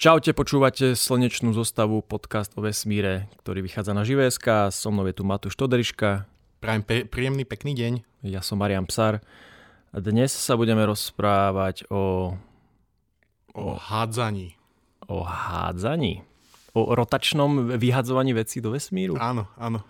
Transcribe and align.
Čaute, 0.00 0.32
počúvate 0.32 0.96
slnečnú 0.96 1.52
zostavu 1.52 2.00
podcast 2.00 2.56
o 2.56 2.64
vesmíre, 2.64 3.28
ktorý 3.44 3.60
vychádza 3.60 3.92
na 3.92 4.00
Živéska. 4.00 4.72
So 4.72 4.88
mnou 4.88 5.04
je 5.04 5.12
tu 5.12 5.28
Matúš 5.28 5.60
Toderiška. 5.60 6.24
Prajem 6.56 6.80
pe- 6.80 7.04
príjemný, 7.04 7.44
pekný 7.44 7.76
deň. 7.76 7.92
Ja 8.24 8.40
som 8.40 8.64
Marian 8.64 8.88
Psar. 8.88 9.20
Dnes 9.92 10.32
sa 10.32 10.56
budeme 10.56 10.88
rozprávať 10.88 11.84
o... 11.92 12.32
O 13.52 13.76
hádzaní. 13.76 14.56
O 15.04 15.20
hádzaní? 15.20 16.24
O 16.72 16.96
rotačnom 16.96 17.76
vyhadzovaní 17.76 18.32
vecí 18.32 18.64
do 18.64 18.72
vesmíru? 18.72 19.20
Áno, 19.20 19.52
áno. 19.60 19.84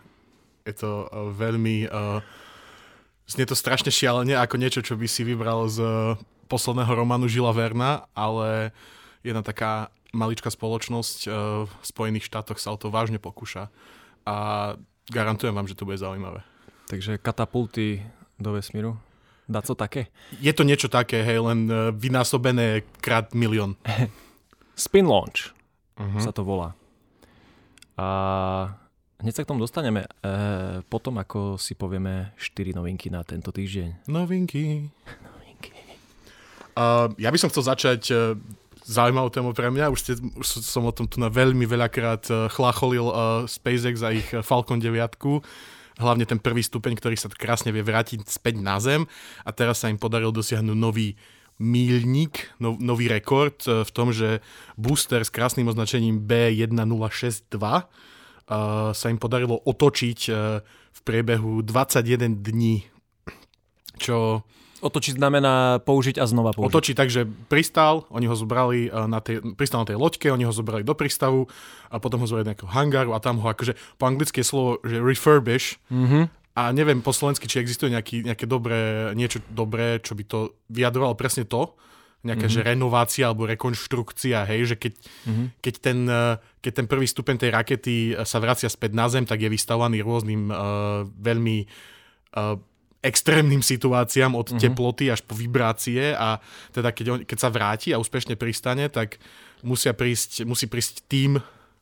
Je 0.67 0.75
to 0.75 1.07
uh, 1.07 1.31
veľmi... 1.31 1.87
Uh, 1.87 2.19
znie 3.31 3.47
to 3.47 3.55
strašne 3.55 3.95
šialene, 3.95 4.35
ako 4.35 4.59
niečo, 4.59 4.83
čo 4.83 4.99
by 4.99 5.07
si 5.07 5.23
vybral 5.23 5.71
z 5.71 5.79
uh, 5.79 6.19
posledného 6.51 6.99
románu 6.99 7.31
Žila 7.31 7.55
Verna, 7.55 8.11
ale 8.11 8.75
jedna 9.23 9.47
taká 9.47 9.95
maličká 10.13 10.51
spoločnosť 10.51 11.19
uh, 11.27 11.33
v 11.67 11.85
Spojených 11.85 12.27
štátoch 12.27 12.59
sa 12.59 12.75
o 12.75 12.79
to 12.81 12.91
vážne 12.91 13.23
pokúša 13.23 13.71
a 14.27 14.37
garantujem 15.11 15.55
vám, 15.55 15.67
že 15.67 15.79
to 15.79 15.87
bude 15.87 15.99
zaujímavé. 15.99 16.43
Takže 16.91 17.19
katapulty 17.19 18.03
do 18.39 18.55
vesmíru? 18.55 18.99
Dá 19.51 19.63
to 19.63 19.75
také? 19.75 20.07
Je 20.39 20.55
to 20.55 20.63
niečo 20.63 20.87
také, 20.87 21.27
hej, 21.27 21.43
len 21.43 21.67
uh, 21.67 21.91
vynásobené 21.91 22.87
krát 23.03 23.35
milión. 23.35 23.75
Spin 24.79 25.07
launch 25.07 25.53
uh-huh. 25.99 26.23
sa 26.23 26.33
to 26.33 26.47
volá. 26.47 26.73
A 28.01 28.07
hneď 29.21 29.35
sa 29.37 29.43
k 29.45 29.51
tomu 29.53 29.61
dostaneme 29.61 30.09
e, 30.09 30.11
potom, 30.89 31.21
ako 31.21 31.61
si 31.61 31.77
povieme 31.77 32.33
4 32.41 32.73
novinky 32.73 33.13
na 33.13 33.21
tento 33.21 33.53
týždeň. 33.53 34.09
Novinky. 34.09 34.89
novinky. 35.29 35.77
Uh, 36.73 37.13
ja 37.21 37.29
by 37.29 37.37
som 37.37 37.53
chcel 37.53 37.69
začať 37.69 38.03
zaujímavú 38.85 39.29
tému 39.33 39.51
pre 39.53 39.69
mňa. 39.69 39.93
Už, 39.93 39.99
ste, 40.01 40.13
už 40.19 40.47
som 40.65 40.87
o 40.87 40.93
tom 40.95 41.09
tu 41.09 41.21
na 41.21 41.33
veľmi 41.33 41.65
veľakrát 41.65 42.25
uh, 42.31 42.37
chlácholil 42.49 43.07
uh, 43.11 43.45
SpaceX 43.45 44.05
a 44.05 44.15
ich 44.15 44.29
Falcon 44.45 44.81
9 44.81 45.21
hlavne 46.01 46.25
ten 46.25 46.41
prvý 46.41 46.65
stupeň, 46.65 46.97
ktorý 46.97 47.17
sa 47.21 47.29
krásne 47.29 47.77
vie 47.77 47.85
vrátiť 47.85 48.25
späť 48.25 48.57
na 48.57 48.81
Zem. 48.81 49.05
A 49.45 49.53
teraz 49.53 49.85
sa 49.85 49.93
im 49.93 50.01
podaril 50.01 50.33
dosiahnuť 50.33 50.73
nový 50.73 51.13
míľnik, 51.61 52.57
no, 52.57 52.81
nový 52.81 53.13
rekord 53.13 53.61
v 53.69 53.91
tom, 53.93 54.17
že 54.17 54.41
booster 54.81 55.21
s 55.21 55.29
krásnym 55.29 55.69
označením 55.69 56.25
B1062 56.25 57.61
uh, 57.61 57.85
sa 58.97 59.07
im 59.13 59.21
podarilo 59.21 59.61
otočiť 59.61 60.21
uh, 60.33 60.65
v 60.91 61.01
priebehu 61.05 61.61
21 61.61 62.41
dní, 62.41 62.89
čo 64.01 64.41
Otočiť 64.81 65.21
znamená 65.21 65.85
použiť 65.85 66.17
a 66.17 66.25
znova 66.25 66.57
použiť. 66.57 66.69
Otočiť 66.73 66.95
tak, 66.97 67.13
že 67.13 67.29
pristal, 67.53 68.09
oni 68.09 68.25
ho 68.25 68.33
zobrali 68.33 68.89
na 68.89 69.21
tej, 69.21 69.45
pristal 69.53 69.85
na 69.85 69.89
tej 69.93 70.01
loďke, 70.01 70.33
oni 70.33 70.49
ho 70.49 70.53
zobrali 70.57 70.81
do 70.81 70.97
prístavu 70.97 71.45
a 71.93 72.01
potom 72.01 72.25
ho 72.25 72.27
zobrali 72.27 72.49
do 72.49 72.51
nejakého 72.57 72.73
hangáru 72.73 73.13
a 73.13 73.21
tam 73.21 73.45
ho 73.45 73.47
akože 73.53 73.77
po 74.01 74.09
anglicky 74.09 74.41
je 74.41 74.49
slovo, 74.49 74.81
že 74.81 74.97
refurbish 74.97 75.77
mm-hmm. 75.93 76.25
a 76.57 76.63
neviem 76.73 77.05
po 77.05 77.13
slovensky, 77.13 77.45
či 77.45 77.61
existuje 77.61 77.93
nejaký, 77.93 78.25
nejaké 78.25 78.49
dobré, 78.49 79.13
niečo 79.13 79.45
dobré, 79.53 80.01
čo 80.01 80.17
by 80.17 80.25
to 80.25 80.57
vyjadrovalo 80.73 81.13
presne 81.13 81.45
to, 81.45 81.77
nejaká 82.21 82.49
mm-hmm. 82.49 82.65
že 82.65 82.69
renovácia 82.69 83.25
alebo 83.29 83.49
rekonštrukcia, 83.49 84.49
hej, 84.49 84.73
že 84.73 84.77
keď, 84.77 84.93
mm-hmm. 84.97 85.47
keď, 85.61 85.75
ten, 85.81 85.99
keď 86.61 86.73
ten 86.73 86.87
prvý 86.89 87.09
stupeň 87.09 87.37
tej 87.37 87.51
rakety 87.53 87.97
sa 88.29 88.41
vracia 88.41 88.69
späť 88.69 88.93
na 88.97 89.09
Zem, 89.09 89.25
tak 89.25 89.41
je 89.41 89.49
vystavovaný 89.49 90.05
rôznym 90.05 90.53
uh, 90.53 91.05
veľmi 91.05 91.65
uh, 92.37 92.61
extrémnym 93.01 93.65
situáciám 93.65 94.37
od 94.37 94.53
mm-hmm. 94.53 94.61
teploty 94.61 95.09
až 95.09 95.25
po 95.25 95.33
vibrácie 95.33 96.13
a 96.13 96.37
teda 96.73 96.93
keď, 96.93 97.07
on, 97.09 97.19
keď 97.25 97.39
sa 97.41 97.49
vráti 97.49 97.97
a 97.97 98.01
úspešne 98.01 98.37
pristane, 98.37 98.93
tak 98.93 99.17
musia 99.65 99.97
prísť, 99.97 100.45
musí 100.45 100.69
prísť 100.69 101.09
tým 101.09 101.41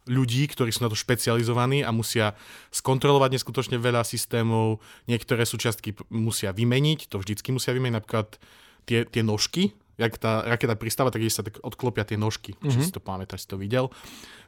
ľudí, 0.09 0.49
ktorí 0.49 0.73
sú 0.73 0.87
na 0.87 0.91
to 0.91 0.97
špecializovaní 0.97 1.84
a 1.84 1.93
musia 1.93 2.33
skontrolovať 2.73 3.37
neskutočne 3.37 3.77
veľa 3.77 4.06
systémov, 4.09 4.81
niektoré 5.05 5.45
súčiastky 5.45 5.93
musia 6.09 6.55
vymeniť, 6.55 7.12
to 7.12 7.21
vždycky 7.21 7.53
musia 7.53 7.77
vymeniť, 7.77 7.97
napríklad 7.99 8.41
tie, 8.89 9.05
tie 9.05 9.21
nožky, 9.21 9.77
jak 10.00 10.17
tá 10.17 10.47
raketa 10.47 10.79
pristáva, 10.79 11.12
tak 11.12 11.27
sa 11.29 11.45
tak 11.45 11.61
odklopia 11.61 12.09
tie 12.09 12.17
nožky, 12.17 12.56
mm-hmm. 12.56 12.71
či 12.73 12.79
si 12.89 12.95
to 12.95 13.05
pamätáš, 13.05 13.45
si 13.45 13.50
to 13.50 13.61
videl, 13.61 13.93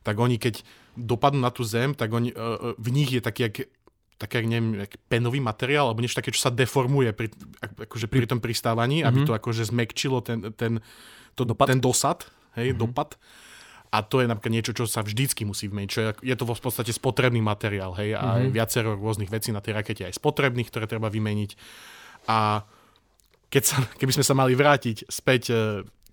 tak 0.00 0.16
oni 0.16 0.40
keď 0.40 0.64
dopadnú 0.96 1.44
na 1.44 1.52
tú 1.52 1.66
zem, 1.66 1.92
tak 1.92 2.08
oni, 2.14 2.32
v 2.78 2.88
nich 2.94 3.12
je 3.12 3.20
taký, 3.20 3.40
jak 3.50 3.56
také, 4.20 4.44
neviem, 4.44 4.84
penový 5.08 5.40
materiál, 5.40 5.88
alebo 5.88 6.04
niečo 6.04 6.20
také, 6.20 6.28
čo 6.28 6.44
sa 6.44 6.52
deformuje 6.52 7.16
pri, 7.16 7.32
akože 7.88 8.04
pri 8.04 8.28
tom 8.28 8.44
pristávaní, 8.44 9.00
mm-hmm. 9.00 9.08
aby 9.08 9.18
mhm. 9.24 9.26
to 9.26 9.32
akože 9.32 9.62
zmekčilo 9.72 10.20
ten, 10.20 10.52
ten, 10.52 10.84
to, 11.32 11.48
dopad. 11.48 11.72
ten 11.72 11.80
dosad, 11.80 12.28
hej, 12.60 12.76
mm-hmm. 12.76 12.82
dopad. 12.84 13.16
A 13.90 14.06
to 14.06 14.22
je 14.22 14.30
napríklad 14.30 14.54
niečo, 14.54 14.70
čo 14.70 14.86
sa 14.86 15.02
vždycky 15.02 15.42
musí 15.42 15.66
vmeniť. 15.66 15.90
Čo 15.90 16.00
je, 16.04 16.10
je 16.30 16.36
to 16.38 16.46
v 16.46 16.62
podstate 16.62 16.94
spotrebný 16.94 17.42
materiál, 17.42 17.96
hej, 17.96 18.14
a 18.14 18.38
mm-hmm. 18.38 18.52
viacero 18.52 18.94
rôznych 18.94 19.32
vecí 19.32 19.50
na 19.50 19.64
tej 19.64 19.74
rakete 19.74 20.06
aj 20.06 20.20
spotrebných, 20.20 20.68
ktoré 20.68 20.86
treba 20.86 21.10
vymeniť. 21.10 21.50
A 22.28 22.62
keď 23.50 23.62
sa, 23.66 23.76
keby 23.98 24.12
sme 24.20 24.24
sa 24.28 24.36
mali 24.36 24.54
vrátiť 24.54 25.10
späť 25.10 25.42
e, 25.50 25.54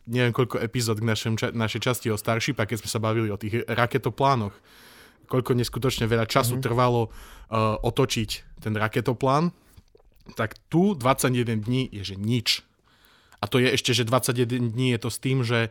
neviem 0.07 0.33
koľko 0.33 0.63
epizód 0.63 1.03
k 1.03 1.05
našem, 1.05 1.35
našej 1.35 1.81
časti 1.83 2.07
o 2.09 2.17
Starship, 2.17 2.57
a 2.57 2.65
keď 2.65 2.81
sme 2.81 2.89
sa 2.89 3.03
bavili 3.03 3.27
o 3.29 3.37
tých 3.37 3.67
raketoplánoch, 3.67 4.55
koľko 5.27 5.53
neskutočne 5.53 6.07
veľa 6.07 6.25
času 6.25 6.57
mm-hmm. 6.57 6.65
trvalo 6.65 7.07
uh, 7.07 7.77
otočiť 7.83 8.59
ten 8.63 8.73
raketoplán, 8.73 9.51
tak 10.35 10.59
tu 10.71 10.95
21 10.95 11.63
dní 11.63 11.87
je 11.91 12.03
že 12.03 12.15
nič. 12.15 12.63
A 13.37 13.45
to 13.45 13.61
je 13.61 13.69
ešte, 13.69 13.93
že 13.93 14.03
21 14.07 14.73
dní 14.73 14.97
je 14.97 14.99
to 14.99 15.09
s 15.13 15.17
tým, 15.21 15.45
že 15.45 15.69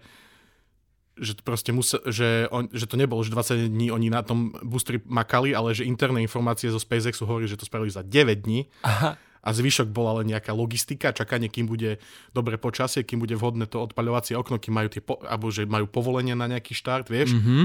že 1.17 1.33
to 1.33 1.43
proste 1.49 1.73
musel, 1.73 2.05
že, 2.13 2.45
on, 2.53 2.69
že 2.69 2.85
to 2.85 3.01
nebolo, 3.01 3.25
že 3.25 3.33
20 3.33 3.73
dní 3.73 3.89
oni 3.89 4.13
na 4.13 4.21
tom 4.21 4.53
boosteri 4.61 5.01
makali, 5.09 5.57
ale 5.57 5.73
že 5.73 5.89
interné 5.89 6.21
informácie 6.21 6.69
zo 6.69 6.77
SpaceXu 6.77 7.25
hovorí, 7.25 7.49
že 7.49 7.57
to 7.57 7.65
spravili 7.65 7.89
za 7.89 8.05
9 8.05 8.45
dní. 8.45 8.69
Aha. 8.85 9.17
A 9.17 9.49
zvyšok 9.55 9.95
bola 9.95 10.21
len 10.21 10.35
nejaká 10.35 10.53
logistika, 10.53 11.17
čakanie, 11.17 11.49
kým 11.49 11.71
bude 11.71 12.03
dobre 12.37 12.61
počasie, 12.61 13.07
kým 13.07 13.23
bude 13.23 13.33
vhodné 13.33 13.65
to 13.65 13.81
odpaľovacie 13.81 14.37
okno, 14.37 14.61
kým 14.61 14.75
majú 14.75 14.89
tie, 14.93 15.01
po, 15.01 15.17
alebo 15.25 15.49
že 15.49 15.65
majú 15.65 15.89
povolenie 15.89 16.37
na 16.37 16.51
nejaký 16.51 16.77
štart, 16.77 17.09
vieš. 17.09 17.33
Mm-hmm. 17.33 17.65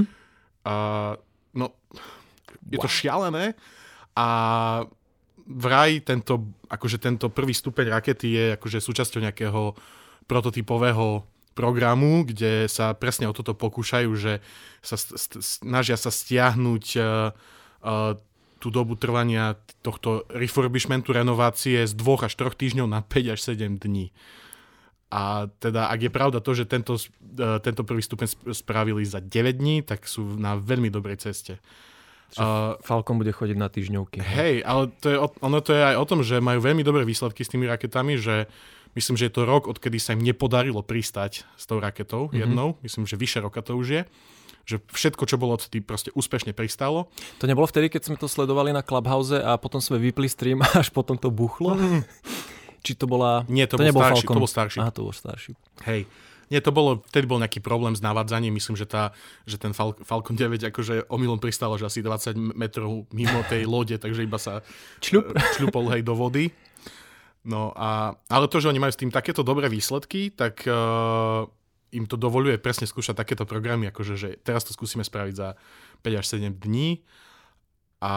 A 0.70 0.76
no, 1.58 1.76
je 2.70 2.78
to 2.80 2.90
šialené 2.90 3.54
a 4.16 4.28
vraj 5.48 6.00
tento, 6.04 6.52
akože 6.72 6.98
tento 7.02 7.28
prvý 7.28 7.52
stupeň 7.52 7.92
rakety 7.92 8.28
je 8.32 8.46
akože 8.56 8.80
súčasťou 8.80 9.20
nejakého 9.24 9.76
prototypového 10.30 11.28
programu, 11.52 12.24
kde 12.24 12.72
sa 12.72 12.96
presne 12.96 13.28
o 13.28 13.36
toto 13.36 13.52
pokúšajú, 13.52 14.10
že 14.16 14.40
sa 14.80 14.96
snažia 15.44 16.00
sa 16.00 16.08
stiahnuť 16.08 16.86
uh, 16.96 17.04
uh, 17.84 18.16
tú 18.62 18.70
dobu 18.70 18.96
trvania 18.96 19.58
tohto 19.82 20.24
refurbishmentu, 20.32 21.12
renovácie 21.12 21.84
z 21.84 21.94
dvoch 21.98 22.24
až 22.24 22.38
troch 22.38 22.56
týždňov 22.56 22.88
na 22.88 23.02
5 23.04 23.34
až 23.36 23.40
7 23.42 23.82
dní. 23.82 24.14
A 25.12 25.52
teda, 25.60 25.92
ak 25.92 26.08
je 26.08 26.12
pravda 26.12 26.40
to, 26.40 26.56
že 26.56 26.64
tento, 26.64 26.96
uh, 26.96 27.60
tento 27.60 27.84
prvý 27.84 28.00
stupeň 28.00 28.56
spravili 28.56 29.04
za 29.04 29.20
9 29.20 29.30
dní, 29.60 29.84
tak 29.84 30.08
sú 30.08 30.40
na 30.40 30.56
veľmi 30.56 30.88
dobrej 30.88 31.28
ceste. 31.28 31.60
Uh, 32.40 32.80
Falcon 32.80 33.20
bude 33.20 33.36
chodiť 33.36 33.58
na 33.60 33.68
týždňovky. 33.68 34.24
Hej, 34.24 34.64
ale 34.64 34.88
to 35.04 35.08
je, 35.12 35.18
ono 35.20 35.60
to 35.60 35.76
je 35.76 35.84
aj 35.84 35.96
o 36.00 36.08
tom, 36.08 36.24
že 36.24 36.40
majú 36.40 36.64
veľmi 36.64 36.80
dobré 36.80 37.04
výsledky 37.04 37.44
s 37.44 37.52
tými 37.52 37.68
raketami, 37.68 38.16
že 38.16 38.48
myslím, 38.96 39.20
že 39.20 39.28
je 39.28 39.36
to 39.36 39.44
rok, 39.44 39.68
odkedy 39.68 40.00
sa 40.00 40.16
im 40.16 40.24
nepodarilo 40.24 40.80
pristať 40.80 41.44
s 41.60 41.68
tou 41.68 41.84
raketou 41.84 42.32
mm-hmm. 42.32 42.40
jednou. 42.40 42.80
Myslím, 42.80 43.04
že 43.04 43.20
vyše 43.20 43.44
roka 43.44 43.60
to 43.60 43.76
už 43.76 43.88
je 43.92 44.04
že 44.62 44.78
všetko, 44.94 45.26
čo 45.26 45.42
bolo 45.42 45.58
odtedy, 45.58 45.82
proste 45.82 46.14
úspešne 46.14 46.54
pristalo. 46.54 47.10
To 47.42 47.50
nebolo 47.50 47.66
vtedy, 47.66 47.90
keď 47.90 48.02
sme 48.08 48.16
to 48.16 48.30
sledovali 48.30 48.70
na 48.72 48.86
Clubhouse 48.86 49.34
a 49.34 49.58
potom 49.58 49.82
sme 49.82 49.98
vypli 49.98 50.30
stream 50.30 50.62
a 50.62 50.86
až 50.86 50.94
potom 50.94 51.18
to 51.18 51.34
buchlo? 51.34 51.76
Mm. 51.76 52.02
Či 52.82 52.98
to 52.98 53.06
bola... 53.06 53.46
Nie, 53.48 53.70
to, 53.70 53.78
to 53.78 53.86
bol 53.94 54.02
starší, 54.02 54.26
Falcon. 54.26 54.36
to 54.36 54.42
bol 54.42 54.52
starší. 54.52 54.80
Aha, 54.82 54.92
to 54.92 55.02
bol 55.06 55.16
starší. 55.16 55.52
Hej. 55.86 56.02
Nie, 56.52 56.60
to 56.60 56.76
bolo, 56.76 57.00
vtedy 57.08 57.32
bol 57.32 57.40
nejaký 57.40 57.64
problém 57.64 57.96
s 57.96 58.04
navádzaním. 58.04 58.52
Myslím, 58.52 58.76
že, 58.76 58.84
tá, 58.84 59.16
že 59.48 59.56
ten 59.56 59.72
Fal- 59.72 59.96
Falcon 60.04 60.36
9 60.36 60.60
akože 60.60 61.08
omylom 61.08 61.40
pristalo, 61.40 61.80
že 61.80 61.88
asi 61.88 62.04
20 62.04 62.36
metrov 62.36 63.08
mimo 63.16 63.40
tej 63.48 63.64
lode, 63.64 63.96
takže 63.96 64.28
iba 64.28 64.36
sa 64.36 64.60
Čľup. 65.00 65.32
E, 65.32 65.40
čľupol 65.56 65.96
hej 65.96 66.04
do 66.04 66.12
vody. 66.12 66.52
No 67.48 67.72
a, 67.74 68.20
ale 68.28 68.46
to, 68.52 68.60
že 68.60 68.68
oni 68.68 68.84
majú 68.84 68.92
s 68.92 69.00
tým 69.00 69.10
takéto 69.10 69.48
dobré 69.48 69.72
výsledky, 69.72 70.30
tak 70.30 70.62
uh, 70.68 71.48
im 71.90 72.06
to 72.06 72.20
dovoluje 72.20 72.60
presne 72.62 72.86
skúšať 72.86 73.18
takéto 73.18 73.50
programy, 73.50 73.90
akože 73.90 74.14
že 74.14 74.30
teraz 74.44 74.62
to 74.68 74.76
skúsime 74.76 75.02
spraviť 75.02 75.34
za 75.34 75.58
5 76.06 76.20
až 76.22 76.26
7 76.38 76.54
dní 76.62 77.02
a 78.04 78.14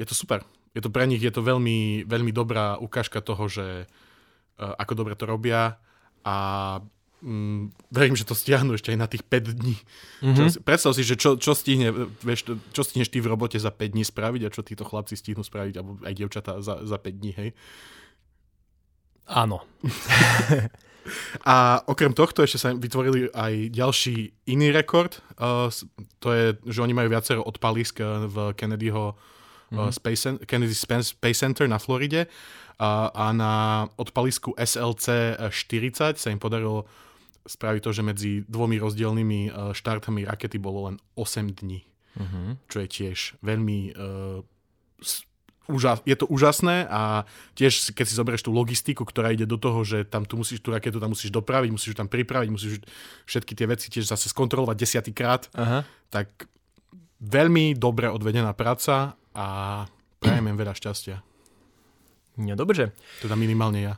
je 0.00 0.06
to 0.06 0.14
super. 0.18 0.42
Je 0.74 0.82
to 0.82 0.90
pre 0.90 1.06
nich 1.06 1.22
je 1.22 1.30
to 1.30 1.40
veľmi, 1.40 2.02
veľmi 2.04 2.34
dobrá 2.34 2.76
ukážka 2.82 3.22
toho, 3.22 3.46
že 3.46 3.86
uh, 3.86 4.74
ako 4.74 4.92
dobre 4.98 5.14
to 5.14 5.24
robia 5.24 5.78
a 6.26 6.36
mm, 7.22 7.70
verím, 7.94 8.18
že 8.18 8.26
to 8.26 8.34
stiahnu 8.34 8.74
ešte 8.74 8.90
aj 8.90 8.98
na 8.98 9.08
tých 9.08 9.22
5 9.22 9.54
dní. 9.54 9.76
Mm-hmm. 10.20 10.34
Čo, 10.34 10.42
predstav 10.66 10.92
si, 10.98 11.02
že 11.06 11.14
čo, 11.14 11.38
čo, 11.38 11.54
stihne, 11.54 11.94
vieš, 12.20 12.58
čo 12.74 12.82
stihneš 12.82 13.08
ty 13.08 13.22
v 13.22 13.30
robote 13.30 13.56
za 13.56 13.70
5 13.70 13.94
dní 13.94 14.04
spraviť 14.04 14.42
a 14.44 14.52
čo 14.52 14.66
títo 14.66 14.82
chlapci 14.82 15.14
stihnú 15.14 15.46
spraviť, 15.46 15.74
alebo 15.78 15.96
aj 16.02 16.14
dievčatá 16.14 16.58
za, 16.60 16.82
za 16.82 16.98
5 16.98 17.20
dní, 17.22 17.32
hej? 17.38 17.50
Áno. 19.30 19.64
A 21.44 21.84
okrem 21.84 22.16
tohto 22.16 22.40
ešte 22.40 22.56
sa 22.56 22.72
vytvorili 22.72 23.28
aj 23.36 23.76
ďalší 23.76 24.48
iný 24.48 24.72
rekord. 24.72 25.20
Uh, 25.36 25.68
to 26.16 26.32
je, 26.32 26.56
že 26.64 26.80
oni 26.80 26.96
majú 26.96 27.12
viacero 27.12 27.44
odpalisk 27.44 28.00
v 28.00 28.56
Kennedyho 28.56 29.12
mm-hmm. 29.70 29.92
Space, 29.94 30.24
Kennedy 30.44 30.74
Space 30.74 31.38
Center 31.38 31.64
na 31.68 31.78
Floride 31.78 32.26
a, 32.76 33.08
a 33.14 33.26
na 33.32 33.86
odpalisku 33.96 34.52
SLC 34.58 35.38
40 35.38 36.18
sa 36.18 36.28
im 36.28 36.42
podarilo 36.42 36.84
spraviť 37.44 37.80
to, 37.84 37.90
že 37.92 38.02
medzi 38.02 38.30
dvomi 38.48 38.80
rozdielnymi 38.80 39.72
štartami 39.76 40.24
rakety 40.24 40.56
bolo 40.56 40.88
len 40.88 40.96
8 41.14 41.60
dní. 41.60 41.84
Mm-hmm. 42.14 42.48
Čo 42.70 42.78
je 42.80 42.88
tiež 42.88 43.18
veľmi 43.42 43.78
uh, 43.92 44.40
úžas, 45.68 46.04
je 46.04 46.16
to 46.16 46.28
úžasné 46.28 46.84
a 46.88 47.24
tiež 47.56 47.96
keď 47.96 48.04
si 48.04 48.14
zoberieš 48.14 48.44
tú 48.44 48.52
logistiku, 48.52 49.02
ktorá 49.04 49.32
ide 49.32 49.48
do 49.48 49.56
toho, 49.56 49.80
že 49.84 50.04
tam 50.04 50.28
tu 50.28 50.36
musíš 50.36 50.60
tú 50.60 50.72
raketu 50.72 51.00
tam 51.00 51.16
musíš 51.16 51.32
dopraviť, 51.32 51.70
musíš 51.72 51.96
ju 51.96 51.98
tam 52.04 52.08
pripraviť, 52.08 52.48
musíš 52.52 52.74
všetky 53.24 53.52
tie 53.56 53.66
veci 53.68 53.86
tiež 53.88 54.04
zase 54.04 54.28
skontrolovať 54.28 54.76
desiatýkrát, 54.76 55.48
tak 56.12 56.48
veľmi 57.24 57.72
dobre 57.80 58.12
odvedená 58.12 58.52
práca 58.52 59.16
a 59.34 59.46
prajem 60.22 60.48
im 60.48 60.56
veľa 60.56 60.74
šťastia. 60.74 61.18
No 62.38 62.56
dobře. 62.56 62.90
Teda 63.22 63.38
minimálne 63.38 63.78
ja. 63.78 63.94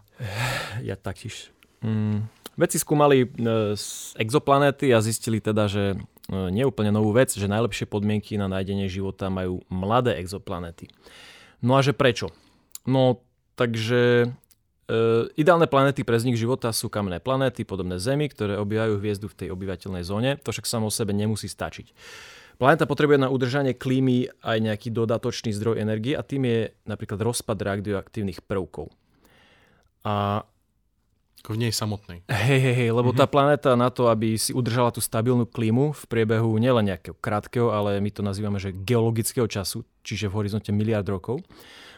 Ja 0.84 0.96
taktiež. 0.96 1.48
Mm. 1.80 2.28
Vedci 2.56 2.80
skúmali 2.80 3.24
e, 3.24 3.28
exoplanéty 4.16 4.92
a 4.92 5.04
zistili 5.04 5.40
teda, 5.40 5.68
že 5.68 5.92
e, 5.92 5.96
nie 6.52 6.64
úplne 6.64 6.88
novú 6.92 7.12
vec, 7.12 7.32
že 7.32 7.48
najlepšie 7.48 7.84
podmienky 7.88 8.40
na 8.40 8.48
nájdenie 8.48 8.88
života 8.88 9.28
majú 9.28 9.60
mladé 9.68 10.16
exoplanéty. 10.20 10.88
No 11.60 11.76
a 11.76 11.84
že 11.84 11.92
prečo? 11.92 12.32
No, 12.88 13.20
takže 13.60 14.24
e, 14.24 14.96
ideálne 15.36 15.68
planéty 15.68 16.04
pre 16.04 16.16
vznik 16.16 16.36
života 16.36 16.72
sú 16.72 16.88
kamenné 16.88 17.20
planéty, 17.20 17.64
podobné 17.64 18.00
Zemi, 18.00 18.28
ktoré 18.28 18.56
obývajú 18.56 19.00
hviezdu 19.00 19.28
v 19.28 19.36
tej 19.36 19.48
obyvateľnej 19.52 20.04
zóne. 20.04 20.30
To 20.44 20.52
však 20.52 20.64
samo 20.68 20.88
o 20.88 20.92
sebe 20.92 21.12
nemusí 21.12 21.48
stačiť. 21.48 21.92
Planéta 22.56 22.88
potrebuje 22.88 23.20
na 23.20 23.28
udržanie 23.28 23.76
klímy 23.76 24.32
aj 24.40 24.56
nejaký 24.64 24.88
dodatočný 24.88 25.52
zdroj 25.52 25.76
energie 25.76 26.16
a 26.16 26.24
tým 26.24 26.48
je 26.48 26.60
napríklad 26.88 27.20
rozpad 27.20 27.56
radioaktívnych 27.60 28.40
prvkov. 28.40 28.88
A 30.08 30.44
v 31.46 31.58
nej 31.62 31.70
samotnej. 31.70 32.26
Hej, 32.26 32.58
hej, 32.58 32.74
hej, 32.74 32.90
lebo 32.90 33.14
mm-hmm. 33.14 33.22
tá 33.22 33.26
planéta 33.30 33.70
na 33.78 33.86
to, 33.86 34.10
aby 34.10 34.34
si 34.34 34.50
udržala 34.50 34.90
tú 34.90 34.98
stabilnú 34.98 35.46
klímu 35.46 35.94
v 35.94 36.02
priebehu 36.10 36.58
nielen 36.58 36.90
nejakého 36.90 37.14
krátkeho, 37.14 37.70
ale 37.70 38.02
my 38.02 38.10
to 38.10 38.26
nazývame, 38.26 38.58
že 38.58 38.74
geologického 38.74 39.46
času, 39.46 39.86
čiže 40.02 40.26
v 40.26 40.42
horizonte 40.42 40.74
miliard 40.74 41.06
rokov, 41.06 41.38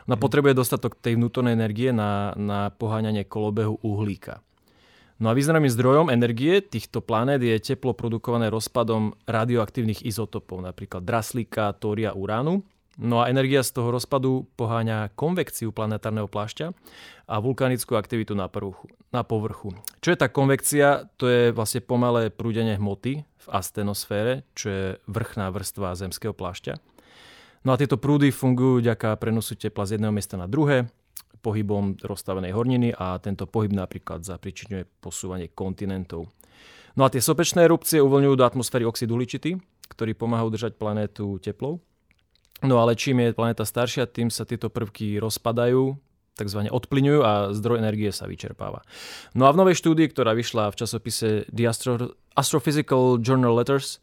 ona 0.04 0.16
mm-hmm. 0.16 0.20
potrebuje 0.20 0.52
dostatok 0.52 1.00
tej 1.00 1.16
vnútornej 1.16 1.56
energie 1.56 1.96
na, 1.96 2.36
na 2.36 2.68
poháňanie 2.76 3.24
kolobehu 3.24 3.80
uhlíka. 3.80 4.44
No 5.18 5.30
a 5.30 5.36
významným 5.36 5.70
zdrojom 5.70 6.14
energie 6.14 6.62
týchto 6.62 7.02
planét 7.02 7.42
je 7.42 7.74
teplo 7.74 7.90
produkované 7.90 8.54
rozpadom 8.54 9.18
radioaktívnych 9.26 10.06
izotopov, 10.06 10.62
napríklad 10.62 11.02
draslíka, 11.02 11.74
tória, 11.74 12.14
uránu, 12.14 12.62
No 12.98 13.22
a 13.22 13.30
energia 13.30 13.62
z 13.62 13.78
toho 13.78 13.94
rozpadu 13.94 14.50
poháňa 14.58 15.14
konvekciu 15.14 15.70
planetárneho 15.70 16.26
plášťa 16.26 16.74
a 17.30 17.38
vulkanickú 17.38 17.94
aktivitu 17.94 18.34
na, 18.34 18.50
povrchu, 18.50 18.90
na 19.14 19.22
povrchu. 19.22 19.70
Čo 20.02 20.10
je 20.10 20.18
tá 20.18 20.26
konvekcia? 20.26 21.06
To 21.22 21.30
je 21.30 21.54
vlastne 21.54 21.78
pomalé 21.78 22.34
prúdenie 22.34 22.74
hmoty 22.74 23.22
v 23.22 23.46
astenosfére, 23.54 24.42
čo 24.58 24.66
je 24.66 24.84
vrchná 25.06 25.46
vrstva 25.54 25.94
zemského 25.94 26.34
plášťa. 26.34 26.82
No 27.62 27.70
a 27.70 27.78
tieto 27.78 28.02
prúdy 28.02 28.34
fungujú 28.34 28.82
ďaká 28.82 29.14
prenosu 29.14 29.54
tepla 29.54 29.86
z 29.86 29.94
jedného 29.94 30.10
miesta 30.10 30.34
na 30.34 30.50
druhé, 30.50 30.90
pohybom 31.48 31.96
rozstavenej 32.04 32.52
horniny 32.52 32.92
a 32.92 33.16
tento 33.16 33.48
pohyb 33.48 33.72
napríklad 33.72 34.20
zapričinuje 34.20 34.84
posúvanie 35.00 35.48
kontinentov. 35.48 36.28
No 36.92 37.08
a 37.08 37.08
tie 37.08 37.24
sopečné 37.24 37.64
erupcie 37.64 38.04
uvoľňujú 38.04 38.34
do 38.36 38.44
atmosféry 38.44 38.84
oxid 38.84 39.08
uhličitý, 39.08 39.56
ktorý 39.88 40.12
pomáha 40.12 40.44
udržať 40.44 40.76
planétu 40.76 41.40
teplou. 41.40 41.80
No 42.60 42.82
ale 42.82 42.98
čím 42.98 43.22
je 43.24 43.32
planéta 43.32 43.64
staršia, 43.64 44.10
tým 44.10 44.28
sa 44.28 44.44
tieto 44.44 44.68
prvky 44.68 45.16
rozpadajú, 45.22 45.94
takzvané 46.34 46.68
odplyňujú 46.74 47.20
a 47.22 47.32
zdroj 47.54 47.78
energie 47.78 48.10
sa 48.10 48.26
vyčerpáva. 48.26 48.82
No 49.32 49.46
a 49.46 49.54
v 49.54 49.58
novej 49.62 49.78
štúdii, 49.78 50.10
ktorá 50.10 50.34
vyšla 50.34 50.74
v 50.74 50.78
časopise 50.78 51.46
The 51.54 51.64
Astro- 51.70 52.14
Astrophysical 52.34 53.22
Journal 53.22 53.54
Letters, 53.54 54.02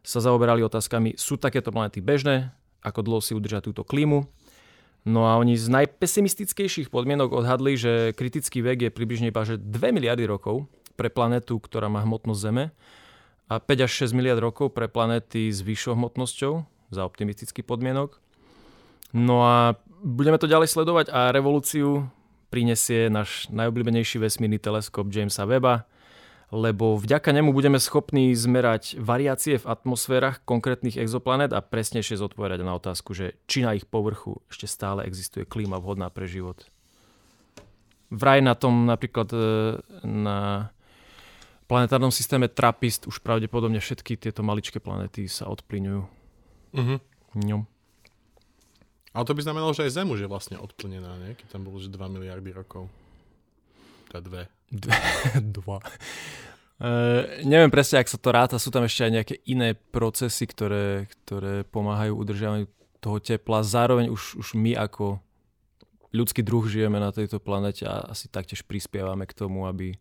sa 0.00 0.24
zaoberali 0.24 0.64
otázkami, 0.64 1.20
sú 1.20 1.36
takéto 1.36 1.68
planéty 1.68 2.00
bežné, 2.00 2.56
ako 2.80 3.04
dlho 3.04 3.20
si 3.20 3.36
udržia 3.36 3.60
túto 3.60 3.84
klímu. 3.84 4.24
No 5.08 5.24
a 5.24 5.40
oni 5.40 5.56
z 5.56 5.72
najpesimistickejších 5.72 6.92
podmienok 6.92 7.32
odhadli, 7.32 7.76
že 7.80 8.12
kritický 8.12 8.60
vek 8.60 8.88
je 8.88 8.90
približne 8.92 9.32
iba 9.32 9.42
že 9.48 9.56
2 9.56 9.96
miliardy 9.96 10.28
rokov 10.28 10.68
pre 11.00 11.08
planetu, 11.08 11.56
ktorá 11.56 11.88
má 11.88 12.04
hmotnosť 12.04 12.40
Zeme 12.40 12.64
a 13.48 13.56
5 13.56 13.86
až 13.88 14.12
6 14.12 14.18
miliard 14.18 14.38
rokov 14.38 14.76
pre 14.76 14.86
planéty 14.86 15.48
s 15.48 15.64
vyššou 15.64 15.96
hmotnosťou, 15.96 16.52
za 16.90 17.06
optimistický 17.06 17.62
podmienok. 17.62 18.18
No 19.14 19.42
a 19.46 19.78
budeme 20.02 20.38
to 20.38 20.50
ďalej 20.50 20.70
sledovať 20.70 21.06
a 21.10 21.30
revolúciu 21.30 22.10
prinesie 22.50 23.06
náš 23.08 23.46
najobľúbenejší 23.54 24.18
vesmírny 24.18 24.58
teleskop 24.58 25.06
Jamesa 25.06 25.46
Weba, 25.46 25.86
lebo 26.50 26.98
vďaka 26.98 27.30
nemu 27.30 27.54
budeme 27.54 27.78
schopní 27.78 28.34
zmerať 28.34 28.98
variácie 28.98 29.58
v 29.62 29.68
atmosférach 29.70 30.42
konkrétnych 30.42 30.98
exoplanét 30.98 31.54
a 31.54 31.62
presnejšie 31.62 32.18
zodpovedať 32.18 32.66
na 32.66 32.74
otázku, 32.74 33.14
že 33.14 33.38
či 33.46 33.62
na 33.62 33.78
ich 33.78 33.86
povrchu 33.86 34.42
ešte 34.50 34.66
stále 34.66 35.06
existuje 35.06 35.46
klíma 35.46 35.78
vhodná 35.78 36.10
pre 36.10 36.26
život. 36.26 36.66
Vraj 38.10 38.42
na 38.42 38.58
tom 38.58 38.90
napríklad 38.90 39.30
e, 39.30 39.38
na 40.02 40.74
planetárnom 41.70 42.10
systéme 42.10 42.50
Trappist 42.50 43.06
už 43.06 43.22
pravdepodobne 43.22 43.78
všetky 43.78 44.18
tieto 44.18 44.42
maličké 44.42 44.82
planety 44.82 45.30
sa 45.30 45.46
odplyňujú. 45.46 46.02
Uh-huh. 46.74 46.98
No. 47.38 47.70
Ale 49.14 49.22
to 49.26 49.38
by 49.38 49.42
znamenalo, 49.46 49.70
že 49.70 49.86
aj 49.86 50.02
Zem 50.02 50.10
už 50.10 50.26
je 50.26 50.30
vlastne 50.30 50.58
odplnená, 50.58 51.14
nie? 51.22 51.38
Keď 51.38 51.46
tam 51.54 51.62
bolo, 51.66 51.78
že 51.78 51.90
2 51.90 51.98
miliardy 52.10 52.50
rokov. 52.50 52.90
Tá 54.10 54.18
dve. 54.18 54.50
Dve. 54.66 54.90
Dva. 55.62 55.78
Uh, 56.80 57.22
neviem 57.46 57.70
presne, 57.70 58.02
ak 58.02 58.10
sa 58.10 58.18
to 58.18 58.34
ráta, 58.34 58.56
sú 58.58 58.74
tam 58.74 58.82
ešte 58.82 59.06
aj 59.06 59.12
nejaké 59.14 59.34
iné 59.46 59.78
procesy, 59.78 60.50
ktoré, 60.50 61.06
ktoré 61.22 61.62
pomáhajú 61.62 62.18
udržiavaniu 62.18 62.66
toho 62.98 63.22
tepla. 63.22 63.62
Zároveň 63.62 64.10
už, 64.10 64.34
už 64.42 64.48
my 64.58 64.74
ako 64.74 65.22
ľudský 66.10 66.42
druh 66.42 66.66
žijeme 66.66 66.98
na 66.98 67.14
tejto 67.14 67.38
planete 67.38 67.86
a 67.86 68.10
asi 68.10 68.26
taktiež 68.26 68.66
prispievame 68.66 69.30
k 69.30 69.36
tomu, 69.36 69.70
aby, 69.70 69.94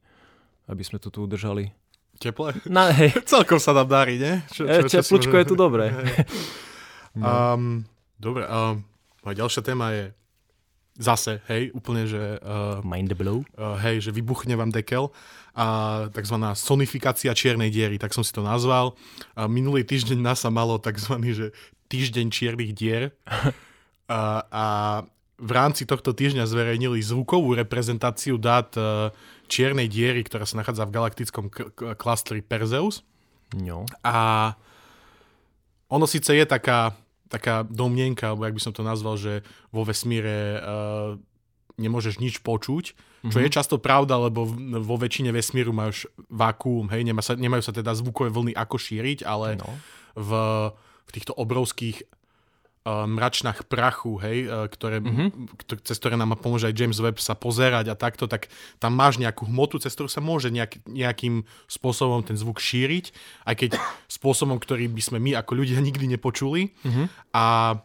aby 0.66 0.84
sme 0.84 0.98
to 0.98 1.14
tu 1.14 1.30
udržali. 1.30 1.70
Teple? 2.18 2.66
Na, 2.66 2.90
hej. 2.98 3.14
Celkom 3.30 3.62
sa 3.62 3.78
nám 3.78 3.94
darí, 3.94 4.18
nie? 4.18 4.42
Čo, 4.50 4.66
čo, 4.66 4.90
čo 4.90 5.06
Teplúčko 5.06 5.36
je 5.38 5.46
tu 5.46 5.56
dobré. 5.56 5.94
no. 7.14 7.24
um, 7.30 7.64
dobre, 8.18 8.50
um, 8.50 8.82
moja 9.22 9.36
ďalšia 9.46 9.62
téma 9.62 9.94
je 9.94 10.18
zase, 11.00 11.40
hej, 11.48 11.72
úplne, 11.72 12.04
že... 12.06 12.38
Uh, 12.44 12.84
Mind 12.84 13.16
blow. 13.16 13.48
Uh, 13.56 13.80
hej, 13.80 14.04
že 14.04 14.12
vybuchne 14.12 14.54
vám 14.60 14.70
dekel 14.70 15.10
a 15.56 15.66
takzvaná 16.12 16.54
sonifikácia 16.54 17.32
čiernej 17.34 17.72
diery, 17.74 17.96
tak 17.98 18.12
som 18.12 18.22
si 18.22 18.36
to 18.36 18.44
nazval. 18.44 19.00
A 19.34 19.48
minulý 19.48 19.88
týždeň 19.88 20.20
NASA 20.20 20.52
malo 20.52 20.78
takzvaný, 20.78 21.34
že 21.34 21.48
týždeň 21.90 22.28
čiernych 22.30 22.72
dier. 22.76 23.16
a, 24.12 24.46
a 24.46 24.66
v 25.40 25.52
rámci 25.56 25.88
tohto 25.88 26.12
týždňa 26.12 26.44
zverejnili 26.44 27.00
zvukovú 27.00 27.56
reprezentáciu 27.56 28.36
dát 28.36 28.76
uh, 28.76 29.10
čiernej 29.48 29.88
diery, 29.88 30.28
ktorá 30.28 30.44
sa 30.44 30.60
nachádza 30.60 30.84
v 30.84 30.96
galaktickom 31.00 31.46
k- 31.48 31.72
k- 31.72 31.96
klastri 31.96 32.44
Perseus. 32.44 33.08
No. 33.56 33.88
A 34.04 34.54
ono 35.90 36.06
síce 36.06 36.36
je 36.36 36.46
taká, 36.46 36.94
taká 37.30 37.64
domnienka, 37.70 38.34
alebo 38.34 38.50
jak 38.50 38.58
by 38.58 38.64
som 38.66 38.74
to 38.74 38.82
nazval, 38.82 39.16
že 39.16 39.46
vo 39.70 39.86
vesmíre 39.86 40.58
uh, 40.60 41.16
nemôžeš 41.78 42.20
nič 42.20 42.42
počuť, 42.42 42.86
čo 43.20 43.28
mm-hmm. 43.28 43.46
je 43.46 43.56
často 43.56 43.76
pravda, 43.80 44.16
lebo 44.16 44.48
vo 44.80 44.96
väčšine 44.96 45.32
vesmíru 45.36 45.76
máš 45.76 46.08
vákuum, 46.32 46.88
hej, 46.92 47.04
nemá 47.04 47.20
sa, 47.20 47.36
nemajú 47.36 47.64
sa 47.64 47.76
teda 47.76 47.92
zvukové 47.92 48.32
vlny 48.32 48.56
ako 48.56 48.76
šíriť, 48.80 49.28
ale 49.28 49.60
no. 49.60 49.68
v, 50.16 50.32
v 51.08 51.10
týchto 51.12 51.36
obrovských 51.36 52.04
mračnách 52.88 53.68
prachu, 53.68 54.18
hej, 54.24 54.38
uh, 54.48 54.66
ktoré, 54.72 55.04
mm-hmm. 55.04 55.84
cez 55.84 55.98
ktoré 56.00 56.16
nám 56.16 56.40
pomôže 56.40 56.72
aj 56.72 56.78
James 56.80 57.00
Webb 57.00 57.20
sa 57.20 57.36
pozerať 57.36 57.92
a 57.92 58.00
takto, 58.00 58.26
tak 58.26 58.48
tam 58.80 58.96
máš 58.96 59.20
nejakú 59.20 59.46
hmotu, 59.46 59.84
cez 59.84 59.92
ktorú 59.94 60.08
sa 60.08 60.24
môže 60.24 60.48
nejak, 60.48 60.80
nejakým 60.88 61.44
spôsobom 61.68 62.24
ten 62.24 62.40
zvuk 62.40 62.64
šíriť, 62.64 63.12
aj 63.46 63.56
keď 63.56 63.70
spôsobom, 64.08 64.58
ktorý 64.58 64.88
by 64.88 65.02
sme 65.04 65.20
my 65.20 65.36
ako 65.38 65.60
ľudia 65.60 65.84
nikdy 65.84 66.08
nepočuli. 66.08 66.72
Mm-hmm. 66.82 67.06
A 67.36 67.78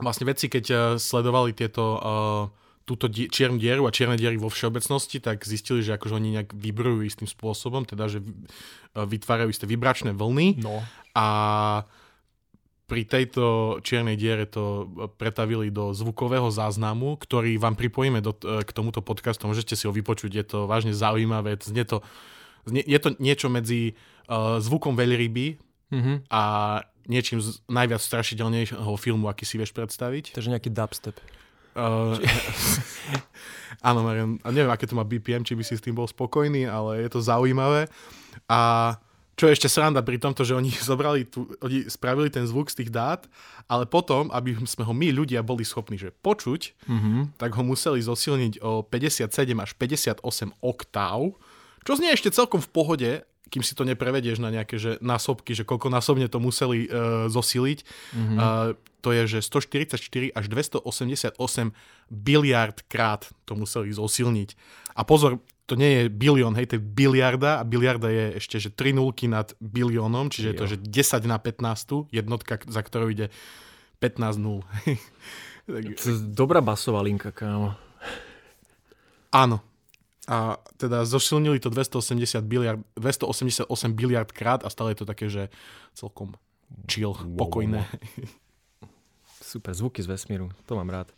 vlastne 0.00 0.24
veci, 0.24 0.48
keď 0.48 0.64
uh, 0.72 0.78
sledovali 0.96 1.52
tieto 1.52 1.84
uh, 1.84 2.44
túto 2.84 3.08
di- 3.08 3.28
čiernu 3.32 3.56
dieru 3.56 3.88
a 3.88 3.94
čierne 3.94 4.16
diery 4.16 4.36
vo 4.36 4.52
všeobecnosti, 4.52 5.20
tak 5.20 5.44
zistili, 5.48 5.80
že 5.80 5.96
akože 5.96 6.16
oni 6.20 6.36
nejak 6.40 6.52
vybrujú 6.52 7.08
istým 7.08 7.24
spôsobom, 7.24 7.88
teda 7.88 8.12
že 8.12 8.20
vytvárajú 8.92 9.48
isté 9.48 9.64
vibračné 9.64 10.12
vlny 10.12 10.60
no. 10.60 10.84
a 11.16 11.26
pri 12.94 13.02
tejto 13.02 13.44
čiernej 13.82 14.14
diere 14.14 14.46
to 14.46 14.86
pretavili 15.18 15.74
do 15.74 15.90
zvukového 15.90 16.46
záznamu, 16.46 17.18
ktorý 17.18 17.58
vám 17.58 17.74
pripojíme 17.74 18.22
do, 18.22 18.30
k 18.38 18.70
tomuto 18.70 19.02
podcastu. 19.02 19.50
Môžete 19.50 19.74
si 19.74 19.90
ho 19.90 19.92
vypočuť, 19.92 20.30
je 20.30 20.46
to 20.46 20.58
vážne 20.70 20.94
zaujímavé. 20.94 21.58
Je 21.58 21.82
to, 21.82 22.06
je 22.70 22.98
to 23.02 23.08
niečo 23.18 23.50
medzi 23.50 23.98
uh, 24.30 24.62
zvukom 24.62 24.94
veľryby 24.94 25.58
mm-hmm. 25.90 26.16
a 26.30 26.42
niečím 27.10 27.42
z 27.42 27.58
najviac 27.66 27.98
strašidelnejšieho 27.98 28.94
filmu, 28.94 29.26
aký 29.26 29.42
si 29.42 29.58
vieš 29.58 29.74
predstaviť. 29.74 30.30
Takže 30.30 30.54
nejaký 30.54 30.70
dubstep. 30.70 31.18
Uh, 31.74 32.14
áno, 33.90 34.06
Marian, 34.06 34.38
neviem, 34.54 34.70
aké 34.70 34.86
to 34.86 34.94
má 34.94 35.02
BPM, 35.02 35.42
či 35.42 35.58
by 35.58 35.66
si 35.66 35.74
s 35.74 35.82
tým 35.82 35.98
bol 35.98 36.06
spokojný, 36.06 36.70
ale 36.70 37.02
je 37.02 37.10
to 37.10 37.18
zaujímavé. 37.18 37.90
A 38.46 38.94
čo 39.34 39.50
je 39.50 39.54
ešte 39.58 39.66
sranda 39.66 40.02
pri 40.02 40.22
tomto, 40.22 40.46
že 40.46 40.54
oni 40.54 40.70
zobrali 40.90 41.26
tu, 41.26 41.50
oni 41.62 41.90
spravili 41.90 42.30
ten 42.30 42.46
zvuk 42.46 42.70
z 42.70 42.84
tých 42.84 42.90
dát, 42.94 43.26
ale 43.66 43.86
potom, 43.86 44.30
aby 44.30 44.54
sme 44.66 44.86
ho 44.86 44.94
my 44.94 45.10
ľudia 45.10 45.42
boli 45.42 45.66
schopní 45.66 45.98
že 45.98 46.14
počuť, 46.22 46.86
mm-hmm. 46.86 47.38
tak 47.38 47.54
ho 47.54 47.62
museli 47.66 48.02
zosilniť 48.02 48.62
o 48.62 48.86
57 48.86 49.30
až 49.58 49.70
58 49.78 50.22
oktáv, 50.62 51.34
čo 51.84 51.92
znie 52.00 52.16
ešte 52.16 52.32
celkom 52.32 52.64
v 52.64 52.70
pohode, 52.72 53.10
kým 53.52 53.60
si 53.60 53.76
to 53.76 53.84
neprevedieš 53.84 54.40
na 54.40 54.50
nejaké 54.50 54.80
že 54.80 54.96
násobky, 55.04 55.52
že 55.52 55.68
koľko 55.68 55.92
násobne 55.92 56.26
to 56.26 56.40
museli 56.40 56.88
uh, 56.88 57.28
zosiliť. 57.28 57.78
Mm-hmm. 57.84 58.38
Uh, 58.40 58.74
to 59.04 59.12
je, 59.12 59.36
že 59.36 59.44
144 59.44 60.00
až 60.32 60.44
288 60.48 61.36
biliard 62.08 62.76
krát 62.88 63.28
to 63.44 63.52
museli 63.52 63.92
zosilniť. 63.92 64.56
A 64.96 65.04
pozor, 65.04 65.44
to 65.64 65.80
nie 65.80 65.90
je 65.96 66.02
bilión, 66.12 66.52
hej, 66.56 66.68
to 66.68 66.76
je 66.76 66.82
biliarda 66.84 67.60
a 67.60 67.62
biliarda 67.64 68.12
je 68.12 68.36
ešte, 68.36 68.60
že 68.60 68.68
3 68.68 69.00
nulky 69.00 69.24
nad 69.32 69.56
biliónom, 69.64 70.28
čiže 70.28 70.52
je 70.52 70.56
to, 70.56 70.64
že 70.68 70.76
10 70.76 71.24
na 71.24 71.40
15, 71.40 72.12
jednotka, 72.12 72.60
za 72.68 72.80
ktorou 72.84 73.08
ide 73.08 73.32
15 74.04 74.36
nul. 74.36 74.60
Dobrá 76.36 76.60
basová 76.60 77.00
linka, 77.00 77.32
kámo. 77.32 77.72
Áno. 79.32 79.64
A 80.24 80.56
teda 80.80 81.04
zosilnili 81.04 81.60
to 81.60 81.68
280 81.68 82.44
biliard, 82.44 82.80
288 82.96 83.68
biliard 83.92 84.28
krát 84.32 84.64
a 84.64 84.72
stále 84.72 84.92
je 84.92 85.04
to 85.04 85.06
také, 85.08 85.26
že 85.28 85.52
celkom 85.96 86.36
chill, 86.88 87.16
pokojné. 87.16 87.84
Wow, 87.84 88.24
wow. 88.24 88.43
Super, 89.54 89.70
zvuky 89.70 90.02
z 90.02 90.10
vesmíru, 90.10 90.50
to 90.66 90.74
mám 90.74 90.90
rád. 90.90 91.14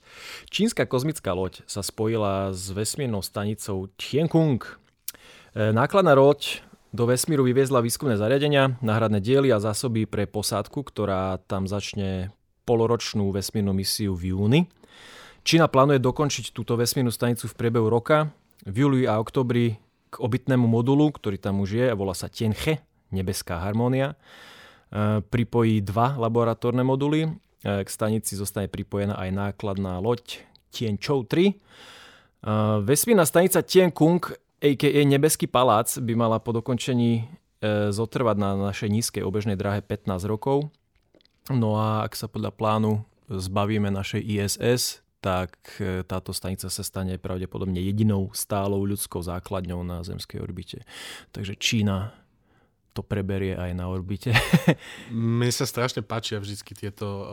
Čínska 0.53 0.85
kozmická 0.85 1.33
loď 1.33 1.65
sa 1.65 1.81
spojila 1.81 2.53
s 2.53 2.69
vesmírnou 2.69 3.25
stanicou 3.25 3.89
Tiankung. 3.97 4.61
E, 5.57 5.73
nákladná 5.73 6.13
loď 6.13 6.61
do 6.93 7.09
vesmíru 7.09 7.49
vyviezla 7.49 7.81
výskumné 7.81 8.21
zariadenia, 8.21 8.77
náhradné 8.85 9.25
diely 9.25 9.49
a 9.49 9.57
zásoby 9.57 10.05
pre 10.05 10.29
posádku, 10.29 10.85
ktorá 10.85 11.41
tam 11.49 11.65
začne 11.65 12.29
poloročnú 12.69 13.33
vesmírnu 13.33 13.73
misiu 13.73 14.13
v 14.13 14.37
júni. 14.37 14.61
Čína 15.41 15.65
plánuje 15.73 15.97
dokončiť 15.97 16.53
túto 16.53 16.77
vesmírnu 16.77 17.09
stanicu 17.09 17.49
v 17.49 17.57
priebehu 17.57 17.89
roka. 17.89 18.37
V 18.69 18.85
júli 18.85 19.09
a 19.09 19.17
oktobri 19.17 19.81
k 20.13 20.21
obytnému 20.21 20.69
modulu, 20.69 21.09
ktorý 21.09 21.41
tam 21.41 21.65
už 21.65 21.73
je, 21.73 21.87
volá 21.97 22.13
sa 22.13 22.29
Tianhe, 22.29 22.85
nebeská 23.17 23.65
harmónia, 23.65 24.13
e, 24.13 25.25
pripojí 25.25 25.81
dva 25.81 26.21
laboratórne 26.21 26.85
moduly 26.85 27.46
k 27.67 27.89
stanici 27.91 28.39
zostane 28.39 28.71
pripojená 28.71 29.19
aj 29.19 29.31
nákladná 29.35 29.99
loď 29.99 30.47
Tianchou 30.71 31.27
3. 31.27 31.51
E, 31.51 31.55
vesmírna 32.87 33.27
stanica 33.27 33.63
Tiankung, 33.63 34.23
a.k.a. 34.57 35.01
Nebeský 35.05 35.51
palác, 35.51 35.99
by 35.99 36.13
mala 36.17 36.39
po 36.39 36.55
dokončení 36.55 37.13
e, 37.21 37.25
zotrvať 37.91 38.37
na 38.39 38.55
našej 38.71 38.89
nízkej 38.89 39.23
obežnej 39.27 39.59
dráhe 39.59 39.83
15 39.83 40.31
rokov. 40.31 40.71
No 41.51 41.79
a 41.79 42.07
ak 42.07 42.15
sa 42.15 42.31
podľa 42.31 42.55
plánu 42.55 43.03
zbavíme 43.31 43.91
našej 43.91 44.23
ISS, 44.23 45.03
tak 45.23 45.59
táto 46.07 46.31
stanica 46.31 46.71
sa 46.71 46.83
stane 46.87 47.19
pravdepodobne 47.19 47.83
jedinou 47.83 48.31
stálou 48.31 48.87
ľudskou 48.87 49.19
základňou 49.27 49.83
na 49.83 50.07
zemskej 50.07 50.39
orbite. 50.39 50.87
Takže 51.35 51.59
Čína 51.59 52.15
to 52.97 53.05
preberie 53.05 53.53
aj 53.53 53.77
na 53.77 53.93
orbite. 53.93 54.33
Mne 55.13 55.53
sa 55.53 55.69
strašne 55.69 56.01
páčia 56.01 56.41
vždy 56.41 56.57
tieto 56.73 57.07
uh, 57.07 57.27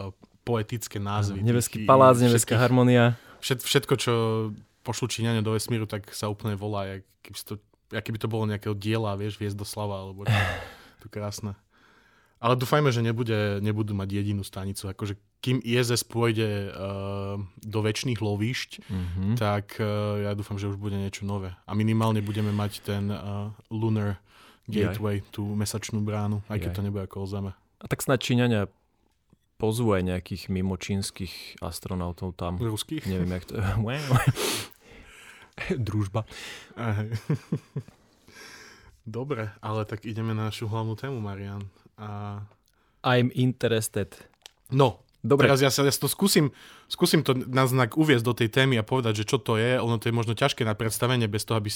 poetické 0.43 0.99
názvy. 0.99 1.39
Nebeský 1.39 1.87
palác, 1.87 2.19
nebeská 2.19 2.59
harmonia. 2.59 3.15
Všet, 3.39 3.63
všetko, 3.63 3.93
čo 3.95 4.13
pošlu 4.83 5.07
Číňania 5.07 5.39
do 5.39 5.55
vesmíru, 5.55 5.87
tak 5.87 6.11
sa 6.11 6.27
úplne 6.27 6.59
volá, 6.59 6.99
jak 6.99 7.03
keby, 7.23 7.39
to, 7.47 7.53
jak 7.95 8.03
keby 8.03 8.19
to 8.19 8.27
bolo 8.27 8.43
nejakého 8.43 8.75
diela, 8.75 9.15
vieš, 9.15 9.39
slava, 9.63 10.03
alebo 10.03 10.27
to 11.01 11.07
krásne. 11.07 11.55
Ale 12.43 12.59
dúfajme, 12.59 12.91
že 12.91 12.99
nebude, 12.99 13.63
nebudú 13.63 13.95
mať 13.95 14.19
jedinú 14.19 14.43
stanicu. 14.43 14.91
Akože 14.91 15.15
kým 15.39 15.63
ISS 15.63 16.03
pôjde 16.03 16.71
uh, 16.71 17.39
do 17.63 17.79
väčšných 17.79 18.19
lovišť, 18.19 18.71
mm-hmm. 18.83 19.33
tak 19.39 19.79
uh, 19.79 20.19
ja 20.27 20.35
dúfam, 20.35 20.59
že 20.59 20.67
už 20.67 20.75
bude 20.75 20.99
niečo 20.99 21.23
nové. 21.23 21.55
A 21.63 21.71
minimálne 21.71 22.19
budeme 22.19 22.51
mať 22.51 22.83
ten 22.83 23.07
uh, 23.07 23.47
Lunar 23.71 24.19
gateway, 24.67 25.19
Jaj. 25.19 25.31
tú 25.31 25.43
mesačnú 25.53 25.99
bránu, 26.03 26.43
aj 26.47 26.59
keď 26.63 26.71
to 26.71 26.81
nebude 26.85 27.03
ako 27.07 27.17
o 27.23 27.27
Zeme. 27.27 27.51
A 27.83 27.85
tak 27.91 27.99
snad 27.99 28.23
Číňania 28.23 28.71
pozvú 29.59 29.95
aj 29.95 30.03
nejakých 30.07 30.51
mimočínskych 30.51 31.63
astronautov 31.63 32.35
tam. 32.35 32.59
Ruských? 32.59 33.07
Neviem, 33.07 33.31
jak 33.39 33.45
to... 33.47 33.59
Družba. 35.87 36.25
Dobre, 39.03 39.51
ale 39.59 39.81
tak 39.83 40.07
ideme 40.07 40.31
na 40.31 40.47
našu 40.47 40.71
hlavnú 40.71 40.95
tému, 40.95 41.19
Marian. 41.19 41.67
A... 41.99 42.39
I'm 43.03 43.29
interested. 43.35 44.15
No, 44.71 45.02
Dobre. 45.23 45.47
Teraz 45.47 45.63
ja 45.63 45.71
sa 45.71 45.87
ja 45.87 45.93
to 45.95 46.11
skúsim, 46.11 46.51
skúsim 46.91 47.23
to 47.23 47.31
na 47.47 47.63
znak 47.63 47.95
uviezť 47.95 48.25
do 48.27 48.35
tej 48.35 48.51
témy 48.51 48.75
a 48.75 48.83
povedať, 48.83 49.23
že 49.23 49.25
čo 49.31 49.39
to 49.39 49.55
je. 49.55 49.79
Ono 49.79 49.95
to 49.95 50.11
je 50.11 50.13
možno 50.13 50.35
ťažké 50.35 50.67
na 50.67 50.75
predstavenie 50.75 51.31
bez 51.31 51.47
toho, 51.47 51.63
aby, 51.63 51.71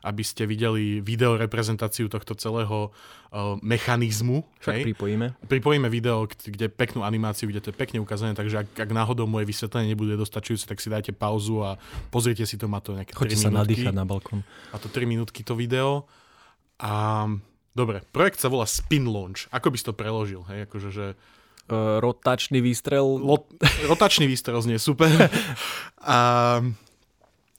aby 0.00 0.22
ste 0.24 0.48
videli 0.48 1.04
video 1.04 1.36
reprezentáciu 1.36 2.08
tohto 2.08 2.32
celého 2.32 2.88
uh, 2.88 3.60
mechanizmu. 3.60 4.48
Však 4.64 4.74
hej? 4.80 4.84
pripojíme. 4.88 5.26
Pripojíme 5.44 5.92
video, 5.92 6.24
kde 6.24 6.72
peknú 6.72 7.04
animáciu, 7.04 7.52
kde 7.52 7.60
to 7.60 7.68
je 7.68 7.76
pekne 7.76 8.00
ukázané, 8.00 8.32
takže 8.32 8.64
ak, 8.64 8.88
ak 8.88 8.90
náhodou 8.90 9.28
moje 9.28 9.44
vysvetlenie 9.44 9.92
nebude 9.92 10.16
dostačujúce, 10.16 10.64
tak 10.64 10.80
si 10.80 10.88
dajte 10.88 11.12
pauzu 11.12 11.68
a 11.68 11.76
pozrite 12.08 12.48
si 12.48 12.56
to, 12.56 12.64
má 12.64 12.80
to 12.80 12.96
nejaké 12.96 13.12
Choďte 13.12 13.36
3 13.36 13.44
sa 13.44 13.48
minútky. 13.52 13.60
nadýchať 13.60 13.92
na 13.92 14.08
balkón. 14.08 14.40
A 14.72 14.80
to 14.80 14.88
3 14.88 15.04
minútky 15.04 15.44
to 15.44 15.52
video. 15.52 16.08
A 16.80 17.28
dobre, 17.76 18.00
projekt 18.08 18.40
sa 18.40 18.48
volá 18.48 18.64
Spin 18.64 19.04
Launch. 19.04 19.52
Ako 19.52 19.68
by 19.68 19.76
si 19.76 19.84
to 19.84 19.92
preložil? 19.92 20.48
Hej? 20.48 20.64
Akože, 20.64 20.88
že 20.88 21.06
uh, 21.70 21.98
rotačný 22.02 22.62
výstrel. 22.62 23.04
Lo, 23.04 23.46
rotačný 23.86 24.26
výstrel 24.26 24.58
znie 24.62 24.78
super. 24.78 25.10
A 26.06 26.18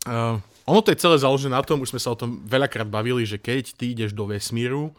uh, 0.07 0.35
ono 0.67 0.79
to 0.83 0.91
je 0.91 0.99
celé 0.99 1.15
založené 1.19 1.55
na 1.55 1.63
tom, 1.63 1.79
už 1.79 1.95
sme 1.95 2.01
sa 2.03 2.11
o 2.11 2.19
tom 2.19 2.43
veľakrát 2.43 2.87
bavili, 2.87 3.23
že 3.23 3.39
keď 3.39 3.75
ty 3.75 3.95
ideš 3.95 4.11
do 4.11 4.27
vesmíru 4.27 4.91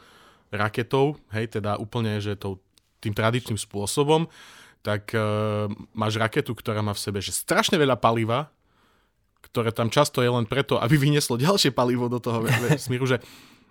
raketou, 0.49 1.21
hej, 1.37 1.61
teda 1.61 1.77
úplne, 1.77 2.21
že 2.25 2.37
to, 2.41 2.57
tým 3.05 3.13
tradičným 3.13 3.61
spôsobom, 3.61 4.33
tak 4.81 5.13
uh, 5.13 5.69
máš 5.93 6.17
raketu, 6.17 6.57
ktorá 6.57 6.81
má 6.81 6.97
v 6.97 7.03
sebe 7.03 7.21
že 7.21 7.37
strašne 7.37 7.77
veľa 7.77 8.01
paliva, 8.01 8.49
ktoré 9.45 9.73
tam 9.73 9.93
často 9.93 10.25
je 10.25 10.31
len 10.33 10.49
preto, 10.49 10.81
aby 10.81 10.97
vynieslo 10.97 11.37
ďalšie 11.37 11.73
palivo 11.73 12.09
do 12.09 12.17
toho 12.17 12.45
vesmíru, 12.69 13.05
že 13.05 13.21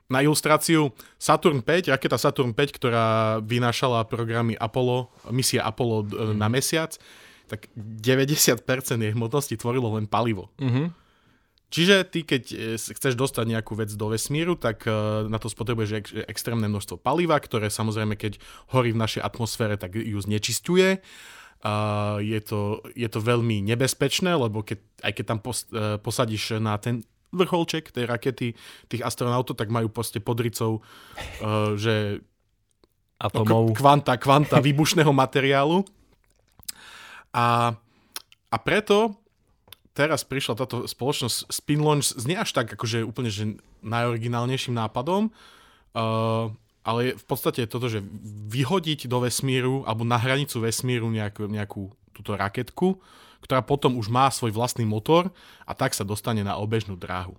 na 0.08 0.24
ilustráciu 0.24 0.96
Saturn 1.20 1.60
5, 1.60 1.92
raketa 1.92 2.16
Saturn 2.16 2.56
5, 2.56 2.78
ktorá 2.80 3.06
vynášala 3.44 4.08
programy 4.08 4.56
Apollo, 4.56 5.12
misia 5.36 5.68
Apollo 5.68 6.08
mm. 6.08 6.36
na 6.40 6.48
mesiac, 6.48 6.96
tak 7.48 7.68
90% 7.76 8.60
jej 9.00 9.12
hmotnosti 9.16 9.56
tvorilo 9.56 9.96
len 10.00 10.08
palivo. 10.08 10.52
Mm-hmm. 10.60 11.08
Čiže 11.68 12.08
ty, 12.08 12.24
keď 12.24 12.44
e, 12.48 12.56
chceš 12.80 13.20
dostať 13.20 13.44
nejakú 13.52 13.76
vec 13.76 13.92
do 13.92 14.08
vesmíru, 14.08 14.56
tak 14.56 14.88
e, 14.88 14.92
na 15.28 15.36
to 15.36 15.52
spotrebuješ 15.52 15.92
ek- 16.00 16.28
extrémne 16.32 16.72
množstvo 16.72 16.96
paliva, 16.96 17.36
ktoré 17.36 17.68
samozrejme, 17.68 18.16
keď 18.16 18.40
horí 18.72 18.96
v 18.96 19.02
našej 19.04 19.20
atmosfére, 19.24 19.76
tak 19.76 20.00
ju 20.00 20.16
znečistuje. 20.24 21.04
A 21.66 21.74
je, 22.24 22.40
to, 22.40 22.86
je 22.96 23.10
to 23.10 23.20
veľmi 23.20 23.66
nebezpečné, 23.66 24.32
lebo 24.40 24.64
keď, 24.64 24.80
aj 25.04 25.12
keď 25.12 25.26
tam 25.26 25.40
pos, 25.42 25.66
posadíš 26.06 26.62
na 26.62 26.78
ten 26.78 27.02
vrcholček 27.31 27.91
tej 27.91 28.07
rakety 28.07 28.48
tých 28.88 29.01
astronautov, 29.03 29.60
tak 29.60 29.72
majú 29.72 29.91
proste 29.91 30.24
podricov, 30.24 30.79
uh, 31.43 31.75
že 31.75 32.24
atomov. 33.17 33.74
Kvanta, 33.74 34.15
kvanta 34.15 34.62
výbušného 34.62 35.10
materiálu. 35.10 35.81
A, 37.34 37.74
a 38.50 38.57
preto 38.62 39.17
teraz 39.98 40.22
prišla 40.22 40.53
táto 40.53 40.86
spoločnosť 40.86 41.50
Spin 41.50 41.81
Launch, 41.81 42.13
znie 42.13 42.38
až 42.38 42.53
tak 42.53 42.69
akože 42.69 43.01
úplne 43.01 43.34
že 43.34 43.57
najoriginálnejším 43.81 44.77
nápadom, 44.77 45.34
uh, 45.34 46.53
ale 46.88 47.17
v 47.17 47.25
podstate 47.25 47.65
je 47.65 47.69
toto, 47.69 47.89
že 47.89 48.05
vyhodiť 48.48 49.10
do 49.10 49.25
vesmíru 49.25 49.84
alebo 49.89 50.05
na 50.05 50.22
hranicu 50.22 50.62
vesmíru 50.62 51.10
nejakú, 51.10 51.50
nejakú 51.50 51.89
túto 52.13 52.38
raketku, 52.38 53.01
ktorá 53.44 53.62
potom 53.62 53.98
už 53.98 54.08
má 54.10 54.29
svoj 54.29 54.53
vlastný 54.56 54.86
motor 54.88 55.29
a 55.63 55.72
tak 55.77 55.94
sa 55.94 56.08
dostane 56.08 56.41
na 56.41 56.58
obežnú 56.58 56.98
dráhu. 56.98 57.38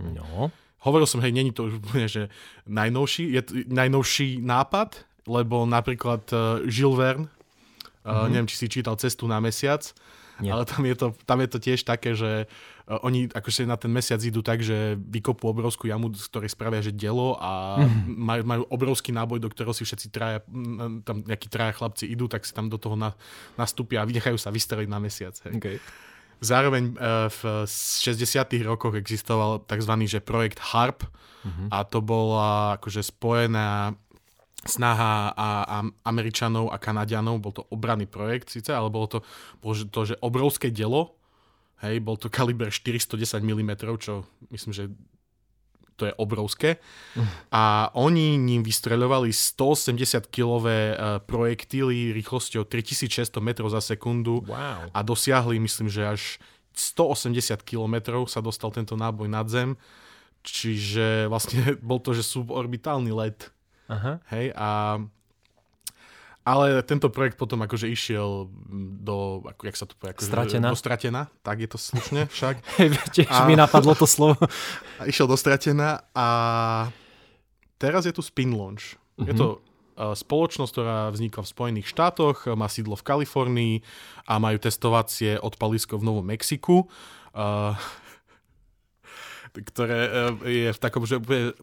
No. 0.00 0.48
Hovoril 0.80 1.04
som, 1.04 1.20
hej, 1.20 1.34
není 1.34 1.52
to 1.52 1.68
už 1.68 1.82
úplne, 1.82 2.08
že 2.08 2.32
najnovší, 2.64 3.24
je 3.36 3.42
to 3.44 3.52
najnovší 3.68 4.40
nápad, 4.40 5.04
lebo 5.28 5.68
napríklad 5.68 6.24
uh, 6.32 6.64
Jules 6.64 6.96
Verne 6.96 7.28
Uh, 8.00 8.32
neviem, 8.32 8.48
či 8.48 8.56
si 8.56 8.66
čítal 8.72 8.96
Cestu 8.96 9.28
na 9.28 9.44
mesiac, 9.44 9.84
Nie. 10.40 10.52
ale 10.56 10.64
tam 10.64 10.82
je, 10.84 10.94
to, 10.96 11.06
tam 11.24 11.38
je 11.44 11.48
to 11.48 11.58
tiež 11.60 11.80
také, 11.84 12.16
že 12.16 12.48
uh, 12.48 13.00
oni 13.04 13.28
akože 13.30 13.68
na 13.68 13.76
ten 13.76 13.92
mesiac 13.92 14.18
idú 14.24 14.40
tak, 14.40 14.64
že 14.64 14.96
vykopú 14.96 15.48
obrovskú 15.52 15.86
jamu, 15.86 16.10
z 16.16 16.26
ktorej 16.32 16.50
spravia, 16.52 16.80
že 16.80 16.96
dielo 16.96 17.36
a 17.38 17.80
majú, 18.30 18.42
majú 18.44 18.62
obrovský 18.72 19.12
náboj, 19.12 19.38
do 19.38 19.48
ktorého 19.52 19.76
si 19.76 19.84
všetci 19.84 20.08
traja, 20.08 20.38
mm, 20.48 21.04
tam 21.04 21.22
nejakí 21.24 21.48
traja 21.52 21.76
chlapci 21.76 22.08
idú, 22.08 22.26
tak 22.26 22.48
si 22.48 22.52
tam 22.56 22.72
do 22.72 22.80
toho 22.80 22.96
na, 22.96 23.12
nastúpia 23.60 24.02
a 24.02 24.08
vynechajú 24.08 24.40
sa 24.40 24.50
vystreliť 24.50 24.88
na 24.88 24.98
mesiac. 24.98 25.36
Hej. 25.46 25.54
Okay. 25.60 25.76
Zároveň 26.40 26.96
uh, 26.96 27.28
v 27.28 27.68
60. 27.68 28.16
rokoch 28.64 28.96
existoval 28.96 29.60
tzv. 29.68 29.92
Že 30.08 30.24
projekt 30.24 30.56
HARP 30.56 31.04
uh-huh. 31.04 31.68
a 31.68 31.84
to 31.84 32.00
bola 32.00 32.80
akože 32.80 33.04
spojená 33.04 33.92
snaha 34.66 35.32
a, 35.32 35.48
a 35.64 35.76
Američanov 36.04 36.68
a 36.68 36.76
Kanadianov, 36.76 37.40
bol 37.40 37.52
to 37.56 37.64
obranný 37.72 38.04
projekt 38.04 38.52
síce, 38.52 38.68
ale 38.72 38.92
bolo 38.92 39.08
to, 39.08 39.18
bolo 39.64 39.74
to 39.88 40.00
že 40.04 40.20
obrovské 40.20 40.68
dielo, 40.68 41.16
hej, 41.80 42.00
bol 42.04 42.20
to 42.20 42.28
kaliber 42.28 42.68
410 42.68 43.16
mm, 43.40 43.72
čo 43.96 44.28
myslím, 44.52 44.72
že 44.76 44.84
to 46.00 46.08
je 46.08 46.16
obrovské. 46.16 46.80
A 47.52 47.92
oni 47.92 48.40
ním 48.40 48.64
vystreľovali 48.64 49.36
180-kilové 49.36 50.96
projektíly 51.28 52.16
rýchlosťou 52.16 52.64
3600 52.64 53.36
metrov 53.44 53.68
za 53.68 53.84
sekundu 53.84 54.40
Wow. 54.48 54.88
a 54.96 54.98
dosiahli, 55.04 55.60
myslím, 55.60 55.92
že 55.92 56.08
až 56.08 56.22
180 56.72 57.60
km 57.60 58.24
sa 58.24 58.40
dostal 58.40 58.72
tento 58.72 58.96
náboj 58.96 59.28
nad 59.28 59.44
zem. 59.52 59.76
Čiže 60.40 61.28
vlastne 61.28 61.76
bol 61.84 62.00
to, 62.00 62.16
že 62.16 62.24
suborbitálny 62.24 63.12
let. 63.12 63.52
Aha. 63.90 64.22
Hej, 64.30 64.54
a 64.54 65.02
ale 66.40 66.80
tento 66.88 67.12
projekt 67.12 67.36
potom 67.36 67.60
akože 67.60 67.84
išiel 67.84 68.48
do, 69.04 69.44
ako, 69.44 69.62
jak 69.68 69.76
sa 69.76 69.84
to 69.84 69.92
povie, 69.94 70.16
akože, 70.16 70.30
Stratená. 70.32 70.68
do 70.72 70.78
stratená, 70.78 71.22
tak 71.44 71.60
je 71.60 71.68
to 71.68 71.76
slušne 71.78 72.26
však. 72.32 72.54
Tiež 73.14 73.28
A- 73.28 73.44
mi 73.44 73.54
napadlo 73.60 73.92
to 73.92 74.08
slovo. 74.08 74.40
A 74.96 75.04
išiel 75.10 75.28
do 75.28 75.36
stratená 75.36 76.00
a 76.16 76.26
teraz 77.76 78.08
je 78.08 78.12
tu 78.16 78.24
Spin 78.24 78.56
Launch. 78.56 78.96
Mm-hmm. 79.20 79.28
Je 79.28 79.34
to 79.36 79.46
uh, 80.00 80.16
spoločnosť, 80.16 80.72
ktorá 80.72 80.98
vznikla 81.12 81.44
v 81.44 81.52
Spojených 81.52 81.86
štátoch, 81.92 82.48
má 82.56 82.72
sídlo 82.72 82.96
v 82.96 83.04
Kalifornii 83.04 83.74
a 84.24 84.40
majú 84.40 84.56
testovacie 84.56 85.36
odpalisko 85.36 86.00
v 86.00 86.06
Novom 86.08 86.24
Mexiku. 86.24 86.88
Uh, 87.36 87.76
ktoré 89.50 90.00
uh, 90.06 90.10
je 90.46 90.70
v 90.70 90.78
takom, 90.78 91.02
že 91.02 91.18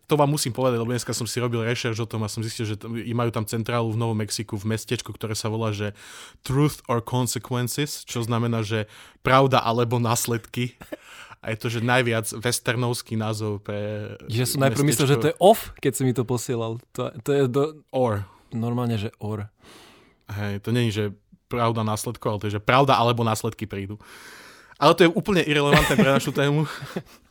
to 0.05 0.13
vám 0.19 0.27
musím 0.27 0.51
povedať, 0.51 0.77
lebo 0.83 0.91
dneska 0.91 1.15
som 1.15 1.23
si 1.23 1.39
robil 1.39 1.63
rešerš 1.63 2.03
o 2.03 2.09
tom 2.09 2.23
a 2.23 2.31
som 2.31 2.43
zistil, 2.43 2.67
že 2.67 2.75
majú 3.15 3.31
tam 3.31 3.47
centrálu 3.47 3.89
v 3.95 3.99
Novom 3.99 4.19
Mexiku 4.19 4.59
v 4.59 4.75
mestečku, 4.75 5.15
ktoré 5.15 5.33
sa 5.33 5.47
volá, 5.47 5.71
že 5.71 5.95
Truth 6.43 6.83
or 6.91 6.99
Consequences, 6.99 8.03
čo 8.03 8.21
znamená, 8.23 8.61
že 8.61 8.91
pravda 9.23 9.63
alebo 9.63 9.97
následky. 9.97 10.75
A 11.37 11.53
je 11.53 11.57
to, 11.61 11.67
že 11.69 11.85
najviac 11.85 12.27
westernovský 12.41 13.13
názov 13.13 13.61
pre 13.61 14.11
Že 14.25 14.57
som 14.57 14.59
najprv 14.67 14.83
myslel, 14.89 15.07
že 15.07 15.21
to 15.21 15.29
je 15.31 15.35
off, 15.37 15.71
keď 15.77 15.91
si 15.93 16.01
mi 16.03 16.11
to 16.11 16.25
posielal. 16.25 16.81
To, 16.97 17.13
to 17.23 17.29
je 17.31 17.43
do, 17.47 17.63
Or. 17.93 18.25
normálne, 18.51 18.97
že 18.97 19.13
or. 19.21 19.47
Hej, 20.27 20.65
to 20.65 20.75
není, 20.75 20.91
že 20.91 21.15
pravda 21.47 21.87
následkov, 21.87 22.27
ale 22.27 22.39
to 22.43 22.47
je, 22.51 22.55
že 22.59 22.63
pravda 22.63 22.99
alebo 22.99 23.23
následky 23.23 23.63
prídu. 23.63 23.95
Ale 24.77 24.93
to 24.93 25.07
je 25.07 25.13
úplne 25.13 25.41
irrelevantné 25.41 25.95
pre 25.97 26.11
našu 26.11 26.35
tému. 26.35 26.67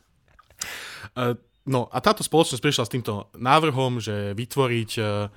Eh, 1.17 1.35
No 1.67 1.91
a 1.91 1.99
táto 1.99 2.23
spoločnosť 2.23 2.63
prišla 2.63 2.87
s 2.87 2.93
týmto 2.95 3.27
návrhom, 3.35 3.99
že 3.99 4.31
vytvoriť 4.39 4.91
eh, 5.03 5.27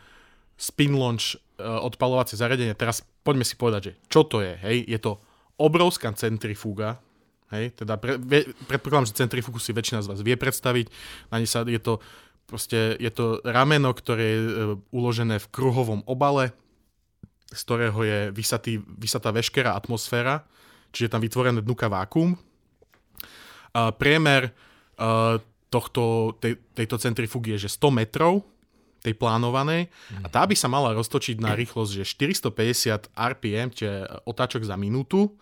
spin 0.55 0.95
launch 0.95 1.35
eh, 1.35 1.67
odpalovacie 1.67 2.39
zariadenie. 2.39 2.79
Teraz 2.79 3.03
poďme 3.27 3.43
si 3.43 3.59
povedať, 3.59 3.81
že 3.83 3.93
čo 4.07 4.23
to 4.23 4.39
je. 4.39 4.55
Hej? 4.63 4.87
Je 4.87 4.99
to 5.03 5.19
obrovská 5.59 6.15
centrifúga, 6.15 7.03
hej? 7.51 7.75
teda 7.75 7.99
pre, 7.99 8.15
vie, 8.23 8.47
predpokladám, 8.71 9.11
že 9.11 9.19
centrifúgu 9.19 9.59
si 9.59 9.75
väčšina 9.75 10.07
z 10.07 10.09
vás 10.09 10.23
vie 10.23 10.39
predstaviť. 10.39 10.87
Na 11.35 11.43
sa, 11.51 11.67
je 11.67 11.83
to 11.83 11.99
proste, 12.47 12.95
je 13.03 13.11
to 13.11 13.43
rameno, 13.43 13.91
ktoré 13.91 14.23
je 14.23 14.41
uložené 14.95 15.43
v 15.43 15.51
kruhovom 15.51 16.07
obale, 16.07 16.55
z 17.51 17.61
ktorého 17.67 18.01
je 18.07 18.19
vysatý, 18.31 18.79
vysatá 18.79 19.35
veškerá 19.35 19.75
atmosféra, 19.75 20.47
čiže 20.95 21.11
je 21.11 21.13
tam 21.13 21.27
vytvorené 21.27 21.59
dnuka 21.59 21.91
vákuum. 21.91 22.39
A 23.75 23.91
priemer 23.91 24.55
tohto, 25.71 26.35
tej, 26.43 26.59
tejto 26.75 26.99
centrifúgy 26.99 27.57
je, 27.57 27.71
že 27.71 27.79
100 27.79 27.95
metrov, 27.95 28.43
tej 29.01 29.17
plánovanej, 29.17 29.89
a 30.21 30.29
tá 30.29 30.45
by 30.45 30.53
sa 30.53 30.69
mala 30.69 30.93
roztočiť 30.93 31.41
na 31.41 31.57
rýchlosť, 31.57 32.05
že 32.05 32.05
450 32.05 33.09
RPM, 33.17 33.73
čiže 33.73 34.05
otáčok 34.29 34.61
za 34.61 34.77
minútu, 34.77 35.33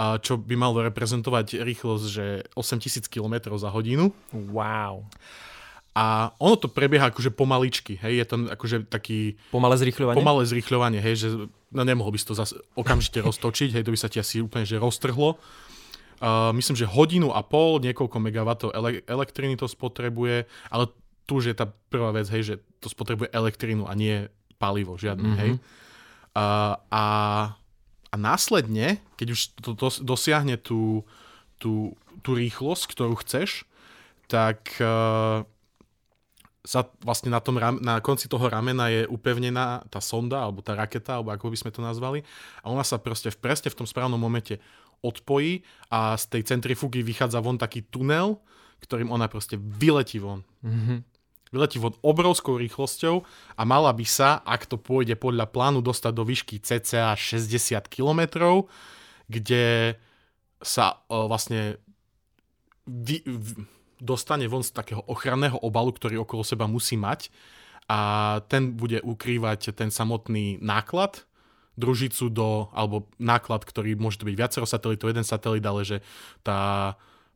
a 0.00 0.16
čo 0.16 0.40
by 0.40 0.56
malo 0.56 0.80
reprezentovať 0.80 1.60
rýchlosť, 1.60 2.04
že 2.08 2.26
8000 2.56 3.04
km 3.12 3.52
za 3.60 3.68
hodinu. 3.68 4.16
Wow. 4.32 5.04
A 5.96 6.32
ono 6.40 6.56
to 6.60 6.68
prebieha 6.68 7.08
akože 7.08 7.32
pomaličky, 7.32 7.96
hej, 8.00 8.20
je 8.20 8.26
to 8.28 8.36
akože 8.52 8.88
taký 8.88 9.36
Pomalé 9.48 9.80
zrýchľovanie? 9.80 10.16
pomalé 10.20 10.42
zrýchľovanie, 10.44 11.00
hej, 11.00 11.14
že 11.20 11.28
no 11.72 11.82
nemohol 11.84 12.12
by 12.12 12.20
si 12.20 12.28
to 12.28 12.36
zase 12.36 12.56
okamžite 12.76 13.20
roztočiť, 13.24 13.76
hej, 13.76 13.84
to 13.84 13.92
by 13.92 14.00
sa 14.00 14.12
ti 14.12 14.20
asi 14.20 14.44
úplne 14.44 14.68
že 14.68 14.76
roztrhlo. 14.76 15.40
Uh, 16.16 16.48
myslím, 16.56 16.80
že 16.80 16.88
hodinu 16.88 17.28
a 17.28 17.44
pol, 17.44 17.76
niekoľko 17.84 18.16
megawatov 18.16 18.68
ele- 18.72 19.04
elektriny 19.04 19.60
to 19.60 19.68
spotrebuje, 19.68 20.48
ale 20.72 20.88
tu 21.28 21.42
už 21.42 21.52
je 21.52 21.56
tá 21.58 21.68
prvá 21.68 22.08
vec, 22.16 22.24
hej, 22.32 22.42
že 22.42 22.54
to 22.80 22.88
spotrebuje 22.88 23.28
elektrínu 23.36 23.84
a 23.84 23.92
nie 23.92 24.24
palivo 24.56 24.96
žiadne, 24.96 25.28
mm-hmm. 25.28 25.42
hej. 25.44 25.52
Uh, 26.32 26.72
a, 26.88 27.06
a 28.08 28.14
následne, 28.16 29.04
keď 29.20 29.28
už 29.36 29.40
to, 29.60 29.76
to 29.76 29.88
dosiahne 30.08 30.56
tú, 30.56 31.04
tú, 31.60 31.92
tú 32.24 32.32
rýchlosť, 32.32 32.84
ktorú 32.88 33.20
chceš, 33.20 33.68
tak 34.24 34.72
uh, 34.80 35.44
sa 36.66 36.80
vlastne 37.00 37.30
na, 37.30 37.38
tom, 37.38 37.56
ram- 37.62 37.78
na 37.78 38.02
konci 38.02 38.26
toho 38.26 38.42
ramena 38.50 38.90
je 38.90 39.06
upevnená 39.06 39.86
tá 39.86 40.02
sonda, 40.02 40.42
alebo 40.42 40.66
tá 40.66 40.74
raketa, 40.74 41.22
alebo 41.22 41.30
ako 41.30 41.54
by 41.54 41.58
sme 41.62 41.70
to 41.70 41.80
nazvali. 41.80 42.26
A 42.66 42.74
ona 42.74 42.82
sa 42.82 42.98
proste 42.98 43.30
v, 43.30 43.38
presne 43.38 43.70
v 43.70 43.78
tom 43.78 43.86
správnom 43.86 44.18
momente 44.18 44.58
odpojí 45.06 45.62
a 45.94 46.18
z 46.18 46.24
tej 46.26 46.42
centrifugy 46.42 47.06
vychádza 47.06 47.38
von 47.38 47.56
taký 47.56 47.86
tunel, 47.86 48.42
ktorým 48.82 49.14
ona 49.14 49.30
proste 49.30 49.54
vyletí 49.56 50.18
von. 50.18 50.42
Mm-hmm. 50.66 50.98
Vyletí 51.54 51.78
von 51.78 51.94
obrovskou 52.02 52.58
rýchlosťou 52.58 53.22
a 53.54 53.62
mala 53.62 53.94
by 53.94 54.02
sa, 54.02 54.42
ak 54.42 54.66
to 54.66 54.76
pôjde 54.76 55.14
podľa 55.14 55.46
plánu, 55.46 55.78
dostať 55.80 56.12
do 56.12 56.26
výšky 56.26 56.58
cca 56.58 57.14
60 57.14 57.86
km, 57.86 58.26
kde 59.30 59.94
sa 60.58 61.00
o, 61.06 61.30
vlastne 61.30 61.78
vy, 62.86 63.22
v, 63.22 63.64
dostane 64.02 64.50
von 64.50 64.66
z 64.66 64.74
takého 64.74 65.06
ochranného 65.06 65.56
obalu, 65.62 65.94
ktorý 65.94 66.26
okolo 66.26 66.42
seba 66.42 66.66
musí 66.66 66.98
mať 66.98 67.30
a 67.86 67.98
ten 68.50 68.74
bude 68.74 68.98
ukrývať 69.02 69.70
ten 69.72 69.94
samotný 69.94 70.58
náklad, 70.58 71.22
družicu 71.76 72.32
do, 72.32 72.72
alebo 72.72 73.06
náklad, 73.20 73.62
ktorý 73.62 73.94
môže 74.00 74.16
to 74.16 74.26
byť 74.26 74.36
viacero 74.36 74.64
satelitov, 74.64 75.12
jeden 75.12 75.28
satelit, 75.28 75.62
ale 75.62 75.84
že 75.84 76.00
tá, 76.40 76.92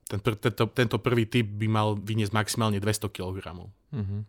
ten, 0.09 0.19
tento, 0.19 0.65
tento 0.73 0.97
prvý 0.99 1.29
typ 1.29 1.45
by 1.45 1.69
mal 1.69 1.89
vyniesť 1.95 2.33
maximálne 2.33 2.81
200 2.81 3.13
kg. 3.13 3.69
Mm-hmm. 3.93 4.21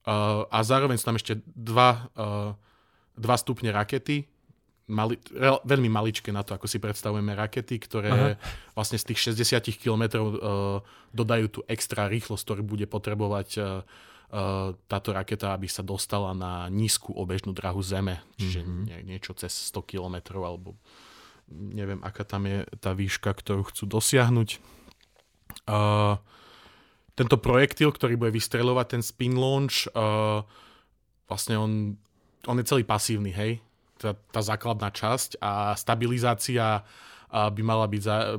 Uh, 0.00 0.46
a 0.48 0.58
zároveň 0.64 0.96
sú 0.96 1.04
tam 1.10 1.18
ešte 1.18 1.42
dva, 1.44 2.08
uh, 2.16 2.54
dva 3.18 3.36
stupne 3.36 3.74
rakety, 3.74 4.24
mali, 4.90 5.18
re, 5.30 5.58
veľmi 5.62 5.90
maličké 5.90 6.34
na 6.34 6.42
to, 6.46 6.54
ako 6.58 6.66
si 6.66 6.82
predstavujeme 6.82 7.34
rakety, 7.34 7.78
ktoré 7.78 8.10
Aha. 8.10 8.28
vlastne 8.74 8.98
z 8.98 9.12
tých 9.12 9.36
60 9.36 9.74
km 9.78 10.04
uh, 10.18 10.80
dodajú 11.14 11.46
tú 11.50 11.60
extra 11.70 12.10
rýchlosť, 12.10 12.42
ktorú 12.42 12.62
bude 12.64 12.86
potrebovať 12.90 13.48
uh, 13.58 13.84
táto 14.86 15.10
raketa, 15.10 15.50
aby 15.50 15.66
sa 15.66 15.82
dostala 15.82 16.30
na 16.30 16.70
nízku 16.70 17.10
obežnú 17.10 17.50
drahu 17.50 17.82
Zeme, 17.82 18.22
čiže 18.38 18.62
Mhm. 18.62 18.82
nie, 18.86 18.98
niečo 19.16 19.34
cez 19.34 19.50
100 19.74 19.82
km 19.82 20.38
alebo 20.38 20.78
neviem, 21.50 21.98
aká 22.06 22.22
tam 22.22 22.46
je 22.46 22.62
tá 22.78 22.94
výška, 22.94 23.34
ktorú 23.34 23.66
chcú 23.74 23.90
dosiahnuť. 23.90 24.62
Uh, 25.66 26.14
tento 27.18 27.36
projektil, 27.42 27.90
ktorý 27.90 28.14
bude 28.14 28.30
vystreľovať 28.38 28.86
ten 28.86 29.02
spin 29.02 29.34
launch, 29.34 29.90
uh, 29.90 30.46
vlastne 31.26 31.58
on, 31.58 31.72
on 32.46 32.56
je 32.62 32.70
celý 32.70 32.86
pasívny, 32.86 33.34
hej? 33.34 33.58
Tá, 33.98 34.14
tá 34.30 34.40
základná 34.40 34.94
časť 34.94 35.42
a 35.42 35.74
stabilizácia 35.74 36.86
uh, 36.86 37.50
by 37.50 37.62
mala 37.66 37.90
byť 37.90 38.02
za, 38.06 38.38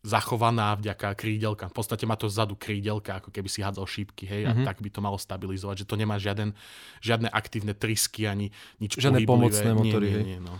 zachovaná 0.00 0.72
vďaka 0.80 1.12
krídelka. 1.12 1.68
V 1.68 1.76
podstate 1.76 2.08
má 2.08 2.16
to 2.16 2.24
zadu 2.32 2.56
krídelka, 2.56 3.20
ako 3.20 3.28
keby 3.28 3.48
si 3.52 3.60
hádzal 3.60 3.84
šípky, 3.84 4.24
hej, 4.24 4.48
Mhm. 4.48 4.64
a 4.64 4.72
tak 4.72 4.80
by 4.80 4.88
to 4.88 5.04
malo 5.04 5.20
stabilizovať, 5.20 5.84
že 5.84 5.88
to 5.88 6.00
nemá 6.00 6.16
žiaden, 6.16 6.56
žiadne 7.04 7.28
aktívne 7.28 7.76
trysky 7.76 8.24
ani 8.24 8.48
nič 8.80 8.96
Žiadne 8.96 9.28
pomocné 9.28 9.70
motory, 9.76 10.08
Nie, 10.08 10.16
nie, 10.16 10.28
nie, 10.36 10.40
no. 10.40 10.56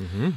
Mm-hmm. 0.00 0.30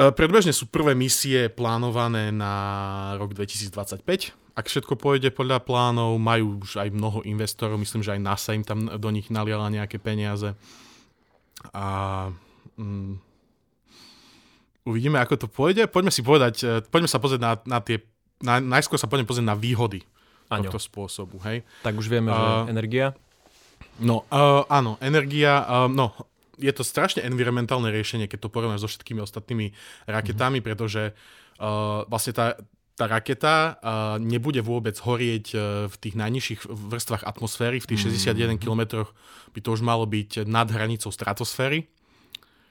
Predbežne 0.00 0.56
sú 0.56 0.64
prvé 0.64 0.96
misie 0.96 1.52
plánované 1.52 2.32
na 2.32 3.12
rok 3.20 3.36
2025. 3.36 4.32
Ak 4.56 4.64
všetko 4.64 4.96
pôjde 4.96 5.28
podľa 5.28 5.60
plánov, 5.60 6.16
majú 6.16 6.64
už 6.64 6.80
aj 6.80 6.88
mnoho 6.88 7.20
investorov, 7.28 7.76
myslím, 7.76 8.00
že 8.00 8.16
aj 8.16 8.20
NASA 8.24 8.56
im 8.56 8.64
tam 8.64 8.88
do 8.88 9.08
nich 9.12 9.28
naliala 9.28 9.68
nejaké 9.68 10.00
peniaze. 10.00 10.56
A 11.76 11.86
mm, 12.80 13.29
uvidíme, 14.84 15.20
ako 15.20 15.46
to 15.46 15.48
pôjde. 15.48 15.88
Poďme 15.90 16.12
si 16.12 16.22
povedať, 16.24 16.54
e, 16.64 16.80
poďme 16.86 17.10
sa 17.10 17.20
pozrieť 17.20 17.40
na, 17.40 17.52
na 17.68 17.78
tie, 17.84 18.00
na, 18.40 18.60
najskôr 18.60 18.96
sa 18.96 19.10
poďme 19.10 19.28
pozrieť 19.28 19.48
na 19.48 19.56
výhody 19.58 20.04
Aňo. 20.48 20.68
tohto 20.68 20.80
spôsobu, 20.80 21.38
hej. 21.46 21.62
Tak 21.84 21.94
už 21.94 22.08
vieme, 22.08 22.32
že 22.32 22.40
A- 22.40 22.66
energia. 22.66 23.06
No, 24.00 24.24
uh, 24.32 24.64
áno, 24.72 24.96
energia, 25.04 25.60
uh, 25.60 25.84
no, 25.84 26.16
je 26.56 26.72
to 26.72 26.80
strašne 26.80 27.20
environmentálne 27.20 27.92
riešenie, 27.92 28.32
keď 28.32 28.48
to 28.48 28.52
porovnáš 28.52 28.84
so 28.84 28.88
všetkými 28.88 29.20
ostatnými 29.20 29.76
raketami, 30.08 30.60
mm-hmm. 30.60 30.68
pretože 30.68 31.12
uh, 31.12 32.08
vlastne 32.08 32.32
tá, 32.32 32.56
tá 32.96 33.04
raketa 33.04 33.76
uh, 33.76 34.16
nebude 34.16 34.64
vôbec 34.64 34.96
horieť 34.96 35.46
uh, 35.52 35.60
v 35.88 35.96
tých 36.00 36.14
najnižších 36.16 36.60
vrstvách 36.68 37.28
atmosféry, 37.28 37.76
v 37.80 37.88
tých 37.92 38.08
61 38.08 38.56
km 38.56 39.04
by 39.52 39.60
to 39.60 39.68
už 39.68 39.84
malo 39.84 40.08
byť 40.08 40.48
nad 40.48 40.68
hranicou 40.72 41.12
stratosféry. 41.12 41.88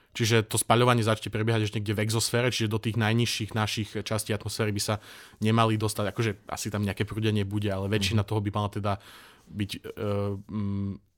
Čiže 0.10 0.42
to 0.50 0.58
spaľovanie 0.58 1.06
začne 1.06 1.30
prebiehať 1.30 1.70
ešte 1.70 1.78
niekde 1.78 1.96
v 1.96 2.04
exosfére, 2.10 2.50
čiže 2.50 2.74
do 2.74 2.82
tých 2.82 2.98
najnižších 2.98 3.52
našich 3.54 3.90
častí 4.02 4.34
atmosféry 4.34 4.74
by 4.74 4.82
sa 4.82 4.96
nemali 5.38 5.78
dostať, 5.78 6.06
akože 6.10 6.32
asi 6.50 6.74
tam 6.74 6.82
nejaké 6.82 7.06
prúdenie 7.06 7.46
bude, 7.46 7.70
ale 7.70 7.86
väčšina 7.88 8.26
toho 8.26 8.42
by 8.42 8.50
mala 8.50 8.70
teda 8.74 8.94
byť, 9.50 9.72
uh, 9.86 10.34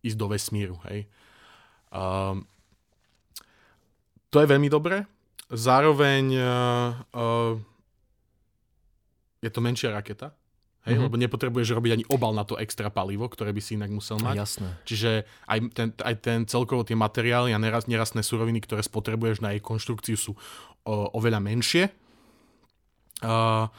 ísť 0.04 0.18
do 0.20 0.28
vesmíru, 0.28 0.76
hej. 0.92 1.08
Um, 1.92 2.48
to 4.32 4.44
je 4.44 4.48
veľmi 4.48 4.72
dobré. 4.72 5.08
Zároveň 5.52 6.24
uh, 6.36 6.96
uh, 7.12 7.56
je 9.44 9.50
to 9.52 9.60
menšia 9.60 9.92
raketa, 9.92 10.36
hej, 10.84 10.96
Mhm. 10.96 11.04
lebo 11.04 11.16
nepotrebuješ 11.16 11.72
robiť 11.72 11.92
ani 11.94 12.06
obal 12.08 12.32
na 12.32 12.42
to 12.42 12.56
extra 12.56 12.88
palivo, 12.88 13.26
ktoré 13.26 13.50
by 13.50 13.60
si 13.60 13.76
inak 13.76 13.90
musel 13.90 14.18
mať. 14.18 14.36
Jasné. 14.38 14.70
Čiže 14.84 15.12
aj 15.46 15.58
ten, 15.72 15.88
aj 15.96 16.16
ten 16.20 16.40
celkovo 16.44 16.82
tie 16.82 16.96
materiály 16.96 17.52
a 17.52 17.60
neraz, 17.60 17.86
nerastné 17.86 18.22
suroviny, 18.22 18.60
ktoré 18.60 18.82
spotrebuješ 18.82 19.40
na 19.40 19.54
jej 19.54 19.62
konštrukciu 19.62 20.16
sú 20.16 20.34
o, 20.82 20.94
oveľa 21.14 21.38
menšie. 21.40 21.94
Uh, 23.22 23.70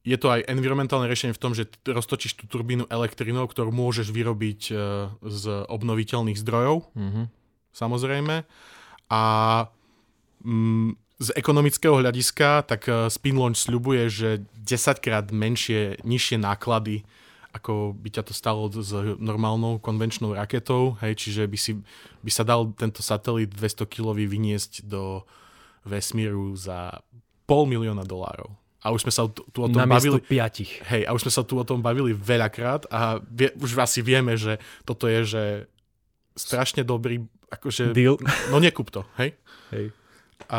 je 0.00 0.16
to 0.16 0.32
aj 0.32 0.48
environmentálne 0.48 1.04
riešenie 1.04 1.36
v 1.36 1.42
tom, 1.42 1.52
že 1.52 1.68
roztočíš 1.84 2.40
tú 2.40 2.48
turbínu 2.48 2.88
elektrinou, 2.88 3.44
ktorú 3.44 3.68
môžeš 3.68 4.08
vyrobiť 4.08 4.60
uh, 4.72 4.78
z 5.20 5.44
obnoviteľných 5.68 6.38
zdrojov, 6.38 6.88
Mhm. 6.96 7.22
samozrejme. 7.70 8.48
A 9.08 9.22
mm, 10.40 10.96
z 11.18 11.34
ekonomického 11.34 11.98
hľadiska, 11.98 12.66
tak 12.66 12.86
uh, 12.86 13.10
Spin 13.10 13.38
Launch 13.38 13.66
sľubuje, 13.66 14.06
že 14.06 14.28
10 14.62 15.02
krát 15.02 15.26
menšie, 15.34 15.98
nižšie 16.06 16.38
náklady 16.38 17.02
ako 17.48 17.96
by 17.96 18.08
ťa 18.12 18.22
to 18.28 18.32
stalo 18.36 18.68
s 18.68 18.92
normálnou 19.18 19.80
konvenčnou 19.80 20.36
raketou, 20.36 21.00
hej, 21.00 21.16
čiže 21.16 21.42
by, 21.48 21.58
si, 21.58 21.72
by 22.20 22.30
sa 22.30 22.44
dal 22.44 22.70
tento 22.76 23.00
satelit 23.00 23.50
200 23.50 23.88
kilový 23.88 24.28
vyniesť 24.28 24.84
do 24.84 25.24
vesmíru 25.82 26.52
za 26.54 27.00
pol 27.48 27.64
milióna 27.64 28.04
dolárov. 28.04 28.52
A 28.84 28.94
už 28.94 29.08
sme 29.08 29.12
sa 29.12 29.26
tu, 29.26 29.42
tu 29.50 29.64
o 29.64 29.68
tom 29.68 29.80
Namiesto 29.82 30.20
bavili. 30.20 30.28
piatich. 30.28 30.70
Hej, 30.86 31.08
a 31.08 31.10
už 31.16 31.26
sme 31.26 31.32
sa 31.34 31.42
tu 31.42 31.58
o 31.58 31.64
tom 31.66 31.82
bavili 31.82 32.14
veľakrát 32.14 32.86
a 32.92 33.18
vie, 33.26 33.50
už 33.58 33.80
asi 33.80 34.04
vieme, 34.04 34.38
že 34.38 34.62
toto 34.86 35.10
je, 35.10 35.26
že 35.26 35.42
strašne 36.38 36.86
dobrý, 36.86 37.26
akože... 37.50 37.90
Deal. 37.90 38.20
No 38.54 38.62
nekúp 38.62 38.92
to, 38.94 39.02
hej? 39.18 39.34
Hej. 39.74 39.90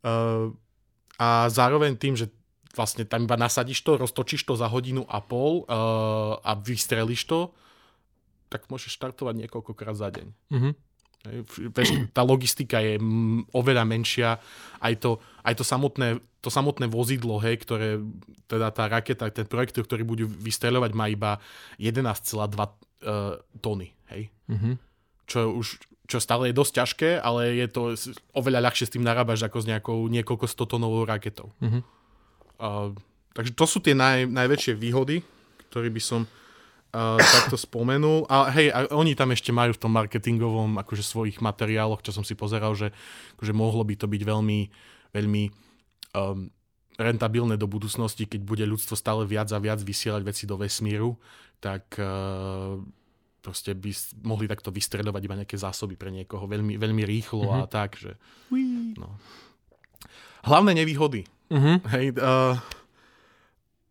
A, 0.00 0.48
a, 1.20 1.28
zároveň 1.52 1.92
tým, 1.92 2.16
že 2.16 2.32
vlastne 2.72 3.04
tam 3.04 3.28
iba 3.28 3.36
nasadíš 3.36 3.84
to, 3.84 4.00
roztočíš 4.00 4.48
to 4.48 4.56
za 4.56 4.64
hodinu 4.64 5.04
a 5.04 5.20
pol 5.20 5.68
a 6.40 6.56
vystrelíš 6.56 7.28
to, 7.28 7.52
tak 8.48 8.66
môžeš 8.72 8.96
štartovať 8.96 9.44
niekoľkokrát 9.46 9.92
za 9.92 10.08
deň. 10.08 10.26
Mhm. 10.50 10.70
Vieš, 11.76 12.08
tá 12.16 12.24
logistika 12.24 12.80
je 12.80 12.96
oveľa 13.52 13.84
menšia, 13.84 14.40
aj 14.80 15.04
to, 15.04 15.20
aj 15.44 15.52
to 15.60 15.64
samotné, 15.68 16.16
to 16.40 16.48
samotné 16.48 16.88
vozidlo, 16.88 17.36
hej, 17.44 17.60
ktoré, 17.60 18.00
teda 18.48 18.72
tá 18.72 18.88
raketa, 18.88 19.28
ten 19.28 19.44
projektor, 19.44 19.84
ktorý 19.84 20.08
budú 20.08 20.24
vystreľovať, 20.24 20.90
má 20.96 21.12
iba 21.12 21.36
11,2 21.76 22.56
uh, 22.56 23.36
tony, 23.60 23.92
hej. 24.08 24.32
Mhm. 24.48 24.80
Čo 25.28 25.52
už 25.52 25.76
čo 26.10 26.18
stále 26.18 26.50
je 26.50 26.58
dosť 26.58 26.72
ťažké, 26.82 27.10
ale 27.22 27.54
je 27.54 27.66
to 27.70 27.94
oveľa 28.34 28.66
ľahšie 28.66 28.90
s 28.90 28.94
tým 28.98 29.06
narábaš 29.06 29.46
ako 29.46 29.62
s 29.62 29.66
nejakou 29.70 29.98
niekoľko 30.10 30.46
stotonovou 30.50 31.06
raketou. 31.06 31.54
Mhm. 31.62 31.80
Uh, 32.60 32.92
takže 33.32 33.54
to 33.54 33.64
sú 33.64 33.78
tie 33.80 33.96
naj, 33.96 34.28
najväčšie 34.28 34.74
výhody, 34.76 35.24
ktoré 35.72 35.88
by 35.88 36.02
som 36.02 36.26
uh, 36.26 37.16
takto 37.16 37.56
spomenul. 37.56 38.26
A 38.28 38.50
hej, 38.52 38.68
a 38.74 38.90
oni 38.92 39.14
tam 39.16 39.32
ešte 39.32 39.54
majú 39.54 39.72
v 39.72 39.80
tom 39.80 39.94
marketingovom 39.94 40.76
akože 40.82 41.00
svojich 41.06 41.38
materiáloch, 41.40 42.04
čo 42.04 42.12
som 42.12 42.26
si 42.26 42.36
pozeral, 42.36 42.76
že 42.76 42.92
akože 43.38 43.54
mohlo 43.56 43.80
by 43.86 43.94
to 43.96 44.10
byť 44.10 44.22
veľmi, 44.26 44.60
veľmi 45.14 45.42
um, 46.18 46.50
rentabilné 47.00 47.56
do 47.56 47.64
budúcnosti, 47.64 48.28
keď 48.28 48.40
bude 48.44 48.64
ľudstvo 48.68 48.92
stále 48.92 49.24
viac 49.24 49.48
a 49.56 49.62
viac 49.62 49.80
vysielať 49.80 50.20
veci 50.20 50.44
do 50.44 50.60
vesmíru, 50.60 51.16
tak 51.64 51.96
uh, 51.96 52.76
proste 53.40 53.72
by 53.72 53.90
mohli 54.22 54.46
takto 54.46 54.68
vystredovať 54.68 55.22
iba 55.24 55.38
nejaké 55.40 55.56
zásoby 55.56 55.96
pre 55.96 56.12
niekoho 56.12 56.44
veľmi, 56.44 56.76
veľmi 56.76 57.02
rýchlo 57.08 57.48
mm-hmm. 57.48 57.64
a 57.64 57.66
tak, 57.66 57.96
že... 57.96 58.14
No. 58.96 59.16
Hlavné 60.44 60.76
nevýhody. 60.76 61.24
Mhm. 61.50 61.72
Hej, 61.90 62.06
uh, 62.20 62.56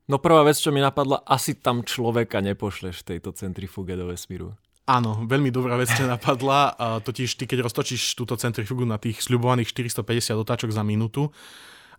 No 0.09 0.17
prvá 0.17 0.41
vec, 0.41 0.57
čo 0.57 0.73
mi 0.73 0.81
napadla, 0.81 1.21
asi 1.21 1.53
tam 1.53 1.85
človeka 1.85 2.41
nepošleš 2.41 3.05
v 3.05 3.07
tejto 3.13 3.29
centrifuge 3.37 3.93
do 3.93 4.09
vesmíru. 4.09 4.57
Áno, 4.89 5.21
veľmi 5.21 5.53
dobrá 5.53 5.77
vec 5.77 5.93
ťa 5.93 6.17
napadla. 6.17 6.73
A 6.81 6.97
totiž 6.97 7.37
ty, 7.37 7.45
keď 7.45 7.69
roztočíš 7.69 8.17
túto 8.17 8.33
centrifugu 8.33 8.89
na 8.89 8.97
tých 8.97 9.21
sľubovaných 9.21 9.69
450 9.69 10.33
otáčok 10.33 10.73
za 10.73 10.81
minútu 10.81 11.29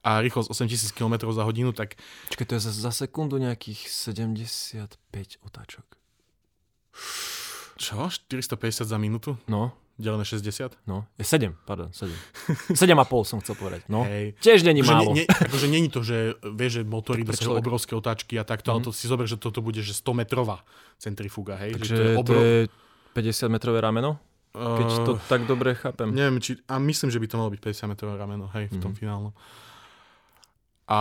a 0.02 0.18
rýchlosť 0.18 0.50
8000 0.50 0.90
km 0.90 1.30
za 1.30 1.46
hodinu, 1.46 1.70
tak 1.70 1.94
Čakaj, 2.34 2.46
to 2.50 2.54
je 2.58 2.62
za, 2.66 2.90
za 2.90 2.90
sekundu 2.90 3.38
nejakých 3.38 3.86
75 3.86 4.98
otáčok. 5.46 5.86
Čo? 7.80 7.96
450 8.06 8.60
za 8.84 8.96
minútu? 8.96 9.40
No, 9.46 9.72
Delené 9.96 10.24
60? 10.24 10.80
no. 10.84 11.04
Je 11.14 11.24
7, 11.24 11.52
pardon, 11.62 11.88
7. 11.90 12.08
7,5 12.72 12.76
som 13.26 13.38
chcel 13.38 13.52
povedať. 13.54 13.84
No. 13.86 14.00
Hej. 14.02 14.32
Tiež 14.38 14.60
není 14.62 14.80
Akože 14.80 14.92
málo. 14.94 15.10
Ne, 15.12 15.24
ne, 15.24 15.24
akože 15.28 15.66
není 15.66 15.88
to, 15.88 16.00
že 16.00 16.16
vieš, 16.46 16.72
že 16.74 16.82
motory 16.82 17.20
dosahujú 17.20 17.44
človeka. 17.52 17.60
obrovské 17.62 17.92
otáčky 17.94 18.34
a 18.34 18.44
takto, 18.44 18.68
ale 18.70 18.80
to 18.80 18.90
si 18.90 19.04
zober, 19.04 19.24
že 19.24 19.36
toto 19.36 19.60
bude 19.60 19.76
že 19.78 19.92
100 19.92 20.12
metrová 20.14 20.64
centrifuga, 20.96 21.56
hej? 21.58 21.72
Takže 21.74 21.84
že 21.86 21.94
to 21.94 22.02
je 22.02 22.08
to 22.10 22.20
obrov... 22.22 22.40
je 22.40 22.56
50 23.12 23.48
metrové 23.50 23.78
rameno? 23.78 24.16
Keď 24.50 24.88
Eh, 24.88 25.04
to 25.04 25.12
tak 25.26 25.44
dobre 25.44 25.74
chápem. 25.74 26.10
Neviem, 26.10 26.36
či, 26.38 26.58
a 26.64 26.74
myslím, 26.76 27.06
že 27.06 27.16
by 27.16 27.26
to 27.26 27.36
malo 27.36 27.50
byť 27.50 27.60
50 27.60 27.86
metrové 27.86 28.14
rameno, 28.14 28.48
hej, 28.50 28.66
v 28.68 28.78
tom 28.78 28.90
Mhm. 28.90 28.98
finálnom. 28.98 29.32
A, 30.90 31.00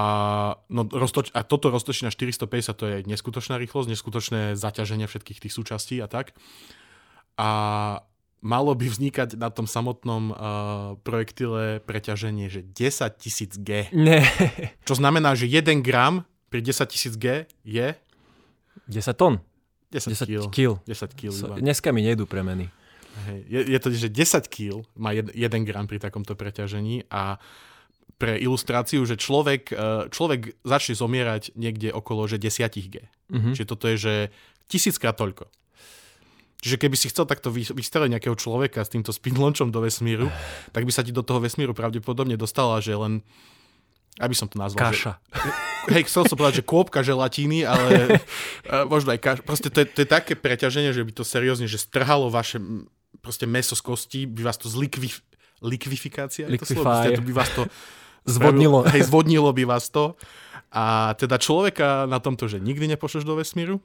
no, 0.69 0.85
roztoč, 0.85 1.33
a 1.33 1.41
toto 1.41 1.73
roztočí 1.73 2.05
na 2.05 2.13
450, 2.13 2.77
to 2.77 2.85
je 2.85 2.97
neskutočná 3.09 3.57
rýchlosť, 3.57 3.89
neskutočné 3.89 4.41
zaťaženie 4.53 5.09
všetkých 5.09 5.41
tých 5.41 5.53
súčastí 5.53 5.97
a 5.97 6.05
tak. 6.05 6.37
A 7.41 7.49
malo 8.45 8.77
by 8.77 8.85
vznikať 8.85 9.33
na 9.33 9.49
tom 9.49 9.65
samotnom 9.65 10.23
uh, 10.29 10.37
projektile 11.01 11.81
preťaženie, 11.83 12.53
že 12.53 12.61
10 12.61 13.17
tisíc 13.17 13.57
G. 13.57 13.89
Ne. 13.89 14.21
Čo 14.87 15.01
znamená, 15.01 15.33
že 15.33 15.49
1 15.49 15.81
gram 15.81 16.21
pri 16.53 16.61
10 16.61 16.85
tisíc 16.93 17.17
G 17.17 17.49
je 17.65 17.97
10 18.89 19.17
tón. 19.17 19.41
10, 19.89 20.13
10 20.13 20.29
kg. 20.29 20.41
kg. 20.53 20.71
10 20.85 21.17
kg. 21.17 21.33
So, 21.33 21.57
dneska 21.57 21.89
mi 21.89 22.05
nejdú 22.05 22.29
premeny. 22.29 22.69
Hej. 23.25 23.39
Je, 23.49 23.59
je 23.73 23.79
to, 23.81 23.87
že 23.89 24.09
10 24.13 24.45
kg 24.45 24.85
má 25.01 25.17
1 25.17 25.33
gram 25.65 25.89
pri 25.89 25.97
takomto 25.97 26.37
preťažení 26.37 27.09
a 27.09 27.41
pre 28.19 28.35
ilustráciu, 28.35 29.07
že 29.07 29.15
človek, 29.15 29.71
eh, 29.71 30.11
človek 30.11 30.59
začne 30.67 30.93
zomierať 30.99 31.55
niekde 31.55 31.89
okolo 31.95 32.27
že 32.27 32.35
10 32.35 32.91
G. 32.91 33.07
Mhm. 33.31 33.55
Čiže 33.55 33.65
toto 33.65 33.87
je, 33.87 33.97
že 33.97 34.13
tisíckrát 34.67 35.15
toľko. 35.15 35.47
Čiže 36.59 36.75
keby 36.75 36.95
si 36.99 37.07
chcel 37.07 37.23
takto 37.23 37.55
vy- 37.55 37.71
vystreliť 37.71 38.19
nejakého 38.19 38.35
človeka 38.35 38.83
s 38.83 38.91
týmto 38.91 39.15
spin 39.15 39.39
launchom 39.39 39.71
do 39.71 39.79
vesmíru, 39.79 40.27
tak 40.75 40.83
by 40.83 40.91
sa 40.91 41.07
ti 41.07 41.15
do 41.15 41.23
toho 41.23 41.39
vesmíru 41.39 41.71
pravdepodobne 41.71 42.35
dostala, 42.35 42.83
že 42.83 42.91
len 42.91 43.23
aby 44.19 44.35
som 44.35 44.51
to 44.51 44.59
nazval. 44.59 44.91
Že, 44.91 44.91
Kaša. 44.91 45.13
hej, 45.95 46.03
chcel 46.11 46.27
som 46.27 46.35
povedať, 46.35 46.59
že 46.59 46.67
kôpka 46.67 46.99
želatíny, 46.99 47.63
ale 47.63 48.19
uh, 48.67 48.83
možno 48.93 49.15
aj 49.15 49.19
kaš. 49.23 49.37
Proste 49.47 49.71
to 49.71 49.79
je, 49.79 49.87
to 49.87 50.03
je 50.03 50.09
také 50.11 50.35
preťaženie, 50.35 50.91
že 50.91 51.07
by 51.07 51.11
to 51.15 51.23
seriózne, 51.23 51.71
že 51.71 51.79
strhalo 51.79 52.27
vaše 52.27 52.59
proste 53.23 53.47
meso 53.47 53.79
z 53.79 53.81
kostí, 53.81 54.21
by 54.27 54.43
vás 54.43 54.59
to 54.59 54.67
zlikvif... 54.67 55.23
Likvifikácia? 55.63 56.47
je 56.47 56.59
to 56.59 56.67
slovo? 56.67 56.87
Liquify. 56.87 57.07
Proste 57.07 57.09
to 57.19 57.23
by 57.23 57.33
vás 57.35 57.49
to 57.55 57.63
Zvodnilo. 58.25 58.87
Hej, 58.89 59.07
zvodnilo 59.07 59.51
by 59.53 59.63
vás 59.69 59.87
to. 59.91 60.15
A 60.69 61.15
teda 61.17 61.41
človeka 61.41 62.05
na 62.05 62.21
tomto, 62.21 62.45
že 62.45 62.61
nikdy 62.61 62.85
nepošleš 62.93 63.25
do 63.25 63.37
vesmíru. 63.37 63.81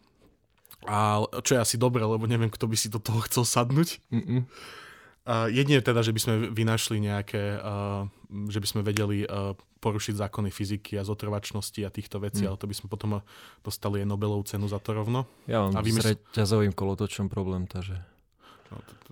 A 0.84 1.24
čo 1.40 1.56
je 1.56 1.62
asi 1.64 1.76
dobre, 1.80 2.04
lebo 2.04 2.28
neviem, 2.28 2.52
kto 2.52 2.68
by 2.68 2.76
si 2.76 2.92
do 2.92 3.00
toho 3.00 3.24
chcel 3.24 3.48
sadnúť. 3.48 4.04
Mm-mm. 4.12 4.44
Jedine 5.48 5.80
teda, 5.80 6.04
že 6.04 6.12
by 6.12 6.20
sme 6.20 6.34
vynašli 6.52 7.00
nejaké, 7.00 7.56
uh, 7.56 8.04
že 8.52 8.60
by 8.60 8.66
sme 8.68 8.80
vedeli 8.84 9.24
uh, 9.24 9.56
porušiť 9.80 10.20
zákony 10.20 10.52
fyziky 10.52 11.00
a 11.00 11.08
zotrvačnosti 11.08 11.80
a 11.80 11.88
týchto 11.88 12.20
vecí, 12.20 12.44
Mm. 12.44 12.52
ale 12.52 12.60
to 12.60 12.68
by 12.68 12.76
sme 12.76 12.92
potom 12.92 13.24
dostali 13.64 14.04
aj 14.04 14.08
Nobelovú 14.12 14.44
cenu 14.44 14.68
za 14.68 14.76
to 14.76 14.92
rovno. 14.92 15.24
Ja 15.48 15.64
mám 15.64 15.76
A 15.76 15.80
s 15.80 16.04
reťazovým 16.04 16.76
kolotočom 16.76 17.32
problém, 17.32 17.64
takže... 17.64 17.96
No, 18.68 18.76
to, 18.84 18.92
to... 19.08 19.10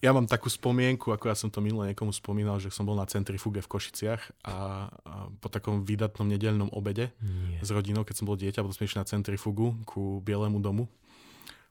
ja 0.00 0.10
mám 0.12 0.28
takú 0.28 0.52
spomienku, 0.52 1.08
ako 1.12 1.32
ja 1.32 1.36
som 1.36 1.48
to 1.48 1.64
minule 1.64 1.88
niekomu 1.88 2.12
spomínal, 2.12 2.60
že 2.60 2.68
som 2.68 2.84
bol 2.84 2.96
na 2.96 3.08
centrifuge 3.08 3.64
v 3.64 3.68
Košiciach 3.68 4.22
a, 4.44 4.56
a 4.92 5.14
po 5.40 5.48
takom 5.48 5.82
výdatnom 5.82 6.28
nedeľnom 6.28 6.72
obede 6.72 7.12
Nie. 7.20 7.60
s 7.64 7.68
rodinou, 7.72 8.04
keď 8.04 8.14
som 8.20 8.26
bol 8.28 8.36
dieťa, 8.36 8.60
potom 8.60 8.76
sme 8.76 8.86
išli 8.88 9.00
na 9.00 9.08
centrifugu 9.08 9.72
ku 9.88 10.20
Bielemu 10.20 10.60
domu. 10.60 10.84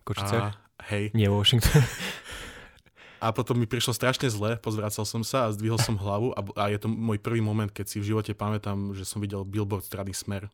Košiciach? 0.05 0.47
A, 0.53 0.83
hej. 0.93 1.13
Nie 1.13 1.29
vo 1.29 1.41
Washington. 1.41 1.81
A 3.23 3.33
potom 3.33 3.57
mi 3.57 3.65
prišlo 3.65 3.95
strašne 3.95 4.29
zle, 4.29 4.59
pozvracal 4.61 5.01
som 5.07 5.25
sa 5.25 5.49
a 5.49 5.53
zdvihol 5.55 5.81
som 5.81 5.97
hlavu 5.97 6.35
a, 6.35 6.45
a 6.61 6.63
je 6.69 6.77
to 6.77 6.91
môj 6.91 7.17
prvý 7.17 7.41
moment, 7.41 7.71
keď 7.71 7.85
si 7.89 7.97
v 7.97 8.13
živote 8.13 8.37
pamätám, 8.37 8.93
že 8.93 9.01
som 9.01 9.17
videl 9.17 9.41
billboard 9.41 9.81
strany 9.81 10.13
Smer. 10.13 10.45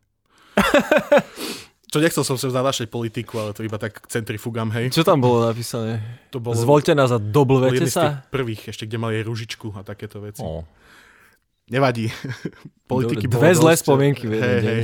Čo 1.92 2.00
nechcel 2.00 2.24
som 2.24 2.40
sem 2.40 2.48
zadašať 2.48 2.88
politiku, 2.88 3.36
ale 3.36 3.52
to 3.52 3.68
iba 3.68 3.76
tak 3.76 4.00
centrifugam, 4.08 4.72
hej. 4.72 4.96
Čo 4.96 5.04
tam 5.04 5.20
bolo 5.20 5.44
napísané? 5.44 6.00
To 6.32 6.40
bolo 6.40 6.56
Zvoľte 6.56 6.96
nás 6.96 7.12
a 7.12 7.20
doblvete 7.20 7.84
jedný 7.84 7.92
z 7.92 8.00
tých 8.00 8.16
sa? 8.16 8.32
prvých, 8.32 8.72
ešte 8.72 8.88
kde 8.88 8.96
mali 8.96 9.20
ružičku 9.20 9.76
a 9.76 9.84
takéto 9.84 10.24
veci. 10.24 10.40
Oh. 10.40 10.64
Nevadí. 11.68 12.08
Politiky 12.92 13.28
Dobre, 13.28 13.36
bolo 13.36 13.42
dve 13.44 13.52
zlé 13.60 13.74
dosť- 13.76 13.84
spomienky 13.84 14.24
v 14.24 14.32
jeden 14.40 14.48
hej, 14.48 14.60
deň. 14.64 14.72
hej. 14.72 14.84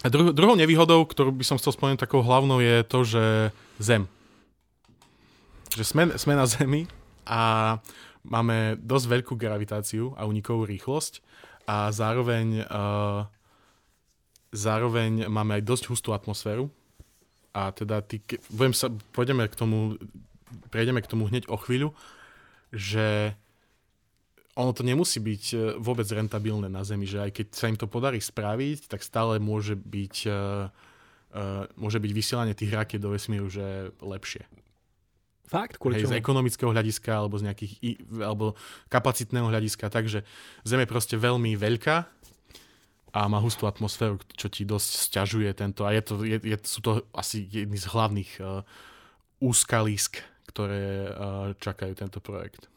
A 0.00 0.06
dru- 0.10 0.34
druhou 0.34 0.56
nevýhodou, 0.58 1.06
ktorú 1.06 1.30
by 1.30 1.44
som 1.46 1.54
chcel 1.54 1.70
spomenúť 1.70 2.02
takou 2.02 2.18
hlavnou, 2.18 2.58
je 2.58 2.76
to, 2.82 2.98
že 3.06 3.24
Zem. 3.78 4.10
Že 5.70 5.84
sme, 5.86 6.02
sme 6.18 6.34
na 6.34 6.50
Zemi 6.50 6.90
a 7.22 7.76
máme 8.26 8.74
dosť 8.80 9.06
veľkú 9.06 9.38
gravitáciu 9.38 10.18
a 10.18 10.26
unikovú 10.26 10.66
rýchlosť 10.66 11.22
a 11.62 11.94
zároveň, 11.94 12.66
uh, 12.66 13.22
zároveň 14.50 15.30
máme 15.30 15.58
aj 15.58 15.62
dosť 15.66 15.84
hustú 15.90 16.10
atmosféru. 16.10 16.70
A 17.50 17.74
teda 17.74 17.98
ty, 18.02 18.22
ke- 18.22 18.38
budem 18.50 18.70
sa, 18.70 18.90
pôjdeme 19.10 19.46
k 19.50 19.54
tomu, 19.58 19.98
prejdeme 20.70 21.02
k 21.02 21.10
tomu 21.10 21.26
hneď 21.26 21.50
o 21.50 21.58
chvíľu, 21.58 21.90
že 22.70 23.34
ono 24.54 24.70
to 24.70 24.86
nemusí 24.86 25.18
byť 25.18 25.44
e, 25.50 25.56
vôbec 25.78 26.06
rentabilné 26.06 26.70
na 26.70 26.86
Zemi, 26.86 27.06
že 27.06 27.22
aj 27.22 27.30
keď 27.34 27.46
sa 27.50 27.66
im 27.70 27.78
to 27.78 27.90
podarí 27.90 28.22
spraviť, 28.22 28.86
tak 28.86 29.02
stále 29.02 29.42
môže 29.42 29.74
byť, 29.78 30.16
uh, 30.26 30.68
uh, 31.34 31.64
môže 31.78 31.98
byť 32.02 32.12
vysielanie 32.12 32.54
tých 32.54 32.74
rakiet 32.74 33.02
do 33.02 33.14
vesmíru, 33.14 33.50
že 33.50 33.94
lepšie. 33.98 34.46
Fakt? 35.50 35.82
Kvôli 35.82 35.98
Hej, 35.98 36.06
z 36.06 36.14
čomu? 36.14 36.22
ekonomického 36.22 36.70
hľadiska 36.70 37.10
alebo 37.10 37.34
z 37.34 37.50
nejakých 37.50 37.72
alebo 38.22 38.54
kapacitného 38.86 39.50
hľadiska, 39.50 39.90
takže 39.90 40.22
Zem 40.62 40.86
je 40.86 40.86
proste 40.86 41.18
veľmi 41.18 41.58
veľká 41.58 42.06
a 43.10 43.26
má 43.26 43.42
hustú 43.42 43.66
atmosféru, 43.66 44.18
čo 44.34 44.46
ti 44.46 44.62
dosť 44.62 44.90
sťažuje 45.10 45.50
tento 45.54 45.82
a 45.86 45.90
je 45.94 46.02
to, 46.02 46.14
je, 46.22 46.38
je, 46.42 46.56
sú 46.62 46.80
to 46.82 47.02
asi 47.10 47.46
jedny 47.46 47.78
z 47.78 47.86
hlavných 47.90 48.30
uh, 48.38 48.62
úskalísk, 49.42 50.22
ktoré 50.50 51.10
uh, 51.10 51.52
čakajú 51.58 51.92
tento 51.98 52.22
projekt. 52.22 52.70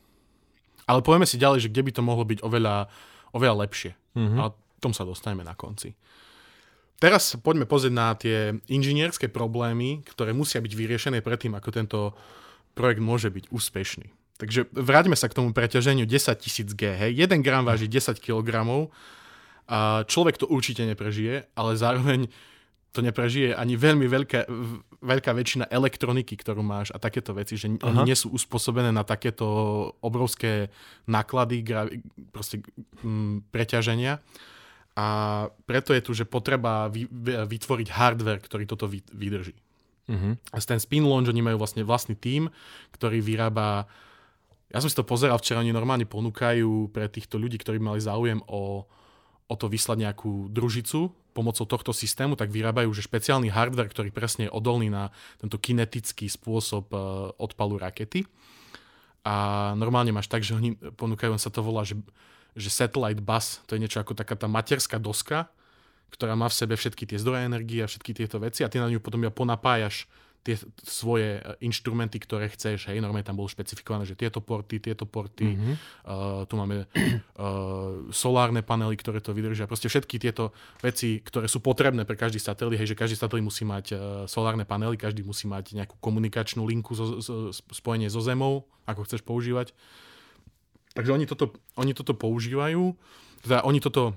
Ale 0.90 1.06
povieme 1.06 1.30
si 1.30 1.40
ďalej, 1.40 1.70
že 1.70 1.72
kde 1.72 1.86
by 1.88 1.92
to 1.96 2.02
mohlo 2.04 2.26
byť 2.28 2.40
oveľa, 2.44 2.92
oveľa 3.32 3.56
lepšie. 3.64 3.92
Mhm. 4.20 4.38
A 4.42 4.52
tom 4.84 4.92
sa 4.92 5.08
dostaneme 5.08 5.48
na 5.48 5.56
konci. 5.56 5.96
Teraz 7.00 7.40
poďme 7.40 7.64
pozrieť 7.64 7.94
na 7.96 8.12
tie 8.16 8.60
inžinierské 8.68 9.32
problémy, 9.32 10.04
ktoré 10.04 10.36
musia 10.36 10.60
byť 10.60 10.74
vyriešené 10.76 11.20
predtým, 11.24 11.56
ako 11.56 11.70
tento 11.72 12.00
projekt 12.76 13.00
môže 13.00 13.32
byť 13.32 13.48
úspešný. 13.48 14.08
Takže 14.40 14.68
vráťme 14.76 15.16
sa 15.16 15.32
k 15.32 15.40
tomu 15.40 15.56
preťaženiu 15.56 16.04
10 16.04 16.36
000 16.36 16.76
G. 16.76 16.82
Hej. 16.92 17.12
1 17.16 17.40
gram 17.44 17.64
váži 17.64 17.88
10 17.88 18.20
kg 18.20 18.68
a 19.68 20.04
človek 20.04 20.40
to 20.40 20.46
určite 20.50 20.84
neprežije, 20.84 21.48
ale 21.56 21.72
zároveň 21.80 22.28
to 22.94 23.02
neprežije 23.02 23.58
ani 23.58 23.74
veľmi 23.74 24.06
veľká, 24.06 24.46
veľká 25.02 25.32
väčšina 25.34 25.66
elektroniky, 25.74 26.38
ktorú 26.38 26.62
máš 26.62 26.94
a 26.94 27.02
takéto 27.02 27.34
veci, 27.34 27.58
že 27.58 27.74
Aha. 27.82 27.90
oni 27.90 28.00
nie 28.06 28.14
sú 28.14 28.30
uspôsobené 28.30 28.94
na 28.94 29.02
takéto 29.02 29.46
obrovské 29.98 30.70
náklady, 31.10 31.66
gra, 31.66 31.90
proste 32.30 32.62
mm, 33.02 33.50
preťaženia. 33.50 34.22
A 34.94 35.06
preto 35.66 35.90
je 35.98 36.06
tu, 36.06 36.14
že 36.14 36.30
potreba 36.30 36.86
vy, 36.86 37.10
vy- 37.10 37.50
vytvoriť 37.50 37.90
hardware, 37.90 38.46
ktorý 38.46 38.70
toto 38.70 38.86
vy, 38.86 39.02
vydrží. 39.10 39.58
Mhm. 40.06 40.54
A 40.54 40.62
ten 40.62 40.78
Spin 40.78 41.10
Launch, 41.10 41.34
oni 41.34 41.42
majú 41.42 41.58
vlastne 41.58 41.82
vlastný 41.82 42.14
tím, 42.14 42.54
ktorý 42.94 43.26
vyrába... 43.26 43.90
Ja 44.70 44.82
som 44.82 44.90
si 44.90 44.98
to 44.98 45.06
pozeral 45.06 45.42
včera, 45.42 45.66
oni 45.66 45.74
normálne 45.74 46.06
ponúkajú 46.06 46.94
pre 46.94 47.10
týchto 47.10 47.42
ľudí, 47.42 47.58
ktorí 47.58 47.82
mali 47.82 48.02
záujem 48.02 48.42
o, 48.46 48.86
o 49.48 49.56
to 49.56 49.68
vyslať 49.68 49.98
nejakú 50.10 50.48
družicu 50.50 51.12
pomocou 51.34 51.66
tohto 51.66 51.92
systému, 51.92 52.38
tak 52.38 52.54
vyrábajú 52.54 52.94
že 52.94 53.04
špeciálny 53.04 53.50
hardware, 53.50 53.90
ktorý 53.90 54.14
presne 54.14 54.48
je 54.48 54.54
odolný 54.54 54.88
na 54.88 55.10
tento 55.42 55.58
kinetický 55.58 56.30
spôsob 56.30 56.94
eh, 56.94 57.00
odpalu 57.42 57.82
rakety. 57.82 58.24
A 59.24 59.72
normálne 59.80 60.12
máš 60.12 60.28
tak, 60.28 60.44
že 60.44 60.54
oni 60.54 60.76
ponúkajú, 60.76 61.32
on 61.32 61.42
sa 61.42 61.48
to 61.48 61.64
volá, 61.64 61.88
že, 61.88 61.96
že 62.60 62.68
satellite 62.68 63.24
bus, 63.24 63.64
to 63.66 63.80
je 63.80 63.82
niečo 63.82 64.04
ako 64.04 64.20
taká 64.20 64.36
tá 64.36 64.52
materská 64.52 65.00
doska, 65.00 65.48
ktorá 66.12 66.36
má 66.36 66.52
v 66.52 66.60
sebe 66.60 66.76
všetky 66.76 67.08
tie 67.08 67.18
zdroje 67.18 67.48
energie 67.48 67.82
a 67.82 67.90
všetky 67.90 68.12
tieto 68.14 68.38
veci 68.38 68.62
a 68.62 68.70
ty 68.70 68.78
na 68.84 68.92
ňu 68.92 69.00
potom 69.00 69.24
iba 69.24 69.34
ponapájaš 69.34 70.06
tie 70.44 70.60
svoje 70.84 71.40
e, 71.40 71.42
inštrumenty, 71.64 72.20
ktoré 72.20 72.52
chceš. 72.52 72.92
Hej, 72.92 73.00
normálne 73.00 73.24
tam 73.24 73.40
bolo 73.40 73.48
špecifikované, 73.48 74.04
že 74.04 74.20
tieto 74.20 74.44
porty, 74.44 74.84
tieto 74.84 75.08
porty, 75.08 75.56
Mhm. 75.56 75.74
uh, 76.04 76.44
tu 76.44 76.60
máme 76.60 76.84
uh, 76.84 78.12
solárne 78.12 78.60
panely, 78.60 79.00
ktoré 79.00 79.24
to 79.24 79.32
vydržia. 79.32 79.72
Proste 79.72 79.88
všetky 79.88 80.20
tieto 80.20 80.52
veci, 80.84 81.24
ktoré 81.24 81.48
sú 81.48 81.64
potrebné 81.64 82.04
pre 82.04 82.20
každý 82.20 82.44
satelit, 82.44 82.76
hej, 82.76 82.92
že 82.92 83.00
každý 83.00 83.16
satelit 83.16 83.48
musí 83.48 83.64
mať 83.64 83.86
uh, 83.96 84.00
solárne 84.28 84.68
panely, 84.68 85.00
každý 85.00 85.24
musí 85.24 85.48
mať 85.48 85.80
nejakú 85.80 85.96
komunikačnú 86.04 86.68
linku, 86.68 86.92
zo, 86.92 87.24
zo, 87.24 87.56
spojenie 87.72 88.12
so 88.12 88.20
Zemou, 88.20 88.68
ako 88.84 89.08
chceš 89.08 89.24
používať. 89.24 89.72
Takže 90.94 91.10
oni 91.10 91.26
toto, 91.26 91.56
oni 91.80 91.96
toto 91.96 92.14
používajú, 92.14 92.94
teda 93.48 93.66
oni 93.66 93.80
toto 93.82 94.14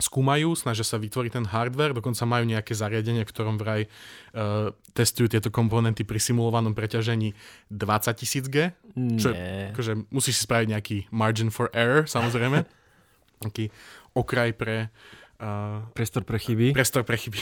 skúmajú, 0.00 0.56
snažia 0.56 0.82
sa 0.82 0.96
vytvoriť 0.96 1.30
ten 1.36 1.46
hardware, 1.46 1.94
dokonca 1.94 2.24
majú 2.24 2.48
nejaké 2.48 2.72
zariadenie, 2.72 3.22
v 3.22 3.30
ktorom 3.30 3.60
vraj 3.60 3.86
uh, 3.86 4.72
testujú 4.96 5.28
tieto 5.30 5.52
komponenty 5.52 6.02
pri 6.02 6.18
simulovanom 6.18 6.72
preťažení 6.72 7.36
20 7.68 8.20
tisíc 8.20 8.44
G, 8.48 8.72
čo 9.20 9.30
je 9.30 9.70
akože 9.76 9.92
musíš 10.10 10.40
si 10.40 10.46
spraviť 10.48 10.68
nejaký 10.72 10.96
margin 11.12 11.52
for 11.52 11.68
error, 11.76 12.08
samozrejme. 12.08 12.64
Taký 13.44 13.72
okraj 14.12 14.52
pre 14.52 14.92
uh, 15.40 15.84
Priestor 15.96 16.24
pre 16.24 16.36
chyby. 16.36 16.76
priestor 16.76 17.04
pre 17.04 17.16
chyby. 17.16 17.40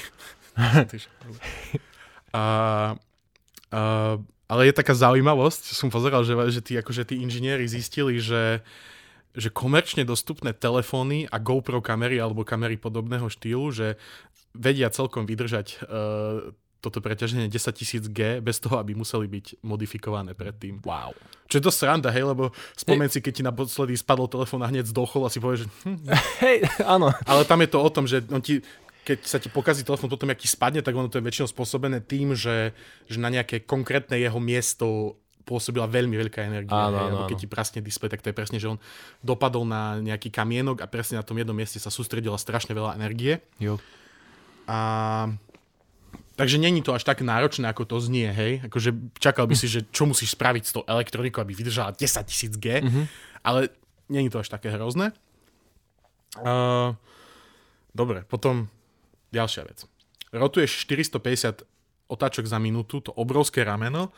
a, 2.34 2.42
a, 3.70 3.82
ale 4.48 4.62
je 4.64 4.72
taká 4.72 4.94
zaujímavosť, 4.94 5.74
som 5.74 5.90
pozeral, 5.90 6.22
že, 6.22 6.34
že 6.54 6.60
tí, 6.62 6.72
akože 6.78 7.04
tí 7.04 7.20
inžinieri 7.20 7.66
zistili, 7.66 8.22
že 8.22 8.62
že 9.38 9.54
komerčne 9.54 10.02
dostupné 10.02 10.50
telefóny 10.50 11.30
a 11.30 11.38
GoPro 11.38 11.78
kamery 11.78 12.18
alebo 12.18 12.42
kamery 12.42 12.74
podobného 12.74 13.30
štýlu, 13.30 13.70
že 13.70 13.94
vedia 14.50 14.90
celkom 14.90 15.22
vydržať 15.24 15.86
uh, 15.86 16.50
toto 16.78 17.02
preťaženie 17.02 17.50
10 17.50 18.06
000 18.06 18.14
G 18.14 18.38
bez 18.38 18.62
toho, 18.62 18.78
aby 18.78 18.94
museli 18.94 19.26
byť 19.26 19.66
modifikované 19.66 20.34
predtým. 20.38 20.78
Wow. 20.86 21.10
Čo 21.50 21.58
je 21.58 21.64
to 21.66 21.72
sranda, 21.74 22.14
hej, 22.14 22.22
lebo 22.22 22.54
spomen 22.78 23.10
si, 23.10 23.18
keď 23.18 23.32
ti 23.34 23.42
naposledy 23.42 23.98
spadol 23.98 24.30
telefón 24.30 24.62
a 24.62 24.70
hneď 24.70 24.86
zdochol 24.86 25.26
a 25.26 25.32
si 25.32 25.42
povieš, 25.42 25.66
že 25.66 25.68
hm, 25.86 25.98
Hej, 26.44 26.58
áno. 26.86 27.10
ale 27.26 27.42
tam 27.42 27.58
je 27.62 27.70
to 27.70 27.78
o 27.82 27.90
tom, 27.90 28.06
že 28.06 28.22
on 28.30 28.38
ti, 28.38 28.62
keď 29.02 29.18
sa 29.26 29.42
ti 29.42 29.50
pokazí 29.50 29.82
telefón 29.82 30.06
potom, 30.06 30.30
aký 30.30 30.46
spadne, 30.46 30.78
tak 30.78 30.94
ono 30.94 31.10
to 31.10 31.18
je 31.18 31.26
väčšinou 31.26 31.50
spôsobené 31.50 31.98
tým, 31.98 32.38
že, 32.38 32.70
že 33.10 33.18
na 33.18 33.32
nejaké 33.32 33.66
konkrétne 33.66 34.14
jeho 34.14 34.38
miesto 34.38 35.18
pôsobila 35.48 35.88
veľmi 35.88 36.12
veľká 36.12 36.44
energia. 36.44 36.76
Áno, 36.76 36.92
hej, 36.94 37.06
áno, 37.08 37.14
lebo 37.16 37.22
keď 37.24 37.38
ti 37.40 37.48
prasne 37.48 37.80
displej, 37.80 38.12
tak 38.12 38.20
to 38.20 38.28
je 38.28 38.36
presne, 38.36 38.60
že 38.60 38.68
on 38.68 38.76
dopadol 39.24 39.64
na 39.64 39.96
nejaký 39.96 40.28
kamienok 40.28 40.84
a 40.84 40.86
presne 40.86 41.16
na 41.16 41.24
tom 41.24 41.40
jednom 41.40 41.56
mieste 41.56 41.80
sa 41.80 41.88
sústredila 41.88 42.36
strašne 42.36 42.76
veľa 42.76 42.92
energie. 42.94 43.40
Jo. 43.56 43.80
A 44.68 44.78
takže 46.36 46.60
není 46.60 46.84
to 46.84 46.92
až 46.92 47.02
tak 47.02 47.24
náročné, 47.24 47.64
ako 47.66 47.88
to 47.88 47.96
znie, 47.98 48.28
hej. 48.28 48.60
Akože 48.68 48.92
čakal 49.16 49.48
by 49.48 49.56
si, 49.56 49.66
že 49.66 49.88
čo 49.88 50.04
musíš 50.04 50.36
spraviť 50.36 50.62
s 50.62 50.74
tou 50.76 50.84
elektronikou, 50.84 51.40
aby 51.40 51.56
vydržala 51.56 51.96
10 51.96 52.28
000 52.28 52.60
G, 52.60 52.66
Mhm. 52.84 53.02
ale 53.42 53.72
není 54.12 54.28
to 54.28 54.38
až 54.38 54.52
také 54.52 54.68
hrozné. 54.68 55.16
Uh, 56.38 56.92
dobre, 57.90 58.22
potom 58.28 58.68
ďalšia 59.32 59.64
vec. 59.64 59.88
Rotuješ 60.30 60.84
450 60.84 61.64
otáčok 62.06 62.44
za 62.44 62.60
minútu, 62.60 63.00
to 63.00 63.12
obrovské 63.12 63.64
rameno 63.64 64.12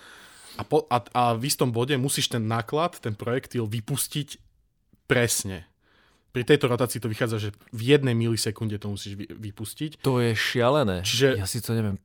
a, 0.56 0.62
po, 0.62 0.86
a, 0.86 0.98
a 1.12 1.22
v 1.32 1.44
istom 1.44 1.68
bode 1.68 1.94
musíš 1.94 2.28
ten 2.28 2.42
náklad, 2.42 2.98
ten 2.98 3.12
projektil 3.12 3.66
vypustiť 3.66 4.38
presne. 5.06 5.66
Pri 6.30 6.42
tejto 6.42 6.66
rotácii 6.66 6.98
to 6.98 7.06
vychádza, 7.06 7.38
že 7.38 7.50
v 7.70 7.82
jednej 7.88 8.14
milisekunde 8.14 8.78
to 8.78 8.86
musíš 8.88 9.14
vy, 9.14 9.26
vypustiť. 9.26 9.98
To 10.00 10.18
je 10.18 10.30
šialené. 10.32 11.02
Čiže- 11.02 11.34
Ja 11.36 11.46
si 11.46 11.58
to 11.58 11.74
neviem 11.74 11.98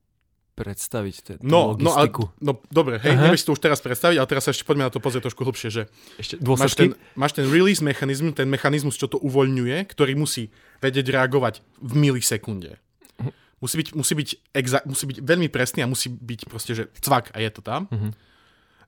predstaviť, 0.55 1.15
tú 1.19 1.31
No, 1.43 1.75
no, 1.75 1.91
a, 1.93 2.08
logistiku. 2.08 2.31
no 2.39 2.63
dobre, 2.71 2.95
hej, 2.97 3.12
Aha. 3.12 3.27
nevieš 3.27 3.43
to 3.43 3.51
už 3.51 3.60
teraz 3.60 3.84
predstaviť, 3.84 4.15
ale 4.15 4.23
teraz 4.25 4.47
sa 4.47 4.55
ešte 4.55 4.63
poďme 4.63 4.88
na 4.88 4.89
to 4.89 5.03
pozrieť 5.03 5.27
trošku 5.27 5.43
hlbšie, 5.43 5.67
že 5.67 5.84
Ešte 6.15 6.39
máš 6.39 6.73
ten, 6.73 6.95
máš 7.13 7.36
ten 7.36 7.43
release 7.45 7.84
mechanizm, 7.84 8.31
ten 8.31 8.47
mechanizmus, 8.47 8.95
čo 8.95 9.12
to 9.12 9.19
uvoľňuje, 9.19 9.84
ktorý 9.86 10.15
musí 10.15 10.47
vedieť 10.79 11.12
reagovať 11.12 11.60
v 11.84 11.91
milisekunde. 11.99 12.79
Musí 13.60 13.75
byť, 13.77 13.88
musí 13.93 14.13
byť, 14.15 14.29
exa- 14.53 14.86
musí 14.88 15.03
byť 15.05 15.17
veľmi 15.21 15.47
presný 15.51 15.84
a 15.84 15.88
musí 15.88 16.08
byť 16.08 16.39
proste, 16.45 16.71
že 16.71 16.84
cvak 16.97 17.36
a 17.36 17.39
je 17.39 17.49
to 17.51 17.60
tam. 17.60 17.91
Mhm. 17.91 18.10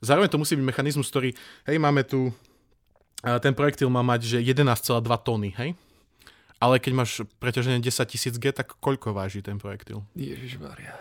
Zároveň 0.02 0.30
to 0.30 0.38
musí 0.38 0.54
byť 0.56 0.66
mechanizmus, 0.66 1.08
ktorý, 1.10 1.34
hej, 1.66 1.78
máme 1.78 2.04
tu, 2.04 2.34
a 3.26 3.42
ten 3.42 3.54
projektil 3.58 3.90
má 3.90 4.06
mať, 4.06 4.22
že 4.26 4.38
11,2 4.40 5.02
tóny, 5.26 5.52
hej? 5.58 5.74
Ale 6.58 6.82
keď 6.82 6.92
máš 6.94 7.22
preťaženie 7.38 7.78
10 7.82 7.94
tisíc 8.10 8.34
G, 8.38 8.50
tak 8.50 8.74
koľko 8.82 9.14
váži 9.14 9.46
ten 9.46 9.62
projektil? 9.62 10.02
Ježišmaria. 10.18 10.98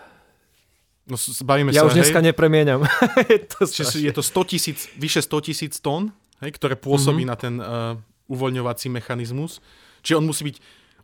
No, 1.07 1.15
bavíme 1.17 1.71
Ja 1.73 1.81
sa, 1.81 1.89
už 1.89 1.97
dneska 1.97 2.19
hej, 2.19 2.29
nepremieniam. 2.29 2.83
je 3.31 3.39
to 3.47 3.63
čiže 3.65 3.85
strašné. 3.89 4.05
je 4.05 4.11
to 4.13 4.21
100 4.21 4.51
tisíc, 4.53 4.79
vyše 4.99 5.21
100 5.23 5.47
tisíc 5.49 5.73
tón, 5.81 6.13
hej, 6.45 6.51
ktoré 6.53 6.75
pôsobí 6.77 7.25
Mhm. 7.25 7.31
mm-hmm. 7.31 7.31
na 7.31 7.35
ten 7.37 7.53
uh, 7.57 8.29
uvoľňovací 8.29 8.91
mechanizmus. 8.91 9.63
Čiže 10.05 10.19
on 10.19 10.25
musí 10.27 10.43
byť, 10.45 10.57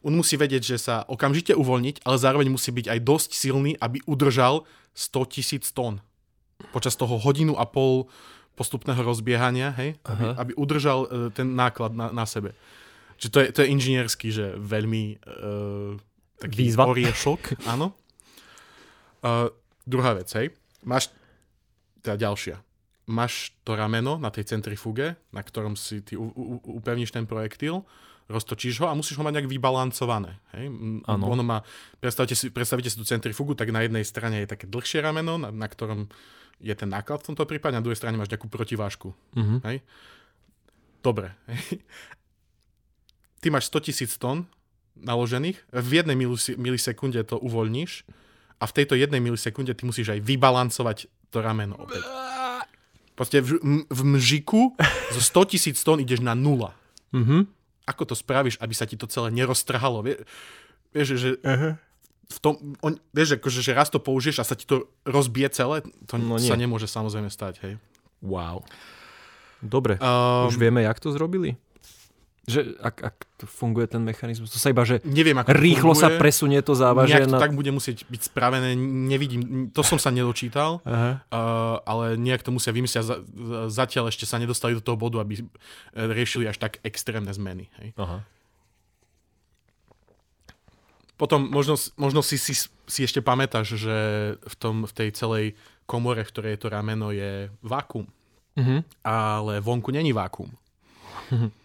on 0.04 0.14
musí 0.14 0.36
vedieť, 0.38 0.76
že 0.76 0.78
sa 0.78 1.08
okamžite 1.08 1.56
uvoľniť, 1.56 2.04
ale 2.04 2.16
zároveň 2.20 2.52
musí 2.52 2.70
byť 2.70 2.94
aj 2.94 3.00
dosť 3.00 3.30
silný, 3.34 3.74
aby 3.80 4.04
udržal 4.06 4.68
100 4.94 5.34
tisíc 5.34 5.66
tón 5.74 6.04
počas 6.72 6.96
toho 6.96 7.20
hodinu 7.20 7.58
a 7.60 7.66
pol 7.68 8.08
postupného 8.54 9.02
rozbiehania, 9.02 9.74
hej, 9.82 9.98
aby, 10.06 10.24
Aha. 10.30 10.34
aby 10.38 10.52
udržal 10.54 11.00
uh, 11.04 11.08
ten 11.34 11.58
náklad 11.58 11.98
na, 11.98 12.14
na 12.14 12.26
sebe. 12.30 12.54
Čiže 13.18 13.32
to 13.34 13.40
je, 13.42 13.48
to 13.50 13.60
je 13.66 13.68
inžiniersky, 13.74 14.28
že 14.30 14.54
veľmi 14.62 15.18
uh, 15.26 15.98
taký 16.38 16.70
Výzva. 16.70 16.86
oriešok, 16.86 17.58
áno. 17.74 17.98
Uh, 19.26 19.50
druhá 19.88 20.14
vec, 20.14 20.30
hej. 20.38 20.54
Máš, 20.86 21.10
teda 22.06 22.30
ďalšia. 22.30 22.62
Máš 23.10 23.52
to 23.68 23.76
rameno 23.76 24.22
na 24.22 24.30
tej 24.30 24.48
centrifuge, 24.48 25.18
na 25.34 25.42
ktorom 25.44 25.74
si 25.76 26.06
ty 26.06 26.16
u, 26.16 26.30
u, 26.32 26.62
upevníš 26.80 27.12
ten 27.12 27.26
projektil, 27.28 27.84
roztočíš 28.30 28.80
ho 28.80 28.88
a 28.88 28.96
musíš 28.96 29.20
ho 29.20 29.24
mať 29.24 29.40
nejak 29.40 29.52
vybalancované. 29.52 30.40
Hej? 30.56 30.72
Áno. 31.08 31.24
Ono 31.28 31.44
má, 31.44 31.62
predstavte 32.00 32.36
si, 32.36 32.50
predstavite 32.50 32.88
si 32.88 32.96
tú 32.96 33.04
centrifugu, 33.04 33.56
tak 33.56 33.72
na 33.72 33.84
jednej 33.84 34.04
strane 34.08 34.44
je 34.44 34.52
také 34.52 34.66
dlhšie 34.68 35.04
rameno, 35.04 35.36
na, 35.36 35.52
na 35.52 35.68
ktorom 35.68 36.08
je 36.64 36.74
ten 36.76 36.88
náklad 36.88 37.20
v 37.24 37.34
tomto 37.34 37.44
prípade, 37.44 37.76
na 37.76 37.84
druhej 37.84 38.00
strane 38.00 38.16
máš 38.16 38.32
nejakú 38.32 38.48
protivážku. 38.48 39.12
Mhm. 39.36 39.56
Hej? 39.68 39.78
Dobre. 41.04 41.36
Ty 43.44 43.52
máš 43.52 43.68
100 43.68 43.88
tisíc 43.92 44.16
tón 44.16 44.48
naložených, 44.96 45.60
v 45.74 45.90
jednej 46.00 46.16
milise- 46.16 46.56
milisekunde 46.56 47.20
to 47.28 47.36
uvoľníš 47.36 48.08
a 48.62 48.64
v 48.64 48.76
tejto 48.78 48.96
jednej 48.96 49.20
milisekunde 49.20 49.76
ty 49.76 49.84
musíš 49.84 50.16
aj 50.16 50.24
vybalancovať 50.24 51.12
to 51.28 51.44
rameno 51.44 51.76
opäť. 51.76 52.06
Proste 53.14 53.44
v, 53.44 53.60
v 53.90 54.02
mžiku 54.16 54.74
zo 55.14 55.22
100 55.22 55.52
tisíc 55.52 55.78
tón 55.84 56.00
ideš 56.00 56.24
na 56.24 56.34
nula. 56.38 56.72
Mhm. 57.12 57.46
Ako 57.84 58.08
to 58.08 58.16
spravíš, 58.16 58.60
aby 58.64 58.74
sa 58.76 58.88
ti 58.88 58.96
to 58.96 59.08
celé 59.08 59.32
neroztrhalo? 59.32 60.04
Vie, 60.04 60.16
vieš, 60.96 61.20
že 61.20 61.30
Aha. 61.44 61.76
v 62.32 62.38
tom, 62.40 62.56
on, 62.80 62.96
vieš, 63.12 63.36
akože, 63.40 63.60
že 63.60 63.72
raz 63.76 63.92
to 63.92 64.00
použiješ 64.00 64.40
a 64.40 64.48
sa 64.48 64.56
ti 64.56 64.64
to 64.64 64.88
rozbije 65.04 65.52
celé, 65.52 65.84
to 66.08 66.16
No 66.16 66.36
no 66.36 66.36
nie. 66.40 66.48
sa 66.48 66.56
nemôže 66.56 66.88
samozrejme 66.88 67.28
stať, 67.28 67.60
hej. 67.66 67.74
Wow. 68.24 68.64
Dobre. 69.64 69.96
Um, 70.00 70.48
Už 70.52 70.60
vieme, 70.60 70.84
jak 70.84 71.00
to 71.00 71.12
zrobili? 71.12 71.56
Že 72.44 72.76
ak, 72.84 72.96
ak 73.00 73.16
to 73.40 73.46
funguje 73.48 73.88
ten 73.88 74.04
mechanizmus, 74.04 74.52
to 74.52 74.60
sa 74.60 74.68
iba, 74.68 74.84
že 74.84 75.00
neviem, 75.08 75.40
ako 75.40 75.48
rýchlo 75.56 75.96
sa 75.96 76.12
funguje. 76.12 76.20
presunie 76.20 76.60
to 76.60 76.76
závažie 76.76 77.16
Nejak 77.24 77.32
to 77.32 77.36
na... 77.36 77.40
tak 77.40 77.56
bude 77.56 77.72
musieť 77.72 78.04
byť 78.04 78.22
spravené, 78.28 78.76
nevidím, 78.76 79.72
to 79.72 79.80
som 79.80 79.96
sa 79.96 80.12
nedočítal, 80.12 80.84
Aha. 80.84 81.24
uh, 81.24 81.80
ale 81.88 82.20
nejak 82.20 82.44
to 82.44 82.52
musia 82.52 82.76
vymyslieť. 82.76 83.00
Za, 83.00 83.24
za- 83.24 83.68
zatiaľ 83.72 84.12
ešte 84.12 84.28
sa 84.28 84.44
nedostali 84.44 84.76
do 84.76 84.84
toho 84.84 85.00
bodu, 85.00 85.24
aby 85.24 85.40
eh, 85.40 85.46
riešili 85.96 86.44
až 86.44 86.60
tak 86.60 86.84
extrémne 86.84 87.32
zmeny. 87.32 87.72
Hej. 87.80 87.96
Aha. 87.96 88.28
Potom 91.16 91.48
možno, 91.48 91.80
možno 91.96 92.20
si, 92.20 92.36
si, 92.36 92.52
si 92.68 93.00
ešte 93.08 93.24
pamätáš, 93.24 93.80
že 93.80 93.98
v, 94.36 94.56
tom, 94.60 94.84
v 94.84 94.92
tej 94.92 95.10
celej 95.16 95.46
komore, 95.88 96.28
v 96.28 96.32
ktorej 96.34 96.52
je 96.58 96.62
to 96.68 96.68
rameno, 96.68 97.16
je 97.16 97.48
vákum. 97.64 98.04
Mhm. 98.54 98.86
ale 99.02 99.58
vonku 99.64 99.90
není 99.90 100.14
vákum. 100.14 100.46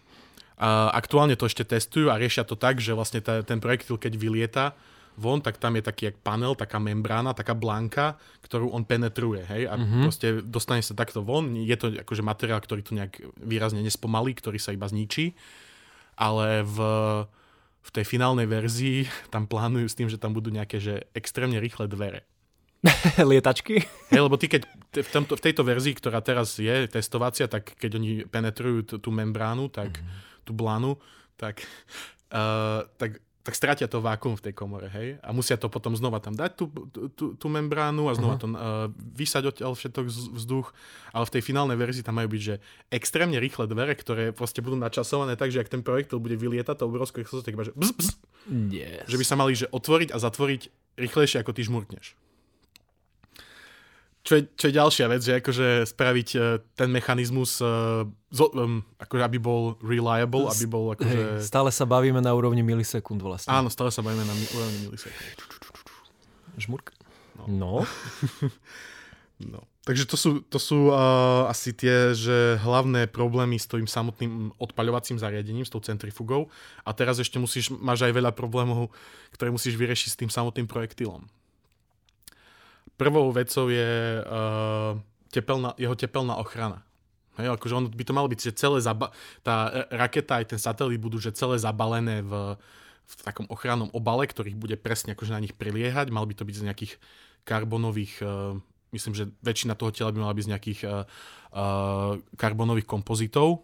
A 0.59 0.91
aktuálne 0.91 1.39
to 1.39 1.47
ešte 1.47 1.63
testujú 1.63 2.11
a 2.11 2.19
riešia 2.19 2.43
to 2.43 2.59
tak, 2.59 2.83
že 2.83 2.91
vlastne 2.91 3.23
tá, 3.23 3.39
ten 3.47 3.63
projektil, 3.63 3.95
keď 3.95 4.13
vylieta 4.19 4.65
von, 5.19 5.43
tak 5.43 5.59
tam 5.59 5.75
je 5.75 5.83
taký 5.83 6.11
jak 6.11 6.17
panel, 6.23 6.55
taká 6.55 6.79
membrána, 6.79 7.35
taká 7.35 7.51
blanka, 7.51 8.15
ktorú 8.43 8.71
on 8.71 8.87
penetruje, 8.87 9.43
hej, 9.43 9.67
a 9.67 9.75
mm-hmm. 9.75 10.03
proste 10.07 10.27
dostane 10.39 10.79
sa 10.79 10.95
takto 10.95 11.19
von. 11.19 11.59
Je 11.59 11.75
to 11.75 11.91
akože 11.91 12.23
materiál, 12.23 12.63
ktorý 12.63 12.81
to 12.83 12.95
nejak 12.95 13.19
výrazne 13.35 13.83
nespomalí, 13.83 14.31
ktorý 14.31 14.55
sa 14.55 14.71
iba 14.71 14.87
zničí, 14.87 15.35
ale 16.15 16.63
v, 16.63 16.77
v 17.83 17.89
tej 17.91 18.05
finálnej 18.07 18.47
verzii 18.47 19.11
tam 19.27 19.43
plánujú 19.43 19.87
s 19.91 19.97
tým, 19.99 20.07
že 20.07 20.15
tam 20.15 20.31
budú 20.31 20.55
nejaké 20.55 20.79
že 20.79 21.07
extrémne 21.11 21.59
rýchle 21.59 21.91
dvere. 21.91 22.23
Lietačky? 23.19 23.83
Hej, 24.15 24.21
lebo 24.23 24.39
ty 24.39 24.47
keď 24.47 24.63
te- 24.87 25.03
v, 25.03 25.09
tomto, 25.11 25.35
v 25.35 25.43
tejto 25.43 25.67
verzii, 25.67 25.99
ktorá 25.99 26.23
teraz 26.23 26.55
je 26.55 26.87
testovacia, 26.87 27.51
tak 27.51 27.75
keď 27.75 27.99
oni 27.99 28.11
penetrujú 28.23 28.77
t- 28.87 28.99
tú 29.03 29.11
membránu, 29.11 29.67
tak 29.67 29.99
mm-hmm. 29.99 30.28
Tú 30.49 30.57
blanu, 30.57 30.97
tak, 31.37 31.61
uh, 32.33 32.81
tak, 33.01 33.21
tak 33.45 33.53
stratia 33.53 33.85
to 33.85 34.01
vákuum 34.01 34.35
v 34.35 34.49
tej 34.49 34.53
komore, 34.57 34.89
hej? 34.89 35.21
A 35.21 35.29
musia 35.29 35.55
to 35.55 35.69
potom 35.69 35.93
znova 35.93 36.17
tam 36.17 36.33
dať, 36.33 36.51
tú, 36.57 36.65
tú- 37.13 37.33
tú, 37.37 37.47
membránu 37.47 38.09
a 38.09 38.17
znova 38.17 38.41
uh-huh. 38.41 38.43
to 38.43 38.47
uh, 38.53 38.59
vysať 39.13 39.53
odtiaľ 39.53 39.73
všetok 39.73 40.05
vzduch, 40.09 40.73
ale 41.13 41.23
v 41.25 41.33
tej 41.37 41.41
finálnej 41.45 41.77
verzii 41.77 42.01
tam 42.01 42.17
majú 42.17 42.33
byť, 42.33 42.41
že 42.41 42.55
extrémne 42.89 43.37
rýchle 43.37 43.69
dvere, 43.69 43.93
ktoré 43.93 44.33
proste 44.33 44.59
budú 44.65 44.77
načasované 44.77 45.37
tak, 45.37 45.53
že 45.53 45.61
ak 45.61 45.71
ten 45.71 45.85
projektil 45.85 46.19
bude 46.19 46.35
vylietať, 46.35 46.81
to 46.81 46.89
obrovskou 46.89 47.21
rýchlosťou, 47.23 47.45
tak 47.45 47.55
iba, 47.55 47.65
že 47.65 47.73
bzz, 47.77 47.93
bzz, 47.95 48.11
Yes. 48.49 49.05
že 49.05 49.17
by 49.19 49.25
sa 49.25 49.35
mali 49.37 49.53
že 49.53 49.69
otvoriť 49.69 50.09
a 50.09 50.17
zatvoriť 50.17 50.61
rýchlejšie, 50.97 51.37
ako 51.41 51.51
ty 51.53 51.61
žmurkneš. 51.63 52.17
Čo 54.19 54.35
je, 54.35 54.41
čo 54.51 54.65
je 54.67 54.73
ďalšia 54.75 55.05
vec, 55.07 55.21
že 55.23 55.39
akože 55.39 55.67
spraviť 55.95 56.29
uh, 56.35 56.59
ten 56.75 56.91
mechanizmus, 56.91 57.63
uh, 57.63 58.03
zo, 58.29 58.45
um, 58.51 58.83
akože 58.99 59.23
aby 59.23 59.37
bol 59.39 59.79
reliable, 59.79 60.43
aby 60.51 60.65
bol 60.67 60.91
akože... 60.91 61.39
Hej, 61.39 61.47
stále 61.47 61.71
sa 61.71 61.87
bavíme 61.87 62.19
na 62.19 62.35
úrovni 62.35 62.59
milisekúnd 62.59 63.23
vlastne. 63.23 63.49
Áno, 63.49 63.71
stále 63.71 63.95
sa 63.95 64.03
bavíme 64.03 64.27
na 64.27 64.35
mi- 64.35 64.51
úrovni 64.51 64.91
milisekúnd. 64.91 65.39
Žmurk? 66.59 66.91
No. 67.39 67.43
No. 67.47 67.73
No. 69.39 69.63
Takže 69.87 70.03
to 70.03 70.19
sú, 70.19 70.29
to 70.51 70.59
sú 70.59 70.91
uh, 70.91 71.47
asi 71.47 71.71
tie, 71.71 72.11
že 72.11 72.59
hlavné 72.59 73.07
problémy 73.07 73.55
s 73.55 73.71
tým 73.71 73.87
samotným 73.87 74.51
odpaľovacím 74.59 75.15
zariadením, 75.15 75.63
s 75.63 75.71
tou 75.71 75.79
centrifugou. 75.79 76.51
A 76.83 76.91
teraz 76.91 77.23
ešte 77.23 77.39
musíš, 77.39 77.71
máš 77.71 78.03
aj 78.03 78.11
veľa 78.11 78.35
problémov, 78.35 78.91
ktoré 79.31 79.47
musíš 79.49 79.79
vyriešiť 79.79 80.09
s 80.11 80.19
tým 80.19 80.27
samotným 80.27 80.67
projektilom. 80.67 81.23
Prvou 82.99 83.31
vecou 83.31 83.71
je 83.71 84.19
uh, 84.19 84.99
tepelná, 85.31 85.71
jeho 85.79 85.95
tepelná 85.95 86.35
ochrana. 86.35 86.83
Hej, 87.39 87.55
akože 87.55 87.73
on 87.79 87.85
by 87.87 88.03
to 88.03 88.11
malo 88.11 88.27
byť, 88.27 88.51
že 88.51 88.59
celé 88.59 88.83
zaba- 88.83 89.15
tá 89.39 89.71
e, 89.71 89.87
raketa 89.95 90.43
aj 90.43 90.51
ten 90.51 90.59
satelit 90.59 90.99
budú 90.99 91.23
že 91.23 91.31
celé 91.31 91.55
zabalené 91.55 92.19
v, 92.19 92.59
v 93.07 93.13
takom 93.23 93.47
ochrannom 93.47 93.87
obale, 93.95 94.27
ktorých 94.27 94.59
bude 94.59 94.75
presne 94.75 95.15
akože 95.15 95.31
na 95.31 95.39
nich 95.39 95.55
priliehať. 95.55 96.11
Mal 96.11 96.27
by 96.27 96.35
to 96.35 96.43
byť 96.43 96.55
z 96.59 96.65
nejakých 96.67 96.93
karbonových, 97.47 98.19
uh, 98.19 98.59
myslím, 98.91 99.15
že 99.15 99.31
väčšina 99.39 99.79
toho 99.79 99.95
tela 99.95 100.11
by 100.11 100.19
mala 100.19 100.35
byť 100.35 100.45
z 100.45 100.51
nejakých 100.51 100.79
uh, 100.83 101.07
uh, 101.55 102.19
karbonových 102.35 102.83
kompozitov. 102.83 103.63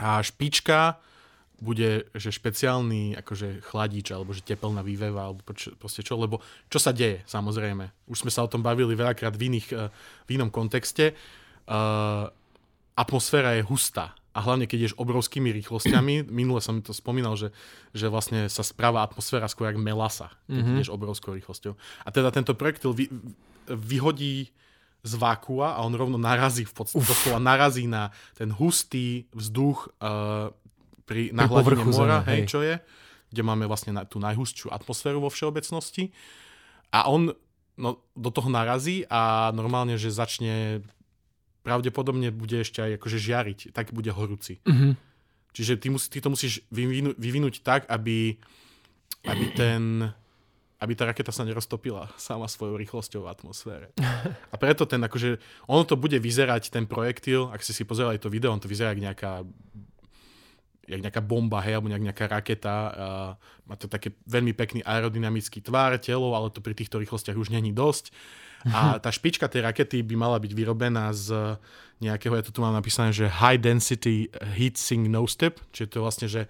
A 0.00 0.24
špička 0.24 0.96
bude, 1.58 2.06
že 2.14 2.30
špeciálny 2.30 3.18
akože 3.18 3.66
chladič, 3.66 4.14
alebo 4.14 4.30
že 4.30 4.46
teplná 4.46 4.82
výveva, 4.86 5.30
alebo 5.30 5.42
čo, 5.52 5.74
proste 5.74 6.06
čo, 6.06 6.14
lebo 6.14 6.38
čo 6.70 6.78
sa 6.78 6.94
deje, 6.94 7.26
samozrejme. 7.26 8.06
Už 8.06 8.22
sme 8.22 8.30
sa 8.30 8.46
o 8.46 8.50
tom 8.50 8.62
bavili 8.62 8.94
veľakrát 8.94 9.34
v, 9.34 9.54
iných, 9.54 9.68
uh, 9.74 9.90
v 10.26 10.28
inom 10.38 10.54
kontexte. 10.54 11.18
Uh, 11.66 12.30
atmosféra 12.94 13.58
je 13.58 13.66
hustá. 13.66 14.14
A 14.38 14.38
hlavne, 14.38 14.70
keď 14.70 14.86
ideš 14.86 14.98
obrovskými 15.02 15.50
rýchlosťami, 15.50 16.26
minule 16.38 16.62
som 16.62 16.78
to 16.78 16.94
spomínal, 16.94 17.34
že, 17.34 17.50
že 17.90 18.06
vlastne 18.06 18.46
sa 18.46 18.62
správa 18.62 19.02
atmosféra 19.02 19.50
skôr 19.50 19.74
ako 19.74 19.82
melasa, 19.82 20.30
keď 20.46 20.62
mm-hmm. 20.62 20.76
ideš 20.78 20.94
obrovskou 20.94 21.34
rýchlosťou. 21.34 21.74
A 22.06 22.08
teda 22.14 22.30
tento 22.30 22.54
projektil 22.54 22.94
vy, 22.94 23.10
vyhodí 23.66 24.54
z 25.02 25.12
vákua 25.14 25.78
a 25.78 25.82
on 25.86 25.94
rovno 25.94 26.18
narazí 26.18 26.66
v 26.66 26.74
podstate, 26.74 27.06
doslova 27.06 27.38
narazí 27.38 27.86
na 27.86 28.10
ten 28.34 28.50
hustý 28.50 29.30
vzduch 29.30 29.90
uh, 30.02 30.50
pri, 31.08 31.32
na 31.32 31.48
Pri 31.48 31.64
hladine 31.64 31.84
mora, 31.88 32.20
Zeme, 32.20 32.28
hej, 32.28 32.40
hej. 32.44 32.50
čo 32.52 32.60
je, 32.60 32.76
kde 33.32 33.42
máme 33.42 33.64
vlastne 33.64 33.96
na, 33.96 34.04
tú 34.04 34.20
najhustšiu 34.20 34.68
atmosféru 34.68 35.24
vo 35.24 35.32
všeobecnosti. 35.32 36.12
A 36.92 37.08
on 37.08 37.32
no, 37.80 37.88
do 38.12 38.30
toho 38.30 38.52
narazí 38.52 39.08
a 39.08 39.48
normálne, 39.56 39.96
že 39.96 40.12
začne 40.12 40.84
pravdepodobne 41.64 42.32
bude 42.32 42.60
ešte 42.60 42.84
aj 42.84 43.00
akože 43.00 43.18
žiariť, 43.20 43.58
tak 43.72 43.96
bude 43.96 44.12
horúci. 44.12 44.60
Mhm. 44.68 45.08
Čiže 45.48 45.80
ty, 45.80 45.88
musí, 45.90 46.06
ty 46.12 46.18
to 46.20 46.28
musíš 46.30 46.62
vyvinúť, 46.70 47.16
vyvinúť 47.18 47.54
tak, 47.64 47.88
aby, 47.90 48.36
aby, 49.26 49.44
ten, 49.56 50.06
aby 50.78 50.92
tá 50.94 51.08
raketa 51.08 51.34
sa 51.34 51.42
neroztopila 51.42 52.12
sama 52.14 52.46
svojou 52.46 52.78
rýchlosťou 52.78 53.26
v 53.26 53.32
atmosfére. 53.32 53.86
A 54.52 54.56
preto 54.60 54.86
ten, 54.86 55.02
akože, 55.02 55.40
ono 55.66 55.82
to 55.82 55.98
bude 55.98 56.14
vyzerať, 56.20 56.70
ten 56.70 56.86
projektil, 56.86 57.50
ak 57.50 57.64
ste 57.64 57.74
si 57.74 57.82
pozerali 57.82 58.22
to 58.22 58.30
video, 58.30 58.54
on 58.54 58.62
to 58.62 58.70
vyzerá 58.70 58.94
ako 58.94 59.02
nejaká 59.02 59.32
jak 60.88 61.04
nejaká 61.04 61.20
bomba, 61.20 61.60
hej, 61.60 61.76
alebo 61.76 61.92
nejak 61.92 62.08
nejaká 62.08 62.24
raketa. 62.32 62.74
A 62.74 63.06
má 63.68 63.76
to 63.76 63.86
také 63.86 64.16
veľmi 64.24 64.56
pekný 64.56 64.80
aerodynamický 64.82 65.60
tvár, 65.60 66.00
telo, 66.00 66.32
ale 66.32 66.48
to 66.48 66.64
pri 66.64 66.72
týchto 66.72 66.96
rýchlostiach 66.96 67.36
už 67.36 67.52
není 67.52 67.76
dosť. 67.76 68.10
A 68.66 68.98
tá 68.98 69.14
špička 69.14 69.46
tej 69.46 69.62
rakety 69.62 70.02
by 70.02 70.18
mala 70.18 70.42
byť 70.42 70.50
vyrobená 70.50 71.14
z 71.14 71.54
nejakého, 72.02 72.34
ja 72.34 72.42
to 72.42 72.50
tu 72.50 72.58
mám 72.58 72.74
napísané, 72.74 73.14
že 73.14 73.30
high 73.30 73.58
density 73.58 74.26
heat 74.58 74.74
sink 74.74 75.06
no 75.06 75.30
step, 75.30 75.62
čiže 75.70 75.94
to 75.94 75.94
je 75.98 76.02
vlastne, 76.02 76.26
že, 76.26 76.42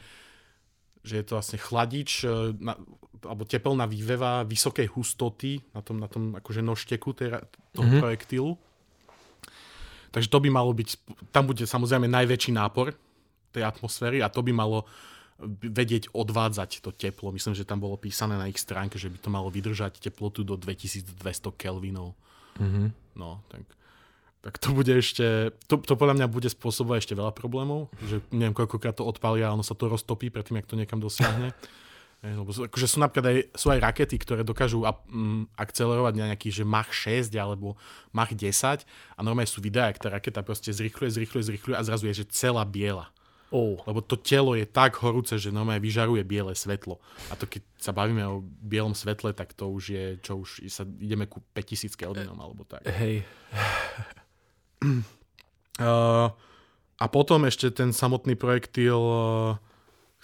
že 1.05 1.21
je 1.21 1.25
to 1.25 1.37
vlastne 1.37 1.61
chladič 1.61 2.25
e, 2.25 2.53
na, 2.57 2.77
alebo 3.25 3.45
tepelná 3.45 3.85
výveva 3.85 4.45
vysokej 4.45 4.89
hustoty 4.93 5.61
na 5.73 5.81
tom, 5.81 5.97
na 6.01 6.09
tom 6.09 6.37
akože 6.37 6.61
nožteku 6.65 7.13
tej, 7.17 7.45
toho 7.77 7.85
mm-hmm. 7.85 8.01
projektilu. 8.01 8.53
Takže 10.13 10.29
to 10.33 10.39
by 10.41 10.49
malo 10.49 10.73
byť, 10.73 10.89
tam 11.33 11.45
bude 11.49 11.65
samozrejme 11.65 12.09
najväčší 12.09 12.57
nápor 12.57 12.97
tej 13.53 13.65
atmosféry 13.67 14.21
a 14.25 14.33
to 14.33 14.45
by 14.45 14.53
malo 14.53 14.85
vedieť 15.63 16.11
odvádzať 16.11 16.83
to 16.83 16.91
teplo. 16.91 17.31
Myslím, 17.31 17.55
že 17.55 17.63
tam 17.63 17.79
bolo 17.79 17.95
písané 17.95 18.35
na 18.35 18.51
ich 18.51 18.59
stránke, 18.59 18.99
že 18.99 19.07
by 19.07 19.19
to 19.23 19.31
malo 19.31 19.49
vydržať 19.55 20.03
teplotu 20.03 20.43
do 20.43 20.59
2200 20.59 21.15
Kelvinov. 21.55 22.19
Mm-hmm. 22.59 22.87
No, 23.15 23.47
tak, 23.47 23.63
tak 24.43 24.55
to 24.59 24.75
bude 24.75 24.91
ešte, 24.91 25.55
to, 25.71 25.79
to 25.79 25.95
podľa 25.95 26.19
mňa 26.19 26.27
bude 26.27 26.51
spôsobovať 26.51 27.07
ešte 27.07 27.15
veľa 27.15 27.31
problémov, 27.31 27.87
že 28.03 28.19
neviem, 28.35 28.55
koľkokrát 28.55 28.99
to 28.99 29.07
odpalia 29.07 29.51
a 29.51 29.55
ono 29.55 29.63
sa 29.63 29.79
to 29.79 29.87
roztopí 29.87 30.27
predtým, 30.27 30.59
ak 30.59 30.67
to 30.67 30.75
niekam 30.75 30.99
dosiahne. 30.99 31.55
Lebo 32.19 32.51
sú, 32.51 32.67
akože 32.67 32.91
sú 32.91 32.99
napríklad 32.99 33.31
aj, 33.31 33.39
sú 33.55 33.71
aj 33.71 33.79
rakety, 33.79 34.19
ktoré 34.19 34.43
dokážu 34.43 34.83
a, 34.83 34.91
um, 35.07 35.47
akcelerovať 35.55 36.19
na 36.19 36.35
nejaký 36.35 36.51
že 36.51 36.67
Mach 36.67 36.91
6 36.91 37.31
alebo 37.39 37.79
Mach 38.11 38.35
10 38.35 38.83
a 38.83 39.21
normálne 39.23 39.47
sú 39.47 39.63
videá, 39.63 39.87
ak 39.87 40.03
tá 40.03 40.11
raketa 40.11 40.43
proste 40.43 40.75
zrychluje, 40.75 41.15
zrychluje, 41.15 41.55
zrychluje 41.55 41.79
a 41.79 41.87
zrazu 41.87 42.11
je, 42.11 42.27
že 42.27 42.35
celá 42.35 42.67
biela. 42.67 43.15
Oh. 43.49 43.81
Lebo 43.89 44.05
to 44.05 44.21
telo 44.21 44.53
je 44.53 44.69
tak 44.69 45.01
horúce, 45.01 45.41
že 45.41 45.49
normálne 45.49 45.81
vyžaruje 45.81 46.21
biele 46.21 46.53
svetlo. 46.53 47.01
A 47.33 47.37
to 47.37 47.49
keď 47.49 47.65
sa 47.81 47.97
bavíme 47.97 48.21
o 48.29 48.45
bielom 48.45 48.93
svetle, 48.93 49.33
tak 49.33 49.57
to 49.57 49.73
už 49.73 49.85
je, 49.89 50.05
čo 50.21 50.45
už 50.45 50.69
sa 50.69 50.85
ideme 51.01 51.25
ku 51.25 51.41
5000 51.57 51.97
Kelvinom 51.97 52.37
alebo 52.37 52.69
tak. 52.69 52.85
Hej. 52.85 53.25
Uh, 55.81 56.29
a 57.03 57.05
potom 57.09 57.49
ešte 57.49 57.73
ten 57.73 57.97
samotný 57.97 58.37
projektil 58.37 59.01
uh, 59.01 59.57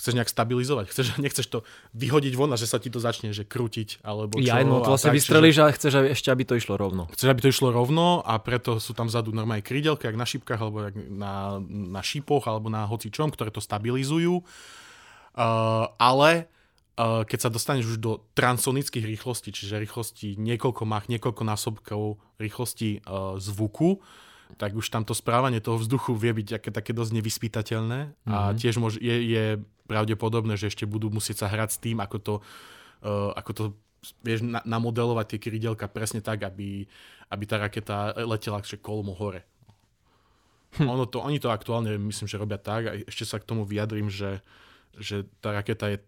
chceš 0.04 0.20
nejak 0.20 0.28
stabilizovať. 0.28 0.92
Chceš, 0.92 1.06
nechceš 1.24 1.46
to 1.48 1.58
vyhodiť 1.96 2.36
von 2.36 2.52
a 2.52 2.60
že 2.60 2.68
sa 2.68 2.76
ti 2.76 2.92
to 2.92 3.00
začne 3.00 3.32
že 3.32 3.48
krútiť. 3.48 4.04
Alebo 4.04 4.36
čo, 4.36 4.44
ja, 4.44 4.60
no 4.60 4.84
to 4.84 4.92
vlastne 4.92 5.16
vystrelíš 5.16 5.64
a 5.64 5.72
chceš 5.72 6.12
ešte, 6.12 6.28
aby 6.28 6.44
to 6.44 6.60
išlo 6.60 6.76
rovno. 6.76 7.08
Chceš, 7.16 7.32
aby 7.32 7.40
to 7.40 7.48
išlo 7.48 7.72
rovno 7.72 8.20
a 8.20 8.36
preto 8.36 8.76
sú 8.76 8.92
tam 8.92 9.08
vzadu 9.08 9.32
normálne 9.32 9.64
krídelky, 9.64 10.04
jak 10.04 10.20
na 10.20 10.28
šípkach, 10.28 10.60
alebo 10.60 10.84
jak 10.84 10.94
na, 11.08 11.56
na 11.64 12.04
šípoch, 12.04 12.44
alebo 12.44 12.68
na 12.68 12.84
hocičom, 12.84 13.32
ktoré 13.32 13.48
to 13.48 13.64
stabilizujú. 13.64 14.44
Uh, 15.34 15.88
ale 15.96 16.46
uh, 17.00 17.24
keď 17.24 17.48
sa 17.48 17.50
dostaneš 17.50 17.96
už 17.96 17.98
do 17.98 18.20
transonických 18.36 19.08
rýchlostí, 19.08 19.56
čiže 19.56 19.80
rýchlosti 19.80 20.36
niekoľko 20.36 20.84
mach, 20.84 21.08
niekoľko 21.08 21.42
násobkov 21.42 22.20
rýchlosti 22.36 23.02
uh, 23.08 23.40
zvuku, 23.40 24.04
tak 24.54 24.76
už 24.78 24.86
tamto 24.86 25.16
správanie 25.16 25.58
toho 25.58 25.80
vzduchu 25.80 26.14
vie 26.14 26.30
byť 26.30 26.46
také, 26.60 26.70
také 26.70 26.92
dosť 26.94 27.12
nevyspytateľné 27.18 28.00
mm-hmm. 28.12 28.30
a 28.30 28.38
mhm. 28.52 28.56
tiež 28.60 28.74
môž, 28.78 29.00
je, 29.02 29.16
je 29.24 29.44
pravdepodobné, 29.84 30.56
že 30.56 30.72
ešte 30.72 30.88
budú 30.88 31.12
musieť 31.12 31.44
sa 31.44 31.52
hrať 31.52 31.70
s 31.76 31.78
tým, 31.82 32.00
ako 32.00 32.16
to, 32.20 32.34
uh, 33.04 33.30
ako 33.36 33.50
to 33.52 33.64
vieš, 34.24 34.44
na, 34.44 34.60
namodelovať 34.64 35.36
tie 35.36 35.42
krydelka 35.48 35.88
presne 35.88 36.20
tak, 36.24 36.44
aby, 36.44 36.84
aby 37.32 37.44
tá 37.44 37.56
raketa 37.60 38.16
letela 38.24 38.60
že 38.64 38.80
kolmo 38.80 39.12
hore. 39.16 39.44
Hm. 40.80 40.90
Ono 40.90 41.04
to, 41.06 41.22
oni 41.22 41.38
to 41.38 41.54
aktuálne 41.54 41.94
myslím, 42.00 42.26
že 42.26 42.40
robia 42.40 42.58
tak 42.58 42.82
a 42.90 42.92
ešte 43.06 43.24
sa 43.24 43.38
k 43.38 43.46
tomu 43.46 43.62
vyjadrím, 43.62 44.10
že, 44.10 44.42
že 44.98 45.28
tá 45.38 45.54
raketa 45.54 45.94
je 45.94 45.98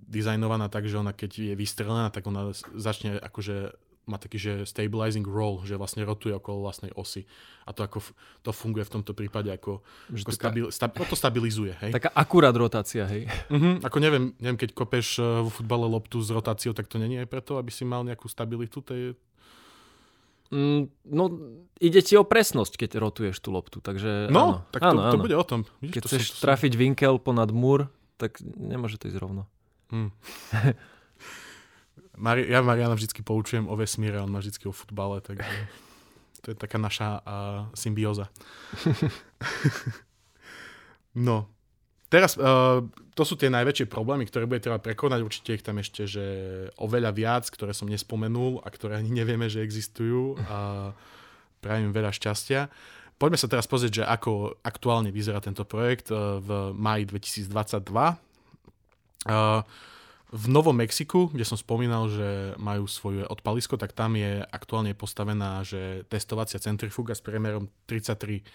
dizajnovaná 0.00 0.72
tak, 0.72 0.88
že 0.88 0.96
ona 0.96 1.12
keď 1.12 1.52
je 1.52 1.54
vystrelená, 1.54 2.08
tak 2.08 2.24
ona 2.24 2.56
začne 2.72 3.20
akože 3.20 3.76
má 4.10 4.18
taký, 4.18 4.42
že 4.42 4.52
stabilizing 4.66 5.22
roll, 5.22 5.62
že 5.62 5.78
vlastne 5.78 6.02
rotuje 6.02 6.34
okolo 6.34 6.66
vlastnej 6.66 6.90
osy. 6.98 7.22
A 7.62 7.70
to 7.70 7.86
ako 7.86 8.02
to 8.42 8.50
funguje 8.50 8.82
v 8.82 8.92
tomto 8.98 9.14
prípade 9.14 9.46
ako, 9.54 9.86
že 10.10 10.26
ako 10.26 10.32
taká, 10.34 10.42
stabil, 10.42 10.64
stab, 10.74 10.90
no 10.98 11.06
to 11.06 11.14
stabilizuje. 11.14 11.72
Hej? 11.78 11.94
Taká 11.94 12.10
akurát 12.10 12.54
rotácia, 12.58 13.06
hej. 13.06 13.30
Uh-huh, 13.46 13.78
ako 13.86 13.98
neviem, 14.02 14.34
neviem, 14.42 14.58
keď 14.58 14.74
kopeš 14.74 15.22
uh, 15.22 15.46
vo 15.46 15.50
futbale 15.54 15.86
loptu 15.86 16.18
s 16.18 16.34
rotáciou, 16.34 16.74
tak 16.74 16.90
to 16.90 16.98
není 16.98 17.22
aj 17.22 17.30
preto, 17.30 17.54
aby 17.62 17.70
si 17.70 17.86
mal 17.86 18.02
nejakú 18.02 18.26
stabilitu 18.26 18.82
tej... 18.82 19.14
Mm, 20.50 20.90
no, 21.06 21.24
ide 21.78 22.02
ti 22.02 22.18
o 22.18 22.26
presnosť, 22.26 22.74
keď 22.74 22.90
rotuješ 22.98 23.38
tú 23.38 23.54
loptu, 23.54 23.78
takže 23.78 24.26
No, 24.34 24.42
áno. 24.42 24.54
tak 24.74 24.82
áno, 24.82 24.98
to, 24.98 25.06
áno. 25.06 25.14
to 25.14 25.24
bude 25.30 25.36
o 25.38 25.46
tom. 25.46 25.60
Vidíš, 25.78 25.94
keď 25.94 26.02
to 26.02 26.08
chceš 26.10 26.24
som, 26.26 26.34
to 26.34 26.38
trafiť 26.50 26.72
som... 26.74 26.80
vinkel 26.82 27.14
ponad 27.22 27.54
múr, 27.54 27.86
tak 28.18 28.42
nemôže 28.42 28.98
to 28.98 29.06
ísť 29.06 29.22
rovno. 29.22 29.46
Hmm. 29.94 30.10
Mari- 32.20 32.52
ja 32.52 32.60
Mariana 32.60 32.92
vždy 32.92 33.24
poučujem 33.24 33.64
o 33.64 33.74
vesmíre, 33.80 34.20
on 34.20 34.28
má 34.28 34.44
vždy 34.44 34.68
o 34.68 34.76
futbale, 34.76 35.24
takže 35.24 35.48
to 36.44 36.52
je 36.52 36.56
taká 36.56 36.76
naša 36.76 37.24
uh, 37.24 37.24
symbióza. 37.72 38.28
no, 41.26 41.48
teraz 42.12 42.36
uh, 42.36 42.84
to 43.16 43.22
sú 43.24 43.40
tie 43.40 43.48
najväčšie 43.48 43.88
problémy, 43.88 44.28
ktoré 44.28 44.44
bude 44.44 44.60
treba 44.60 44.76
prekonať, 44.76 45.20
určite 45.24 45.56
ich 45.56 45.64
tam 45.64 45.80
ešte, 45.80 46.04
že 46.04 46.24
oveľa 46.76 47.10
viac, 47.16 47.44
ktoré 47.48 47.72
som 47.72 47.88
nespomenul 47.88 48.60
a 48.60 48.68
ktoré 48.68 49.00
ani 49.00 49.12
nevieme, 49.12 49.48
že 49.48 49.64
existujú 49.64 50.36
a 50.44 50.92
prajem 51.64 51.88
veľa 51.92 52.12
šťastia. 52.12 52.68
Poďme 53.20 53.36
sa 53.36 53.48
teraz 53.52 53.68
pozrieť, 53.68 54.00
že 54.00 54.04
ako 54.08 54.60
aktuálne 54.64 55.12
vyzerá 55.12 55.40
tento 55.44 55.64
projekt 55.64 56.12
uh, 56.12 56.40
v 56.40 56.76
maji 56.76 57.04
2022. 57.08 57.48
Uh, 59.28 59.60
v 60.30 60.44
Novom 60.46 60.78
Mexiku, 60.78 61.26
kde 61.26 61.42
som 61.42 61.58
spomínal, 61.58 62.06
že 62.06 62.54
majú 62.54 62.86
svoje 62.86 63.26
odpalisko, 63.26 63.74
tak 63.74 63.90
tam 63.90 64.14
je 64.14 64.46
aktuálne 64.46 64.94
postavená 64.94 65.66
že 65.66 66.06
testovacia 66.06 66.62
centrifuga 66.62 67.18
s 67.18 67.22
priemerom 67.22 67.66
33 67.90 68.46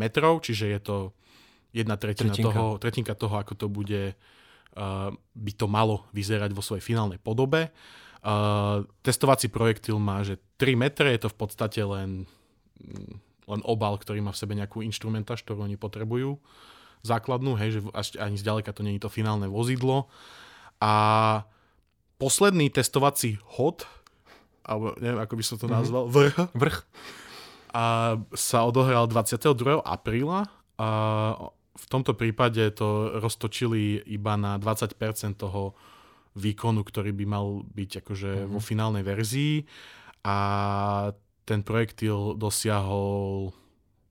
metrov, 0.00 0.40
čiže 0.40 0.72
je 0.72 0.80
to 0.80 0.96
jedna 1.76 2.00
tretina 2.00 2.32
tretinka. 2.32 2.48
toho, 2.48 2.64
tretinka 2.80 3.12
toho, 3.12 3.34
ako 3.36 3.52
to 3.60 3.66
bude, 3.68 4.16
uh, 4.16 5.12
by 5.36 5.52
to 5.52 5.68
malo 5.68 6.08
vyzerať 6.16 6.56
vo 6.56 6.64
svojej 6.64 6.80
finálnej 6.80 7.20
podobe. 7.20 7.68
Uh, 8.24 8.88
testovací 9.04 9.52
projektil 9.52 10.00
má, 10.00 10.24
že 10.24 10.40
3 10.56 10.80
metre, 10.80 11.12
je 11.12 11.28
to 11.28 11.30
v 11.30 11.38
podstate 11.38 11.84
len, 11.84 12.24
len 13.44 13.60
obal, 13.68 14.00
ktorý 14.00 14.24
má 14.24 14.32
v 14.32 14.40
sebe 14.40 14.56
nejakú 14.56 14.80
instrumentáž, 14.80 15.44
ktorú 15.44 15.68
oni 15.68 15.76
potrebujú 15.76 16.40
základnú, 17.04 17.54
hej, 17.60 17.78
že 17.78 17.80
ani 18.18 18.34
zďaleka 18.40 18.74
to 18.74 18.82
je 18.82 18.98
to 18.98 19.12
finálne 19.12 19.46
vozidlo. 19.46 20.10
A 20.78 20.94
posledný 22.18 22.70
testovací 22.70 23.38
hod, 23.58 23.86
alebo 24.66 24.94
neviem, 24.98 25.22
ako 25.22 25.34
by 25.38 25.44
som 25.44 25.56
to 25.58 25.66
mhm. 25.66 25.74
nazval, 25.74 26.04
vrch, 26.10 26.36
vrch. 26.54 26.78
A 27.68 28.16
sa 28.32 28.64
odohral 28.64 29.04
22. 29.06 29.84
apríla 29.84 30.48
a 30.80 30.88
v 31.78 31.86
tomto 31.86 32.16
prípade 32.16 32.64
to 32.74 33.20
roztočili 33.22 34.02
iba 34.08 34.34
na 34.34 34.58
20% 34.58 34.98
toho 35.38 35.76
výkonu, 36.38 36.82
ktorý 36.82 37.14
by 37.14 37.24
mal 37.26 37.66
byť 37.66 37.90
akože 38.02 38.30
mm-hmm. 38.34 38.52
vo 38.54 38.60
finálnej 38.62 39.04
verzii 39.06 39.66
a 40.22 40.36
ten 41.46 41.64
projektil 41.64 42.36
dosiahol 42.36 43.50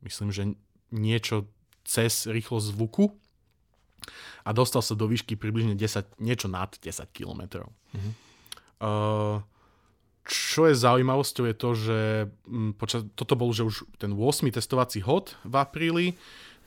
myslím, 0.03 0.29
že 0.33 0.43
niečo 0.91 1.47
cez 1.87 2.27
rýchlosť 2.27 2.67
zvuku 2.73 3.05
a 4.47 4.49
dostal 4.55 4.79
sa 4.79 4.95
do 4.95 5.11
výšky 5.11 5.35
približne 5.35 5.75
10, 5.75 6.23
niečo 6.23 6.47
nad 6.47 6.71
10 6.71 7.03
km. 7.11 7.67
Mm-hmm. 7.67 8.13
Uh, 8.79 9.43
čo 10.27 10.71
je 10.71 10.75
zaujímavosťou 10.75 11.43
je 11.51 11.55
to, 11.55 11.69
že 11.75 11.99
m, 12.47 12.71
počas, 12.71 13.03
toto 13.19 13.35
bol 13.35 13.51
že 13.51 13.67
už 13.67 13.83
ten 13.99 14.15
8. 14.15 14.47
testovací 14.51 15.03
hod 15.03 15.35
v 15.43 15.55
apríli, 15.59 16.05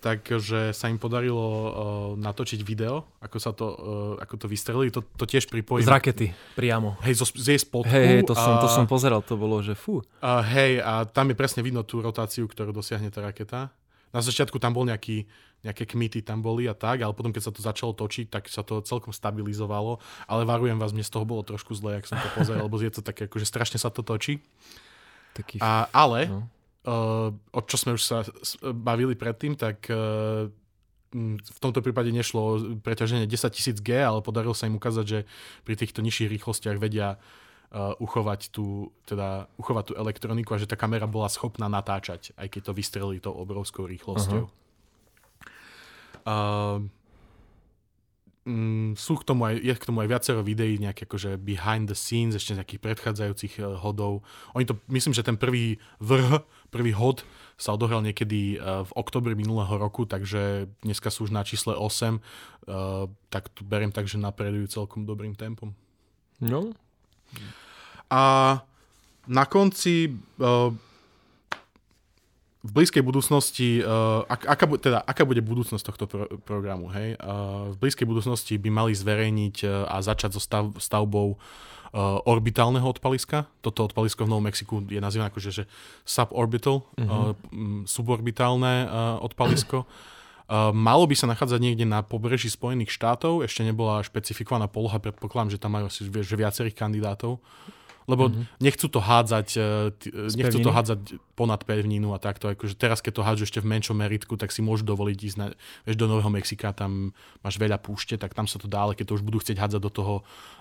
takže 0.01 0.73
sa 0.73 0.89
im 0.89 0.97
podarilo 0.97 1.45
uh, 1.45 1.69
natočiť 2.17 2.61
video, 2.65 3.05
ako 3.21 3.37
sa 3.37 3.53
to, 3.53 3.67
uh, 3.69 3.77
ako 4.21 4.35
to 4.41 4.47
vystrelili. 4.49 4.89
To, 4.93 5.05
to 5.05 5.25
tiež 5.29 5.49
pripojím. 5.49 5.85
Z 5.85 5.93
rakety, 5.93 6.27
priamo. 6.57 7.01
Hej, 7.05 7.21
zo, 7.21 7.27
z 7.29 7.57
jej 7.57 7.61
spodku. 7.61 7.93
Hej, 7.93 8.05
hej 8.09 8.23
to, 8.25 8.33
som, 8.33 8.61
to 8.61 8.69
som 8.69 8.85
pozeral, 8.89 9.21
to 9.21 9.37
bolo, 9.37 9.61
že 9.61 9.77
fú. 9.77 10.01
Uh, 10.21 10.41
hej, 10.53 10.81
a 10.81 11.05
tam 11.05 11.29
je 11.33 11.37
presne 11.37 11.61
vidno 11.61 11.85
tú 11.85 12.01
rotáciu, 12.01 12.49
ktorú 12.49 12.73
dosiahne 12.73 13.13
tá 13.13 13.21
raketa. 13.21 13.73
Na 14.11 14.25
začiatku 14.25 14.59
tam 14.59 14.75
bol 14.75 14.89
nejaký 14.89 15.29
nejaké 15.61 15.85
kmity 15.85 16.25
tam 16.25 16.41
boli 16.41 16.65
a 16.65 16.75
tak, 16.75 17.05
ale 17.05 17.13
potom 17.13 17.33
keď 17.33 17.43
sa 17.49 17.53
to 17.53 17.61
začalo 17.61 17.93
točiť, 17.93 18.33
tak 18.33 18.49
sa 18.49 18.65
to 18.65 18.81
celkom 18.81 19.13
stabilizovalo, 19.13 20.01
ale 20.25 20.49
varujem 20.49 20.81
vás, 20.81 20.97
mne 20.97 21.05
z 21.05 21.13
toho 21.13 21.29
bolo 21.29 21.45
trošku 21.45 21.77
zle, 21.77 22.01
ak 22.01 22.09
som 22.09 22.17
to 22.17 22.29
pozeral, 22.33 22.65
lebo 22.65 22.81
je 22.81 22.93
to 22.93 23.05
také, 23.05 23.29
akože 23.29 23.45
strašne 23.45 23.77
sa 23.77 23.93
to 23.93 24.01
točí. 24.01 24.41
Taký... 25.37 25.61
A, 25.61 25.87
ale, 25.93 26.33
no. 26.33 26.41
uh, 26.89 27.29
o 27.53 27.61
čo 27.65 27.77
sme 27.77 27.95
už 27.95 28.03
sa 28.03 28.25
bavili 28.73 29.13
predtým, 29.13 29.55
tak 29.55 29.85
uh, 29.93 30.49
v 31.11 31.59
tomto 31.59 31.83
prípade 31.83 32.15
nešlo 32.15 32.79
preťaženie 32.81 33.27
10 33.27 33.83
000 33.83 33.83
G, 33.83 33.91
ale 33.99 34.23
podarilo 34.23 34.55
sa 34.55 34.71
im 34.71 34.79
ukázať, 34.79 35.05
že 35.07 35.19
pri 35.67 35.75
týchto 35.75 36.01
nižších 36.07 36.31
rýchlostiach 36.39 36.79
vedia 36.79 37.19
uh, 37.19 37.99
uchovať, 37.99 38.55
tú, 38.55 38.95
teda, 39.05 39.51
uchovať 39.59 39.85
tú 39.91 39.95
elektroniku 39.99 40.55
a 40.55 40.61
že 40.63 40.71
tá 40.71 40.79
kamera 40.79 41.11
bola 41.11 41.27
schopná 41.27 41.67
natáčať, 41.67 42.31
aj 42.39 42.47
keď 42.47 42.71
to 42.71 42.73
vystrelili 42.73 43.19
tou 43.19 43.35
obrovskou 43.35 43.91
rýchlosťou. 43.91 44.47
Uh-huh. 44.47 44.70
Uh, 46.25 46.85
mm, 48.45 48.97
sú 48.97 49.21
k 49.21 49.27
tomu 49.27 49.47
aj, 49.47 49.61
je 49.61 49.75
k 49.75 49.87
tomu 49.87 50.03
aj 50.03 50.09
viacero 50.11 50.41
videí, 50.43 50.81
nejaké 50.81 51.05
akože 51.05 51.37
behind 51.41 51.89
the 51.89 51.97
scenes, 51.97 52.37
ešte 52.37 52.57
z 52.57 52.59
nejakých 52.61 52.83
predchádzajúcich 52.83 53.55
uh, 53.61 53.77
hodov. 53.79 54.27
Oni 54.57 54.65
to, 54.65 54.79
myslím, 54.91 55.15
že 55.15 55.27
ten 55.27 55.37
prvý 55.37 55.79
vrh, 56.03 56.43
prvý 56.75 56.93
hod 56.97 57.23
sa 57.61 57.77
odohral 57.77 58.01
niekedy 58.01 58.57
uh, 58.57 58.83
v 58.89 58.93
oktobri 58.97 59.37
minulého 59.37 59.77
roku, 59.77 60.09
takže 60.09 60.73
dneska 60.81 61.13
sú 61.13 61.29
už 61.29 61.33
na 61.33 61.45
čísle 61.45 61.77
8, 61.77 61.81
uh, 61.81 63.07
tak 63.29 63.53
tu 63.53 63.63
beriem 63.63 63.93
tak, 63.93 64.09
že 64.09 64.17
napredujú 64.17 64.67
celkom 64.73 65.05
dobrým 65.05 65.37
tempom. 65.37 65.77
No. 66.41 66.73
A 68.09 68.23
na 69.29 69.45
konci 69.47 70.17
v 72.61 72.71
blízkej 72.77 73.01
budúcnosti, 73.01 73.81
uh, 73.81 74.21
ak, 74.29 74.45
aká, 74.45 74.65
teda, 74.77 74.99
aká 75.01 75.25
bude 75.25 75.41
budúcnosť 75.41 75.81
tohto 75.81 76.05
pro, 76.05 76.25
programu? 76.45 76.93
Hej? 76.93 77.17
Uh, 77.17 77.73
v 77.73 77.77
blízkej 77.81 78.05
budúcnosti 78.05 78.61
by 78.61 78.69
mali 78.69 78.93
zverejniť 78.93 79.57
uh, 79.65 79.89
a 79.89 80.05
začať 80.05 80.37
so 80.37 80.41
stav, 80.45 80.69
stavbou 80.77 81.41
uh, 81.41 82.21
orbitálneho 82.29 82.85
odpaliska. 82.85 83.49
Toto 83.65 83.89
odpalisko 83.89 84.29
v 84.29 84.31
Novom 84.37 84.45
Mexiku 84.45 84.85
je 84.85 85.01
nazývané 85.01 85.33
ako 85.33 85.41
že, 85.41 85.65
suborbital, 86.05 86.85
mm-hmm. 87.01 87.09
uh, 87.09 87.33
suborbitálne 87.89 88.75
uh, 88.85 89.25
odpalisko. 89.25 89.89
Uh, 90.45 90.69
malo 90.77 91.09
by 91.09 91.17
sa 91.17 91.33
nachádzať 91.33 91.65
niekde 91.65 91.89
na 91.89 92.05
pobreží 92.05 92.53
Spojených 92.53 92.93
štátov, 92.93 93.41
ešte 93.41 93.65
nebola 93.65 94.05
špecifikovaná 94.05 94.69
poloha, 94.69 95.01
predpokladám, 95.01 95.57
že 95.57 95.63
tam 95.63 95.81
majú 95.81 95.89
asi 95.89 96.05
že 96.13 96.37
viacerých 96.37 96.77
kandidátov 96.77 97.41
lebo 98.09 98.29
mm-hmm. 98.29 98.63
nechcú 98.63 98.87
to 98.89 99.01
hádzať, 99.01 99.49
uh, 99.59 99.91
nechcú 100.37 100.59
to 100.61 100.71
hádzať 100.71 101.01
ponad 101.37 101.65
pevninu 101.65 102.13
a 102.13 102.19
takto. 102.21 102.53
Akože 102.53 102.77
teraz, 102.77 103.01
keď 103.01 103.13
to 103.17 103.23
hádžu 103.25 103.45
ešte 103.49 103.61
v 103.65 103.73
menšom 103.73 103.97
meritku, 103.97 104.37
tak 104.37 104.53
si 104.53 104.61
môžu 104.61 104.85
dovoliť 104.85 105.19
ísť 105.19 105.37
na, 105.41 105.47
vieš, 105.89 105.97
do 105.97 106.07
Nového 106.09 106.29
Mexika, 106.29 106.77
tam 106.77 107.17
máš 107.41 107.57
veľa 107.57 107.81
púšte, 107.81 108.21
tak 108.21 108.37
tam 108.37 108.45
sa 108.45 108.61
to 108.61 108.69
dá, 108.69 108.85
ale 108.85 108.97
keď 108.97 109.13
to 109.13 109.17
už 109.21 109.25
budú 109.25 109.41
chcieť 109.41 109.57
hádzať 109.57 109.81
do 109.81 109.91
toho 109.93 110.15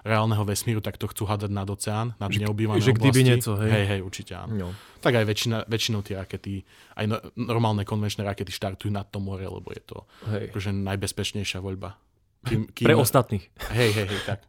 reálneho 0.08 0.44
vesmíru, 0.48 0.80
tak 0.80 0.96
to 0.96 1.12
chcú 1.12 1.28
hádzať 1.28 1.52
nad 1.52 1.68
oceán, 1.68 2.16
nad 2.16 2.32
že, 2.32 2.44
neobývané 2.44 2.80
že 2.80 2.96
oblasti. 2.96 3.28
niečo, 3.28 3.60
hej. 3.60 3.72
Hej, 3.72 3.86
hej, 3.92 4.00
určite 4.04 4.34
áno. 4.40 4.54
No. 4.56 4.68
Tak 5.00 5.20
aj 5.20 5.26
väčšina, 5.28 5.58
väčšinou 5.68 6.00
tie 6.04 6.16
rakety, 6.20 6.64
aj 6.96 7.06
no, 7.08 7.16
normálne 7.36 7.84
konvenčné 7.84 8.24
rakety 8.24 8.52
štartujú 8.52 8.92
nad 8.92 9.08
to 9.08 9.20
more, 9.20 9.44
lebo 9.44 9.68
je 9.72 9.84
to 9.84 9.98
akože 10.28 10.72
najbezpečnejšia 10.72 11.60
voľba. 11.60 12.00
Kým, 12.48 12.68
kým, 12.76 12.86
Pre 12.88 12.96
ostatných. 12.96 13.44
Hej, 13.76 13.90
hej, 13.96 14.08
hej, 14.08 14.22
tak. 14.24 14.40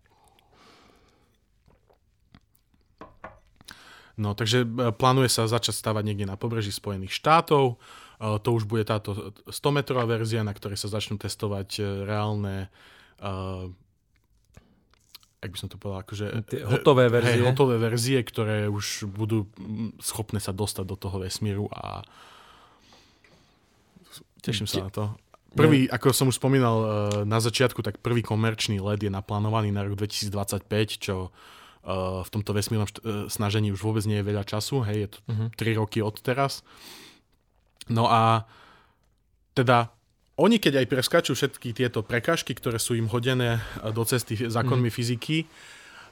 No, 4.21 4.37
takže 4.37 4.69
e, 4.69 4.93
plánuje 4.93 5.33
sa 5.33 5.49
začať 5.49 5.81
stavať 5.81 6.05
niekde 6.05 6.29
na 6.29 6.37
pobreží 6.37 6.69
Spojených 6.69 7.17
štátov. 7.17 7.81
E, 8.21 8.37
to 8.45 8.49
už 8.53 8.69
bude 8.69 8.85
táto 8.85 9.33
100-metrová 9.49 10.05
verzia, 10.05 10.45
na 10.45 10.53
ktorej 10.53 10.77
sa 10.77 10.93
začnú 10.93 11.17
testovať 11.17 11.69
e, 11.81 11.83
reálne 12.05 12.69
jak 15.41 15.53
by 15.53 15.59
som 15.61 15.69
to 15.69 15.77
povedal, 15.77 16.01
akože... 16.05 16.27
Tie 16.49 16.65
hotové 16.65 17.13
verzie. 17.13 17.37
Hej, 17.37 17.49
hotové 17.49 17.77
verzie, 17.77 18.17
ktoré 18.25 18.65
už 18.69 19.09
budú 19.09 19.45
schopné 20.01 20.41
sa 20.41 20.57
dostať 20.57 20.85
do 20.89 20.97
toho 20.97 21.21
vesmíru 21.21 21.69
a 21.69 22.01
teším 24.41 24.65
sa 24.65 24.89
na 24.89 24.93
to. 24.93 25.05
Prvý, 25.53 25.85
ako 25.85 26.17
som 26.17 26.33
už 26.33 26.41
spomínal 26.41 26.77
na 27.29 27.41
začiatku, 27.45 27.85
tak 27.85 28.01
prvý 28.01 28.25
komerčný 28.25 28.81
LED 28.81 29.09
je 29.09 29.13
naplánovaný 29.13 29.69
na 29.69 29.85
rok 29.85 30.01
2025, 30.01 30.65
čo 30.97 31.29
v 31.87 32.29
tomto 32.29 32.53
vesmírnom 32.53 32.85
št- 32.85 33.01
e, 33.01 33.33
snažení 33.33 33.73
už 33.73 33.81
vôbec 33.81 34.05
nie 34.05 34.21
je 34.21 34.29
veľa 34.29 34.45
času, 34.45 34.85
hej, 34.85 35.09
je 35.09 35.09
to 35.17 35.19
uh-huh. 35.29 35.49
Mhm. 35.49 35.57
3 35.57 35.81
roky 35.81 35.99
od 36.05 36.17
teraz. 36.21 36.61
No 37.89 38.07
a 38.07 38.45
teda 39.57 39.91
oni 40.41 40.57
keď 40.57 40.85
aj 40.85 40.87
preskačú 40.89 41.33
všetky 41.37 41.77
tieto 41.77 42.01
prekážky, 42.01 42.57
ktoré 42.57 42.81
sú 42.81 42.97
im 42.97 43.09
hodené 43.09 43.61
e, 43.81 43.91
do 43.93 44.05
cesty 44.05 44.37
zákonmi 44.37 44.93
uh-huh. 44.93 44.99
fyziky, 45.01 45.39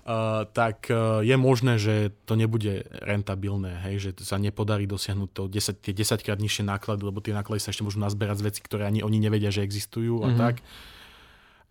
uh, 0.08 0.48
tak 0.52 0.88
uh, 0.88 1.20
je 1.20 1.36
možné, 1.36 1.76
že 1.76 2.16
to 2.24 2.32
nebude 2.32 2.88
rentabilné, 3.04 3.76
hej, 3.88 3.96
že 4.00 4.10
sa 4.24 4.40
nepodarí 4.40 4.88
dosiahnuť 4.88 5.30
to 5.36 5.42
10, 5.52 5.84
tie 5.84 5.92
10 5.92 6.24
krát 6.24 6.40
nižšie 6.40 6.64
náklady, 6.64 7.04
lebo 7.04 7.20
tie 7.20 7.36
náklady 7.36 7.60
sa 7.60 7.72
ešte 7.72 7.84
môžu 7.84 8.00
nazberať 8.00 8.40
z 8.40 8.46
veci, 8.52 8.60
ktoré 8.64 8.88
ani 8.88 9.04
oni 9.04 9.20
nevedia, 9.20 9.52
že 9.52 9.64
existujú 9.64 10.24
a 10.24 10.32
tak. 10.36 10.64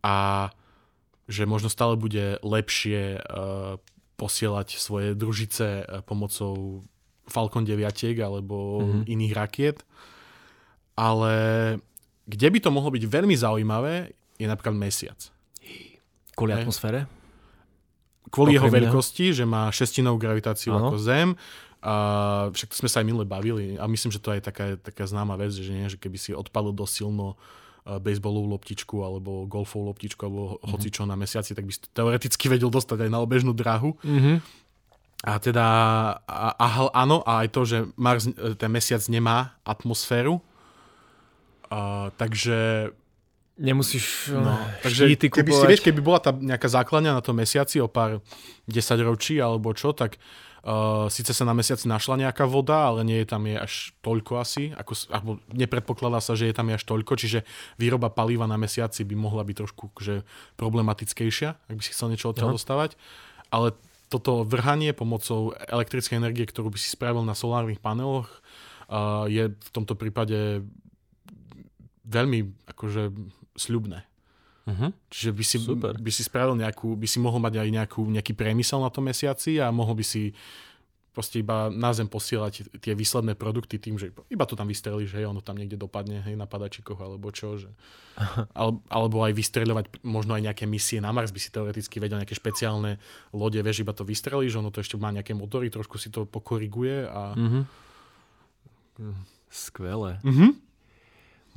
A 0.05 0.15
že 1.27 1.43
možno 1.43 1.67
stále 1.67 1.99
bude 1.99 2.39
lepšie 2.39 3.19
uh, 3.19 3.75
posielať 4.15 4.79
svoje 4.79 5.13
družice 5.13 5.83
uh, 5.83 6.01
pomocou 6.01 6.83
Falcon 7.27 7.67
9 7.67 7.83
alebo 8.23 8.81
mm-hmm. 8.81 9.03
iných 9.05 9.33
rakiet. 9.35 9.77
Ale 10.97 11.35
kde 12.25 12.47
by 12.49 12.59
to 12.63 12.69
mohlo 12.73 12.89
byť 12.89 13.03
veľmi 13.05 13.35
zaujímavé, 13.35 14.15
je 14.39 14.47
napríklad 14.47 14.73
mesiac. 14.73 15.19
Kvôli 16.33 16.55
Hej. 16.55 16.63
atmosfére? 16.63 16.99
Kvôli 18.27 18.59
jeho 18.59 18.67
veľkosti, 18.67 19.31
že 19.31 19.47
má 19.47 19.71
šestinovú 19.71 20.19
gravitáciu 20.19 20.75
ano. 20.75 20.91
ako 20.91 20.97
Zem. 20.99 21.29
A 21.79 21.93
však 22.51 22.73
to 22.73 22.79
sme 22.83 22.89
sa 22.89 22.99
aj 22.99 23.05
minule 23.07 23.23
bavili 23.23 23.77
a 23.77 23.85
myslím, 23.85 24.09
že 24.11 24.19
to 24.19 24.33
je 24.33 24.41
taká, 24.41 24.75
taká 24.81 25.05
známa 25.05 25.37
vec, 25.37 25.53
že, 25.53 25.71
nie, 25.71 25.87
že 25.87 25.95
keby 25.95 26.17
si 26.17 26.33
odpadol 26.33 26.73
dosť 26.73 27.05
silno 27.05 27.37
baseballovú 27.87 28.51
loptičku 28.59 28.99
alebo 28.99 29.47
golfovú 29.47 29.87
loptičku 29.87 30.21
alebo 30.27 30.43
mm-hmm. 30.59 30.69
hocičo 30.75 31.03
na 31.07 31.15
mesiaci, 31.15 31.55
tak 31.55 31.63
by 31.63 31.71
si 31.71 31.79
to 31.87 31.89
teoreticky 31.95 32.45
vedel 32.51 32.67
dostať 32.67 33.07
aj 33.07 33.11
na 33.11 33.19
obežnú 33.23 33.55
drahu. 33.55 33.95
Mm-hmm. 34.03 34.37
A 35.25 35.33
teda, 35.41 35.65
a, 36.29 36.47
a, 36.53 36.67
áno, 36.93 37.25
a 37.25 37.41
aj 37.41 37.49
to, 37.49 37.61
že 37.65 37.77
Mars, 37.97 38.29
e, 38.29 38.53
ten 38.53 38.69
mesiac 38.69 39.01
nemá 39.09 39.57
atmosféru, 39.65 40.43
a, 41.73 42.13
takže 42.13 42.91
Nemusíš 43.57 44.37
no, 44.37 44.53
takže 44.85 45.17
keby 45.17 45.49
si, 45.49 45.65
vieš, 45.65 45.81
keby 45.81 45.97
bola 45.97 46.21
tá 46.21 46.29
nejaká 46.29 46.69
základňa 46.69 47.17
na 47.17 47.25
tom 47.25 47.41
mesiaci 47.41 47.81
o 47.81 47.89
pár 47.89 48.21
desaťročí 48.69 49.41
alebo 49.41 49.73
čo, 49.73 49.97
tak 49.97 50.21
Uh, 50.67 51.07
Sice 51.07 51.31
sa 51.31 51.47
na 51.47 51.55
mesiaci 51.55 51.87
našla 51.87 52.27
nejaká 52.27 52.43
voda, 52.43 52.91
ale 52.91 53.07
nie 53.07 53.23
je 53.23 53.27
tam 53.31 53.47
je 53.47 53.55
až 53.55 53.95
toľko 54.03 54.35
asi, 54.35 54.75
ako, 54.75 54.99
alebo 55.07 55.31
nepredpokladá 55.55 56.19
sa, 56.19 56.35
že 56.35 56.51
je 56.51 56.51
tam 56.51 56.67
je 56.67 56.75
až 56.75 56.83
toľko, 56.83 57.15
čiže 57.15 57.47
výroba 57.79 58.11
paliva 58.11 58.43
na 58.51 58.59
mesiaci 58.59 59.07
by 59.07 59.15
mohla 59.15 59.47
byť 59.47 59.55
trošku 59.63 59.95
že, 60.03 60.27
problematickejšia, 60.59 61.71
ak 61.71 61.75
by 61.79 61.83
si 61.87 61.95
chcel 61.95 62.11
niečo 62.11 62.35
odtiaľ 62.35 62.59
dostávať. 62.59 62.99
Ale 63.47 63.79
toto 64.11 64.43
vrhanie 64.43 64.91
pomocou 64.91 65.55
elektrickej 65.55 66.19
energie, 66.19 66.43
ktorú 66.43 66.67
by 66.67 66.79
si 66.83 66.91
spravil 66.91 67.23
na 67.23 67.31
solárnych 67.31 67.79
paneloch, 67.79 68.27
uh, 68.91 69.23
je 69.31 69.55
v 69.55 69.69
tomto 69.71 69.95
prípade 69.95 70.67
veľmi 72.03 72.43
akože 72.75 73.15
sľubné. 73.55 74.06
Uh-huh. 74.67 74.91
Čiže 75.07 75.31
by 75.31 75.43
si, 75.47 75.57
Super. 75.63 75.93
by 75.95 76.11
si 76.11 76.21
spravil 76.27 76.59
nejakú, 76.59 76.99
by 76.99 77.07
si 77.07 77.23
mohol 77.23 77.39
mať 77.39 77.63
aj 77.63 77.69
nejakú, 77.71 78.03
nejaký 78.03 78.35
priemysel 78.35 78.83
na 78.83 78.91
tom 78.91 79.07
mesiaci 79.07 79.63
a 79.63 79.71
mohol 79.71 79.95
by 79.95 80.05
si 80.05 80.35
proste 81.17 81.41
iba 81.41 81.73
na 81.73 81.89
zem 81.97 82.05
posielať 82.05 82.77
tie 82.77 82.93
výsledné 82.93 83.33
produkty 83.33 83.81
tým, 83.81 83.97
že 83.97 84.13
iba 84.29 84.45
to 84.45 84.53
tam 84.53 84.69
vystrelíš, 84.69 85.17
hej, 85.17 85.25
ono 85.25 85.41
tam 85.41 85.57
niekde 85.57 85.73
dopadne, 85.73 86.21
hej, 86.21 86.37
na 86.37 86.45
padačikoch 86.45 87.01
alebo 87.01 87.33
čo, 87.33 87.57
že... 87.57 87.73
Ale, 88.59 88.77
alebo 88.85 89.25
aj 89.25 89.33
vystreľovať 89.33 90.05
možno 90.05 90.37
aj 90.37 90.45
nejaké 90.45 90.69
misie 90.69 91.01
na 91.01 91.09
Mars, 91.09 91.33
by 91.33 91.41
si 91.41 91.49
teoreticky 91.49 91.97
vedel 91.97 92.21
nejaké 92.21 92.37
špeciálne 92.37 93.01
lode, 93.33 93.57
vieš, 93.65 93.81
iba 93.81 93.97
to 93.97 94.05
vystrelíš, 94.05 94.61
ono 94.61 94.69
to 94.69 94.85
ešte 94.85 94.93
má 95.01 95.09
nejaké 95.09 95.33
motory, 95.33 95.73
trošku 95.73 95.97
si 95.97 96.13
to 96.13 96.29
pokoriguje 96.29 97.09
a... 97.09 97.33
Uh-huh. 97.33 97.65
Skvelé. 99.49 100.21
Uh-huh. 100.21 100.53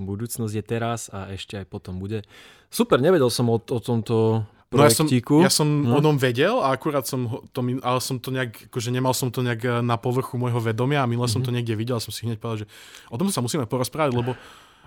Budúcnosť 0.02 0.54
je 0.56 0.64
teraz 0.64 1.08
a 1.12 1.30
ešte 1.32 1.60
aj 1.60 1.66
potom 1.68 2.00
bude. 2.00 2.24
Super, 2.72 2.98
nevedel 2.98 3.28
som 3.28 3.48
o, 3.52 3.58
o 3.58 3.78
tomto 3.80 4.44
projektíku. 4.70 5.42
No 5.42 5.46
ja 5.46 5.52
som, 5.52 5.66
ja 5.66 5.84
som 5.84 5.94
no. 5.94 5.98
o 5.98 6.00
tom 6.00 6.16
vedel 6.16 6.62
a 6.62 6.70
akurát 6.70 7.04
som 7.04 7.42
to, 7.50 7.60
ale 7.82 7.98
som 7.98 8.16
to 8.22 8.30
nejak, 8.30 8.70
akože 8.70 8.90
nemal 8.94 9.12
som 9.12 9.28
to 9.28 9.42
nejak 9.42 9.62
eh, 9.66 9.72
na 9.82 9.98
povrchu 9.98 10.38
môjho 10.38 10.62
vedomia 10.62 11.02
a 11.02 11.10
milé 11.10 11.26
mm-hmm. 11.26 11.32
som 11.32 11.42
to 11.42 11.50
mhm. 11.50 11.60
niekde 11.60 11.74
videl 11.74 11.98
a 11.98 12.04
som 12.04 12.14
si 12.14 12.24
hneď 12.24 12.38
povedal, 12.38 12.64
že 12.64 12.70
o 13.10 13.18
tom 13.18 13.28
sa 13.28 13.42
musíme 13.42 13.66
porozprávať, 13.66 14.14
lebo 14.14 14.38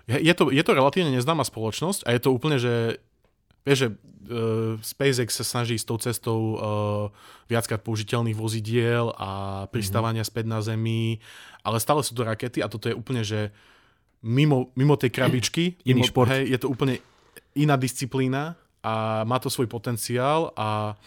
je 0.03 0.33
to, 0.35 0.51
je 0.51 0.59
to 0.59 0.75
relatívne 0.75 1.15
neznáma 1.15 1.47
spoločnosť 1.47 2.03
a 2.03 2.11
je 2.11 2.19
to 2.19 2.29
úplne, 2.35 2.59
že 2.59 2.99
Vieš, 3.63 3.79
že 3.79 3.89
uh, 3.95 4.75
SpaceX 4.83 5.39
sa 5.39 5.45
snaží 5.47 5.79
s 5.79 5.87
tou 5.87 5.95
cestou 5.95 6.39
uh, 6.39 6.59
viackrát 7.47 7.79
použiteľných 7.79 8.35
vozidiel 8.35 9.15
a 9.15 9.63
pristávania 9.71 10.27
mm-hmm. 10.27 10.35
späť 10.35 10.45
na 10.51 10.59
Zemi, 10.59 11.23
ale 11.63 11.79
stále 11.79 12.03
sú 12.03 12.11
to 12.11 12.27
rakety 12.27 12.59
a 12.59 12.67
toto 12.67 12.91
je 12.91 12.95
úplne, 12.95 13.23
že 13.23 13.55
mimo, 14.23 14.71
mimo 14.73 14.95
tej 14.95 15.11
krabičky. 15.11 15.77
Iný 15.91 16.01
mimo, 16.01 16.09
šport. 16.09 16.31
Hej, 16.31 16.49
je 16.49 16.57
to 16.63 16.67
úplne 16.71 16.97
iná 17.53 17.77
disciplína 17.77 18.57
a 18.81 19.23
má 19.23 19.37
to 19.37 19.51
svoj 19.51 19.69
potenciál 19.69 20.51
a 20.57 20.97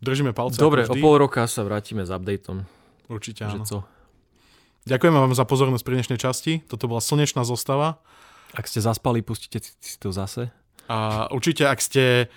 držíme 0.00 0.30
palce. 0.32 0.60
Dobre, 0.60 0.86
o 0.86 0.94
pol 0.96 1.16
roka 1.18 1.44
sa 1.50 1.66
vrátime 1.66 2.06
s 2.06 2.10
updateom. 2.12 2.62
Určite 3.10 3.48
áno. 3.48 3.64
co? 3.66 3.82
Ďakujeme 4.86 5.18
vám 5.18 5.34
za 5.34 5.42
pozornosť 5.42 5.82
pri 5.82 5.94
dnešnej 5.98 6.20
časti. 6.22 6.52
Toto 6.62 6.86
bola 6.86 7.02
slnečná 7.02 7.42
zostava. 7.42 7.98
Ak 8.54 8.70
ste 8.70 8.78
zaspali, 8.78 9.18
pustite 9.18 9.58
si 9.58 9.98
to 9.98 10.14
zase. 10.14 10.54
A 10.86 11.26
určite, 11.34 11.66
ak 11.66 11.82
ste 11.82 12.30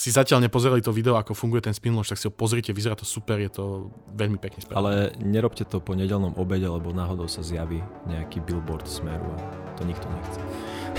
si 0.00 0.08
zatiaľ 0.08 0.48
nepozerali 0.48 0.80
to 0.80 0.96
video, 0.96 1.20
ako 1.20 1.36
funguje 1.36 1.60
ten 1.60 1.76
spin 1.76 1.92
tak 2.00 2.16
si 2.16 2.24
ho 2.24 2.32
pozrite, 2.32 2.72
vyzerá 2.72 2.96
to 2.96 3.04
super, 3.04 3.36
je 3.36 3.52
to 3.52 3.92
veľmi 4.16 4.40
pekne 4.40 4.64
spravené. 4.64 4.80
Ale 4.80 4.92
nerobte 5.20 5.68
to 5.68 5.76
po 5.76 5.92
nedelnom 5.92 6.32
obede, 6.40 6.64
lebo 6.64 6.88
náhodou 6.88 7.28
sa 7.28 7.44
zjaví 7.44 7.84
nejaký 8.08 8.40
billboard 8.48 8.88
smeru 8.88 9.28
a 9.36 9.36
to 9.76 9.84
nikto 9.84 10.08
nechce. 10.08 10.40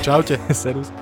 Čaute. 0.05 0.37
Serus. 0.53 0.93